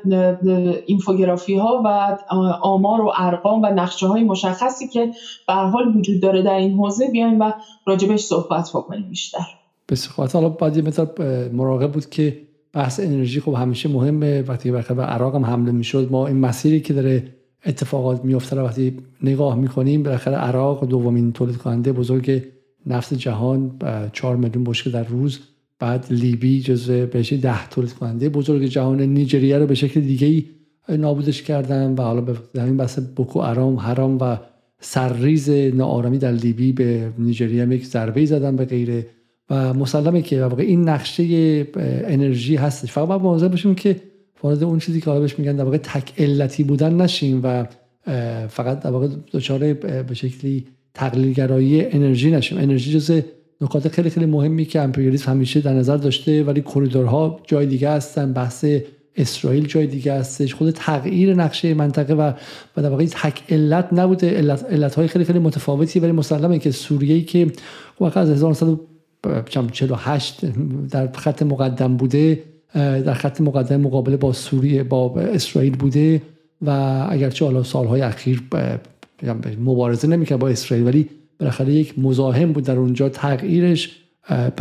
[0.85, 2.17] اینفوگرافی ها و
[2.61, 5.11] آمار و ارقام و نقشه های مشخصی که
[5.47, 7.51] به حال وجود داره در این حوزه بیایم و
[7.85, 9.45] راجبش صحبت بکنیم بیشتر.
[9.89, 10.83] بسیار حالا باید یه
[11.53, 12.41] مراقب بود که
[12.73, 14.41] بحث انرژی خب همیشه مهمه.
[14.41, 17.23] وقتی به عراق هم حمله می‌شد ما این مسیری که داره
[17.65, 22.43] اتفاقات میفته وقتی نگاه می‌کنیم بالاخره عراق دومین تولید کننده بزرگ
[22.87, 23.79] نفت جهان
[24.13, 25.39] 4 میلیون بشکه در روز
[25.79, 30.45] بعد لیبی جزو بهش ده تولید کننده بزرگ جهان نیجریه رو به شکل دیگه ای
[30.97, 34.37] نابودش کردن و حالا به همین بحث بوکو ارام حرام و
[34.79, 39.07] سرریز ناآرامی در لیبی به نیجریه هم یک ضربه زدن به غیره
[39.49, 41.67] و مسلمه که واقع این نقشه
[42.07, 42.91] انرژی هستش.
[42.91, 43.95] فقط باید مواظب باشیم که
[44.43, 47.65] وارد اون چیزی که حالا بهش میگن در واقع تک علتی بودن نشیم و
[48.47, 52.57] فقط در واقع دچار به شکلی تقلیلگرایی انرژی نشیم.
[52.57, 53.21] انرژی جز
[53.61, 58.33] نکات خیلی خیلی مهمی که امپریالیسم همیشه در نظر داشته ولی کریدورها جای دیگه هستن
[58.33, 58.65] بحث
[59.15, 62.31] اسرائیل جای دیگه هستش خود تغییر نقشه منطقه و
[62.77, 64.37] و در واقع تک علت نبوده.
[64.37, 67.51] علت, علت های خیلی خیلی متفاوتی ولی مسلمه که سوریه که
[67.99, 70.45] واقعا از 1948
[70.91, 72.43] در خط مقدم بوده
[72.75, 76.21] در خط مقدم مقابله با سوریه با اسرائیل بوده
[76.61, 76.69] و
[77.09, 78.41] اگرچه حالا سالهای اخیر
[79.59, 81.09] مبارزه نمی‌کرد با اسرائیل ولی
[81.39, 83.09] بالاخره یک مزاحم بود در اونجا.
[83.09, 83.89] تغییرش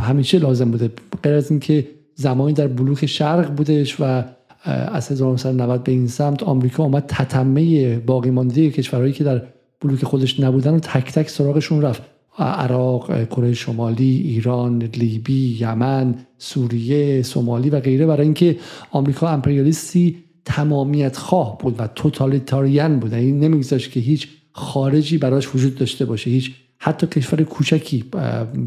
[0.00, 0.90] همیشه لازم بوده.
[1.22, 4.24] غیر از اینکه زمانی در بلوک شرق بودش و
[4.64, 9.42] از 1990 به این سمت آمریکا آمد تتمه باقی مانده کشورهایی که در
[9.80, 12.02] بلوک خودش نبودن و تک تک سراغشون رفت.
[12.38, 18.06] عراق، کره شمالی، ایران، لیبی، یمن، سوریه، سومالی و غیره.
[18.06, 18.56] برای اینکه
[18.90, 23.14] آمریکا امپریالیستی تمامیت خواه بود و توتالیتاریان بود.
[23.14, 26.52] این یعنی نمیگذاشت که هیچ خارجی براش وجود داشته باشه هیچ
[26.84, 28.04] حتی کشور کوچکی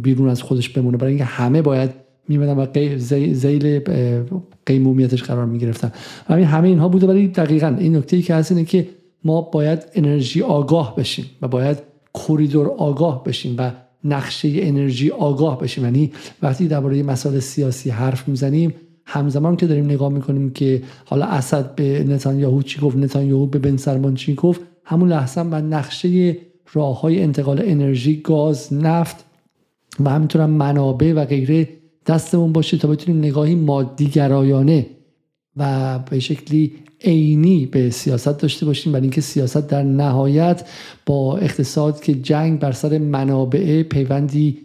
[0.02, 0.98] بیرون از خودش بمونه.
[0.98, 1.89] برای اینکه همه باید
[2.27, 2.98] میمدن و
[3.34, 3.80] زیل
[4.65, 5.91] قیمومیتش قرار می‌گرفتن.
[6.27, 7.07] همین همه اینها بوده.
[7.07, 8.88] ولی دقیقا این نکته ای که هست اینه که
[9.23, 11.77] ما باید انرژی آگاه بشیم و باید
[12.14, 13.72] کوریدور آگاه بشیم و
[14.03, 15.84] نقشه انرژی آگاه بشیم.
[15.84, 16.11] یعنی
[16.41, 18.73] وقتی درباره مسائل سیاسی حرف می‌زنیم
[19.06, 23.77] همزمان که داریم نگاه می‌کنیم که حالا اسد به نتانیاهو چی گفت نتانیاهو به بن
[23.77, 26.38] سلمان چی گفت همون لحظه و نقشه
[26.73, 29.26] راه های انتقال انرژی گاز نفت
[29.99, 31.69] و همینطور هم منابع و غیره
[32.06, 34.85] دستمون باشه تا بتونیم نگاهی مادی گرایانه
[35.56, 36.73] و به شکلی
[37.03, 40.68] عینی به سیاست داشته باشیم برای اینکه سیاست در نهایت
[41.06, 44.57] با اقتصاد که جنگ بر سر منابع پیوندی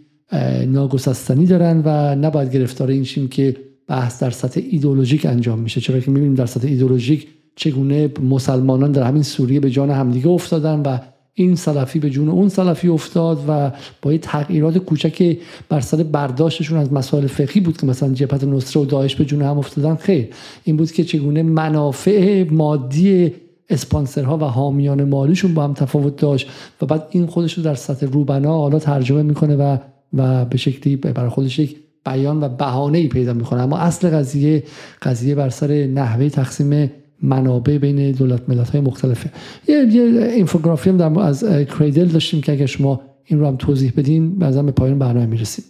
[0.67, 3.55] ناگسستنی دارن و نباید گرفتار این شیم که
[3.87, 5.81] بحث در سطح ایدولوژیک انجام میشه.
[5.81, 10.79] چرا که می‌بینیم در سطح ایدولوژیک چگونه مسلمانان در همین سوریه به جان همدیگه افتادن
[10.79, 10.97] و
[11.35, 15.37] این سلفی به جون اون سلفی افتاد و با یه تغییرات کوچک
[15.69, 19.41] بر سر برداشتشون از مسائل فقهی بود که مثلا جبهت نصره و داعش به جون
[19.41, 19.95] هم افتادن.
[19.95, 20.27] خیر
[20.63, 23.33] این بود که چگونه منافع مادی
[23.69, 26.49] اسپانسرها و حامیان مالیشون با هم تفاوت داشت
[26.81, 29.77] و بعد این خودش رو در سطح روبنا حالا ترجمه می‌کنه و
[30.13, 33.61] و به شکلی برای خودش یک بیان و بهانه ای پیدا می‌کنه.
[33.61, 34.63] اما اصل قضیه
[35.01, 36.91] قضیه بر سر نحوه تقسیم
[37.23, 39.29] منابع بین دولت ملت های مختلفه.
[39.67, 43.93] یه, یه اینفوگرافی هم در از کریدل داشتیم که اگر شما این رو هم توضیح
[43.97, 45.65] بدین بعضا به پایان برنامه می‌رسیم.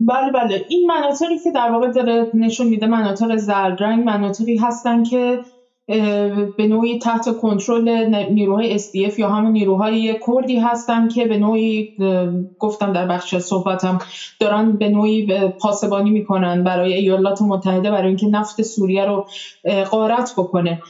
[0.00, 0.64] بله بله.
[0.68, 5.38] این مناطقی که در واقع داره نشون میده مناطق زرد مناطقی هستن که
[6.56, 7.88] به نوعی تحت کنترل
[8.30, 11.92] نیروهای SDF یا همون نیروهای کردی هستن که به نوعی
[12.58, 13.98] گفتم در بخش صحبتم
[14.38, 15.26] دارن به نوعی
[15.60, 19.26] پاسبانی می‌کنن برای ایالات متحده برای اینکه نفت سوریه رو
[19.90, 20.80] غارت بکنه.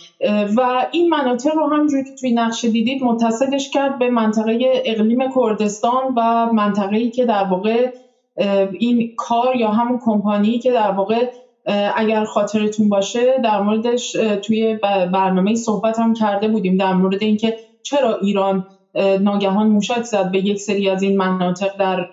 [0.56, 6.14] و این مناطق رو همجوری که توی نقشه دیدید متصلش کرد به منطقه اقلیم کردستان
[6.16, 7.90] و منطقه‌ای که در واقع
[8.78, 11.26] این کار یا همون کمپانی که در واقع
[11.96, 14.12] اگر خاطرتون باشه در موردش
[14.44, 14.78] توی
[15.12, 18.64] برنامه صحبت هم کرده بودیم در مورد اینکه چرا ایران
[19.20, 22.06] ناگهان موشک زد به یک سری از این مناطق در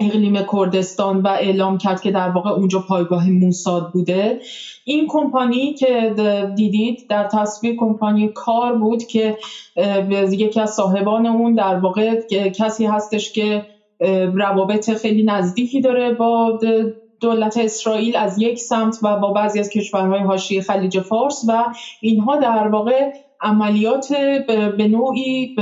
[0.00, 4.38] اقلیم کردستان و اعلام کرد که در واقع اونجا پایگاه موساد بوده.
[4.84, 6.14] این کمپانی که
[6.54, 9.36] دیدید در تصویر کمپانی کار بود که
[10.32, 12.14] یکی از صاحبان اون در واقع
[12.58, 13.66] کسی هستش که
[14.34, 16.58] روابط خیلی نزدیکی داره با
[17.20, 21.64] دولت اسرائیل از یک سمت و با بعضی از کشورهای حاشیه خلیج فارس و
[22.00, 23.10] اینها در واقع
[23.40, 24.06] عملیات
[24.76, 25.54] به نوعی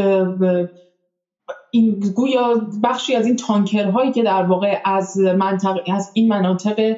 [1.74, 2.54] این گویا
[2.84, 6.96] بخشی از این تانکرهایی که در واقع از منطقه از این مناطق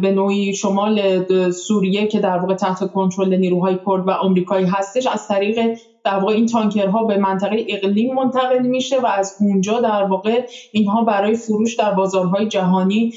[0.00, 5.26] به نوعی شمال سوریه که در واقع تحت کنترل نیروهای کرد و آمریکایی هستش از
[5.26, 5.58] طریق
[6.04, 11.04] در واقع این تانکرها به منطقه اقلیم منتقل میشه و از اونجا در واقع اینها
[11.04, 13.12] برای فروش در بازارهای جهانی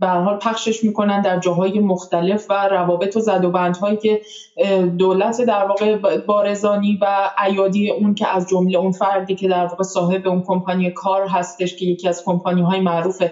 [0.00, 4.20] به حال پخشش می‌کنن در جاهای مختلف و روابط و زد و بندهایی که
[4.98, 9.82] دولت در واقع بارزانی و ایادی اون که از جمله اون فردی که در واقع
[9.82, 13.22] صاحب اون کمپانی کار هستش که یکی از کمپانی های معروف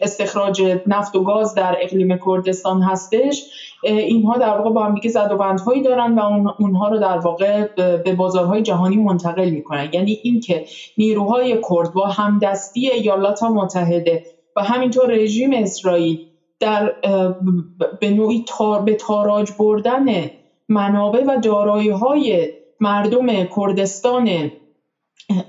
[0.00, 3.44] استخراج نفت و گاز در اقلیم کردستان هستش.
[3.82, 7.64] اینها در واقع با هم دیگه زد و بندهایی دارن و اونها رو در واقع
[7.76, 9.88] به بازارهای جهانی منتقل می‌کنن.
[9.92, 10.64] یعنی اینکه
[10.98, 14.22] نیروهای کرد با همدستی ایالات متحده
[14.56, 16.18] و همینطور رژیم اسرائیل
[16.60, 16.92] در
[18.00, 20.04] به نوعی تار به تاراج بردن
[20.68, 22.48] منابع و دارایی های
[22.80, 24.50] مردم کردستان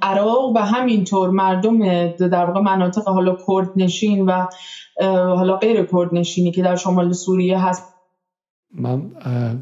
[0.01, 4.45] عراق و همینطور مردم در واقع مناطق حالا کرد نشین و
[5.35, 7.92] حالا غیر کرد نشینی که در شمال سوریه هست.
[8.73, 9.11] من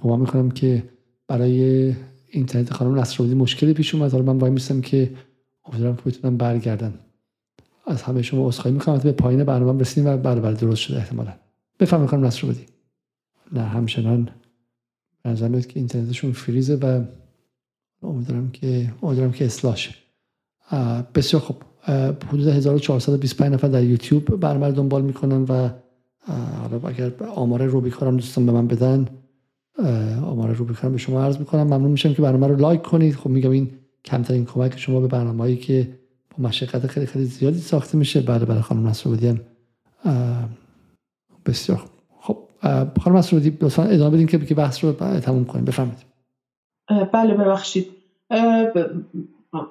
[0.04, 0.84] گمان می‌کنم که
[1.28, 1.94] برای
[2.28, 4.12] اینترنت خانم نصرالدین مشکلی پیش اومد.
[4.12, 5.12] حالا من وای میستم که
[5.66, 6.94] امیدوارم که بتونم برگردن
[7.88, 8.98] از همه شما عذرخواهی می‌کنم.
[8.98, 11.34] به پایین برنامه رسیدیم و بله بله درست شده احتمالا.
[11.80, 12.66] بفهم می‌کنم نصرالدین.
[13.52, 14.30] نه همچنان
[15.26, 17.02] نظر که اینترنتشون فریزه و
[18.04, 19.78] امیدوارم که امیدوارم که اصلاح
[21.16, 21.58] بسیار خوب.
[22.28, 25.70] حدود 1425 نفر در یوتیوب برنامه دنبال می‌کنن و
[26.27, 29.07] حالا اگر آمار روبیکار هم دوستان به من بدن
[30.26, 31.64] آمار روبیکار به شما عرض می‌کنم.
[31.64, 33.15] ممنون میشم که برنامه رو لایک کنید.
[33.15, 33.72] خب میگم این
[34.06, 35.88] کمترین کمک شما به برنامه‌ای که
[36.38, 38.22] با مشقت خیلی خیلی زیادی ساخته میشه.
[38.22, 39.39] بعد برای خانم نصرالدی هم
[41.45, 41.84] بسیار
[42.19, 42.38] خب
[43.02, 45.65] خانم نصرالدی لطفا ادامه بدین که بحث رو تموم کنیم.
[45.65, 46.06] بفرمایید.
[47.14, 47.88] بله ببخشید.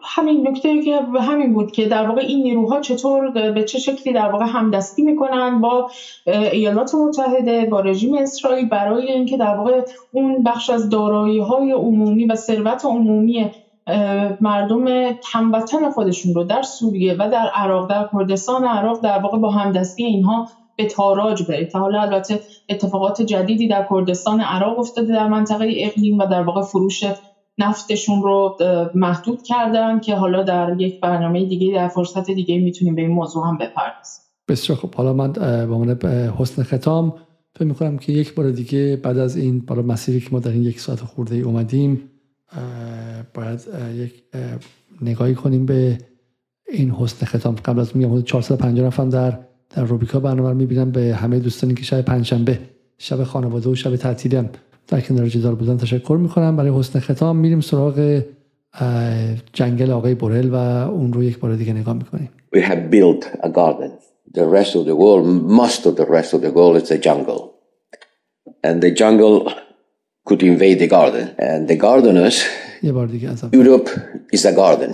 [0.02, 4.28] همین نکته که همین بود که در واقع این نیروها چطور به چه شکلی در
[4.28, 5.86] واقع همدستی می‌کنن با
[6.26, 9.80] ایالات متحده با رژیم اسرائیل برای اینکه در واقع
[10.10, 13.48] اون بخش از دارایی های عمومی و ثروت عمومی
[14.40, 14.84] مردم
[15.32, 20.04] هموطن خودشون رو در سوریه و در عراق در کردستان عراق در واقع با همدستی
[20.04, 20.46] اینها
[20.76, 26.18] به تاراج بره تا حالا البته اتفاقات جدیدی در کردستان عراق افتاده در منطقه اقلیم
[26.18, 27.02] و در واقع فروش
[27.62, 28.58] نفتشون رو
[28.94, 33.46] محدود کردن که حالا در یک برنامه دیگه در فرصت دیگه می‌تونیم به این موضوع
[33.46, 34.22] هم بپردازیم.
[34.48, 35.98] بسیار خب حالا من به عنوان
[36.38, 37.14] حسن ختام
[37.56, 40.62] فکر می‌کنم که یک بار دیگه بعد از این بالا مسیری که ما در این
[40.62, 42.10] یک ساعت خورده ای اومدیم
[43.34, 43.60] باید
[43.94, 44.24] یک
[45.02, 45.98] نگاهی کنیم به
[46.68, 47.54] این حسن ختام.
[47.54, 49.38] قبل از میگم 450 نفر در
[49.70, 52.58] در روبیکا برنامه رو می‌بینم به همه دوستانی که شب پنجشنبه
[52.98, 54.48] شب خانواده و شب تعطیلی هم
[54.90, 58.22] در کنار جدال بودن تشکر می‌کنم برای حسن ختام میریم سراغ
[59.52, 63.48] جنگل آقای بورل و اون رو یک بار دیگه نگاه می‌کنیم We have built a
[63.48, 63.90] garden.
[64.38, 65.24] The rest of the world,
[65.62, 67.40] most of the rest of the world is a jungle.
[68.66, 69.34] And the jungle
[70.26, 71.26] could invade the garden.
[71.48, 72.36] And the gardeners,
[73.62, 73.88] Europe
[74.36, 74.92] is a garden.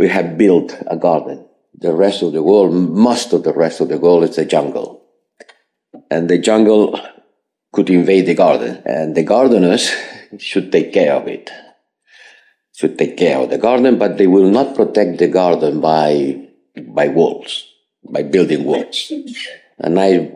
[0.00, 1.38] We have built a garden.
[1.86, 2.70] The rest of the world,
[3.08, 4.88] most of the rest of the world is a jungle.
[6.14, 6.82] And the jungle
[7.72, 8.82] could invade the garden.
[8.84, 9.90] And the gardeners
[10.38, 11.50] should take care of it.
[12.74, 16.46] Should take care of the garden, but they will not protect the garden by
[16.88, 17.66] by walls,
[18.08, 19.12] by building walls.
[19.78, 20.30] A nice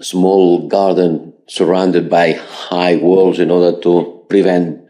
[0.00, 4.80] small garden surrounded by high walls in order to prevent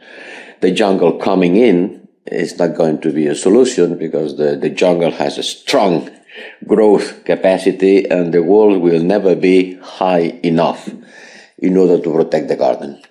[0.61, 5.11] the jungle coming in is not going to be a solution because the, the jungle
[5.11, 6.09] has a strong
[6.67, 10.89] growth capacity and the wall will never be high enough
[11.62, 13.02] in order to protect the garden.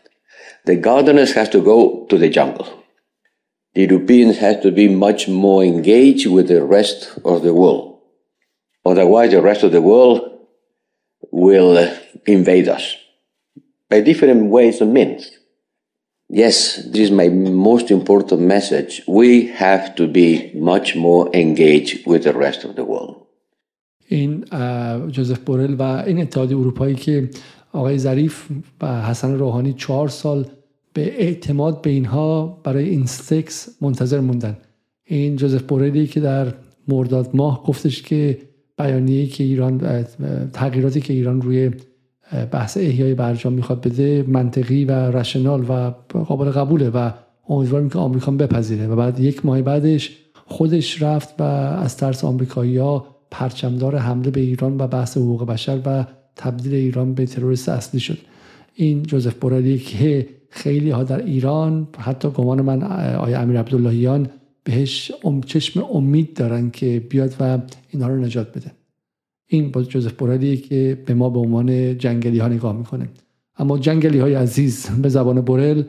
[0.65, 2.69] The gardeners have to go to the jungle.
[3.75, 8.01] The Europeans have to be much more engaged with the rest of the world.
[8.85, 10.21] Otherwise, the rest of the world
[11.31, 11.77] will
[12.27, 12.97] invade us
[13.91, 15.31] by different ways and means.
[16.29, 19.03] Yes, this is my most important message.
[19.07, 23.23] We have to be much more engaged with the rest of the world.
[24.09, 24.45] این
[25.11, 27.29] جوزف بورل و این اتحادیه اروپایی که
[27.74, 28.48] آقای ظریف
[28.82, 30.46] و حسن روحانی چهار سال
[30.94, 34.58] به اعتماد به اینها برای این سکس منتظر موندن.
[35.06, 36.54] این جوزف بورلی که در
[36.88, 38.38] مرداد ماه گفتش که
[38.78, 40.04] بیانیه‌ای که ایران
[40.54, 41.72] تغییراتی که ایران روی
[42.52, 45.92] بحث احیای برجام می‌خواد بده منطقی و رشنال و
[46.24, 47.12] قابل قبوله و
[47.50, 48.88] امیدواریم که آمریکا بپذیره.
[48.88, 54.40] و بعد یک ماه بعدش خودش رفت و از ترس آمریکایی ها پرچمدار حمله به
[54.40, 56.06] ایران و بحث حقوق بشر و
[56.36, 58.18] تبدیل ایران به تروریست اصلی شد.
[58.74, 62.84] این جوزف بورالی که خیلی ها در ایران حتی گمان من
[63.16, 64.30] آیا امیر عبداللهیان
[64.64, 67.60] بهش ام چشم امید دارن که بیاد و
[67.90, 68.72] اینها رو نجات بده.
[69.48, 73.10] این با جوزف بورالیه که به ما به عنوان جنگلی ها نگاه می‌کنه.
[73.58, 75.84] اما جنگلی های عزیز به زبان بورل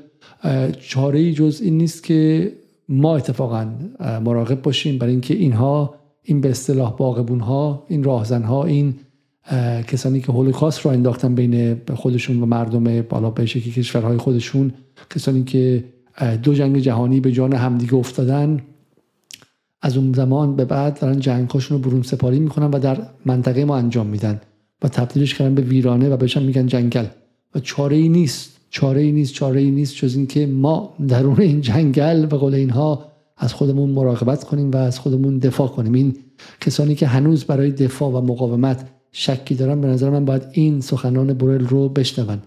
[0.80, 2.52] چاره ای جز این نیست که
[2.88, 4.98] ما اتفاقا مراقب باشیم.
[4.98, 8.94] برای اینکه اینها این به اصطلاح باغبون ها این راهزن ها این
[9.88, 14.72] کسانی که هولوکاست رو انداختن بین خودشون و مردم بالا شکلی کشورهای خودشون
[15.10, 15.84] کسانی که
[16.42, 18.60] دو جنگ جهانی به جان همدیگه افتادن
[19.82, 23.76] از اون زمان به بعد دارن جنگهاشون رو برون سپاری می‌کنن و در منطقه ما
[23.76, 24.40] انجام میدن
[24.82, 27.06] و تبدیلش کردن به ویرانه و بهشون میگن جنگل.
[27.54, 31.60] و چاره ای نیست چاره ای نیست چاره ای نیست جز اینکه ما درون این
[31.60, 33.04] جنگل به قول اینها
[33.36, 35.92] از خودمون مراقبت کنیم و از خودمون دفاع کنیم.
[35.92, 36.16] این
[36.60, 41.32] کسانی که هنوز برای دفاع و مقاومت شکی دارن به نظر من باید این سخنان
[41.32, 42.38] بورل رو بشنون.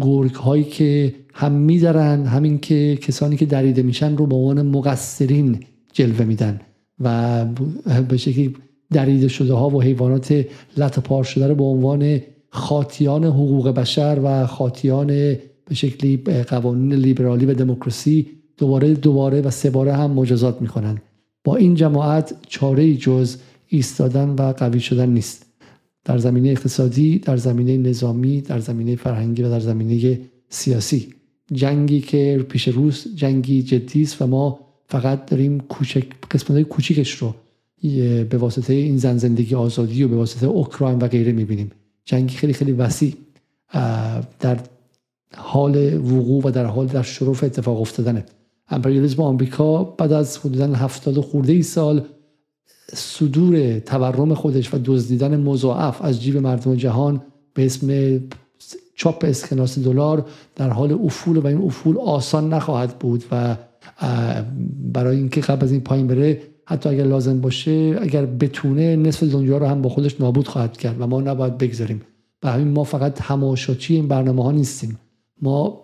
[0.00, 5.60] گرگ هایی که هم میدارن همین که کسانی که دریده میشن رو به عنوان مقصرین
[5.92, 6.60] جلوه میدن
[7.00, 7.44] و
[8.08, 8.54] به شکلی
[8.90, 10.44] دریده شده ها و حیوانات
[10.76, 12.20] لط پار شده رو به عنوان
[12.50, 16.16] خاطیان حقوق بشر و خاطیان به شکلی
[16.48, 18.26] قوانین لیبرالی و دموکراسی
[18.56, 20.98] دوباره دوباره و سه باره هم مجازات می‌کنن.
[21.44, 23.36] با این جماعت چاره جز
[23.68, 25.47] ایستادن و قوی شدن نیست.
[26.04, 31.08] در زمینه اقتصادی در زمینه نظامی در زمینه فرهنگی و در زمینه سیاسی.
[31.52, 37.34] جنگی که پیش روز جنگی جدی است و ما فقط داریم کوچک قسمت کوچیکش رو
[38.24, 41.70] به واسطه این زن زندگی آزادی و به واسطه اوکراین و غیره می‌بینیم.
[42.04, 43.14] جنگی خیلی خیلی وسیع
[44.40, 44.60] در
[45.36, 48.24] حال وقوع و در حال در شرف اتفاق افتادنه.
[48.70, 52.06] امپریالیسم آمریکا بعد از حدودا هفتاد خورده ای سال
[52.94, 57.22] صدور تورم خودش و دزدیدن مضاعف از جیب مردم جهان
[57.54, 58.20] به اسم
[58.94, 63.56] چاپ اسکناس دلار در حال افول و این افول آسان نخواهد بود و
[64.92, 69.58] برای اینکه قبل از این پایین بره حتی اگر لازم باشه اگر بتونه نصف دنیا
[69.58, 72.02] رو هم با خودش نابود خواهد کرد و ما نباید بگذاریم.
[72.42, 74.98] و همین ما فقط تماشاچی این برنامه ها نیستیم.
[75.42, 75.82] ما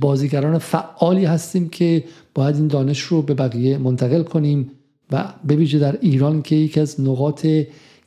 [0.00, 2.04] بازیگران فعالی هستیم که
[2.34, 4.70] باید این دانش رو به بقیه منتقل کنیم.
[5.12, 7.46] و به در ایران که یکی از نقاط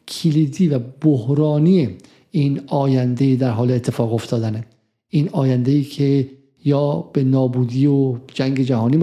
[0.08, 1.90] کلیدی و بحرانی
[2.32, 4.66] این آینده در حال اتفاق افتادنه.
[5.10, 6.30] این آینده ای که
[6.66, 8.98] یا به نابودی و جنگ جهانی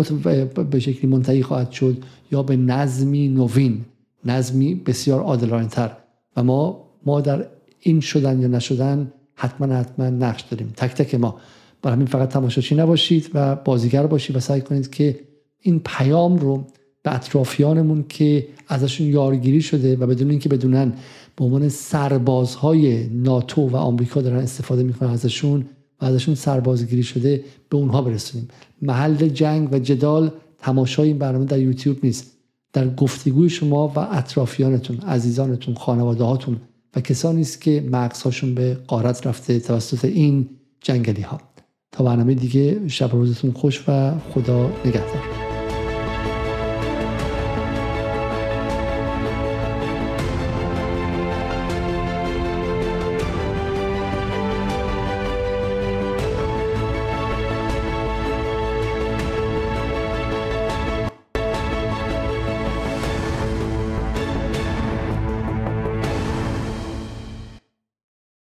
[0.70, 3.84] به شکلی منتهی خواهد شد یا به نظمی نوین
[4.24, 5.96] نظمی بسیار عادلانه تر
[6.36, 7.46] و ما ما در
[7.80, 10.72] این شدن یا نشدن حتما حتما نقش داریم.
[10.76, 11.36] تک تک ما.
[11.82, 15.20] برای همین فقط تماشاچی نباشید و بازیگر باشید و سعی کنید که
[15.60, 16.64] این پیام رو
[17.04, 20.92] به اطرافیانمون که ازشون یارگیری شده و بدون اینکه بدونن
[21.36, 25.64] به عنوان سربازهای ناتو و آمریکا دارن استفاده می‌کنن ازشون
[26.00, 28.48] و ازشون سربازگیری شده به اونها برسونیم.
[28.82, 32.30] محل جنگ و جدال تماشای این برنامه در یوتیوب نیست.
[32.72, 36.56] در گفتگوی شما و اطرافیانتون عزیزانتون خانواده هاتون
[36.96, 40.48] و کسانی است که مغزهاشون به قارت رفته توسط این
[40.80, 41.40] جنگلی ها
[41.92, 45.53] تا برنامه دیگه شب روزتون خوش و خدا نگهدار.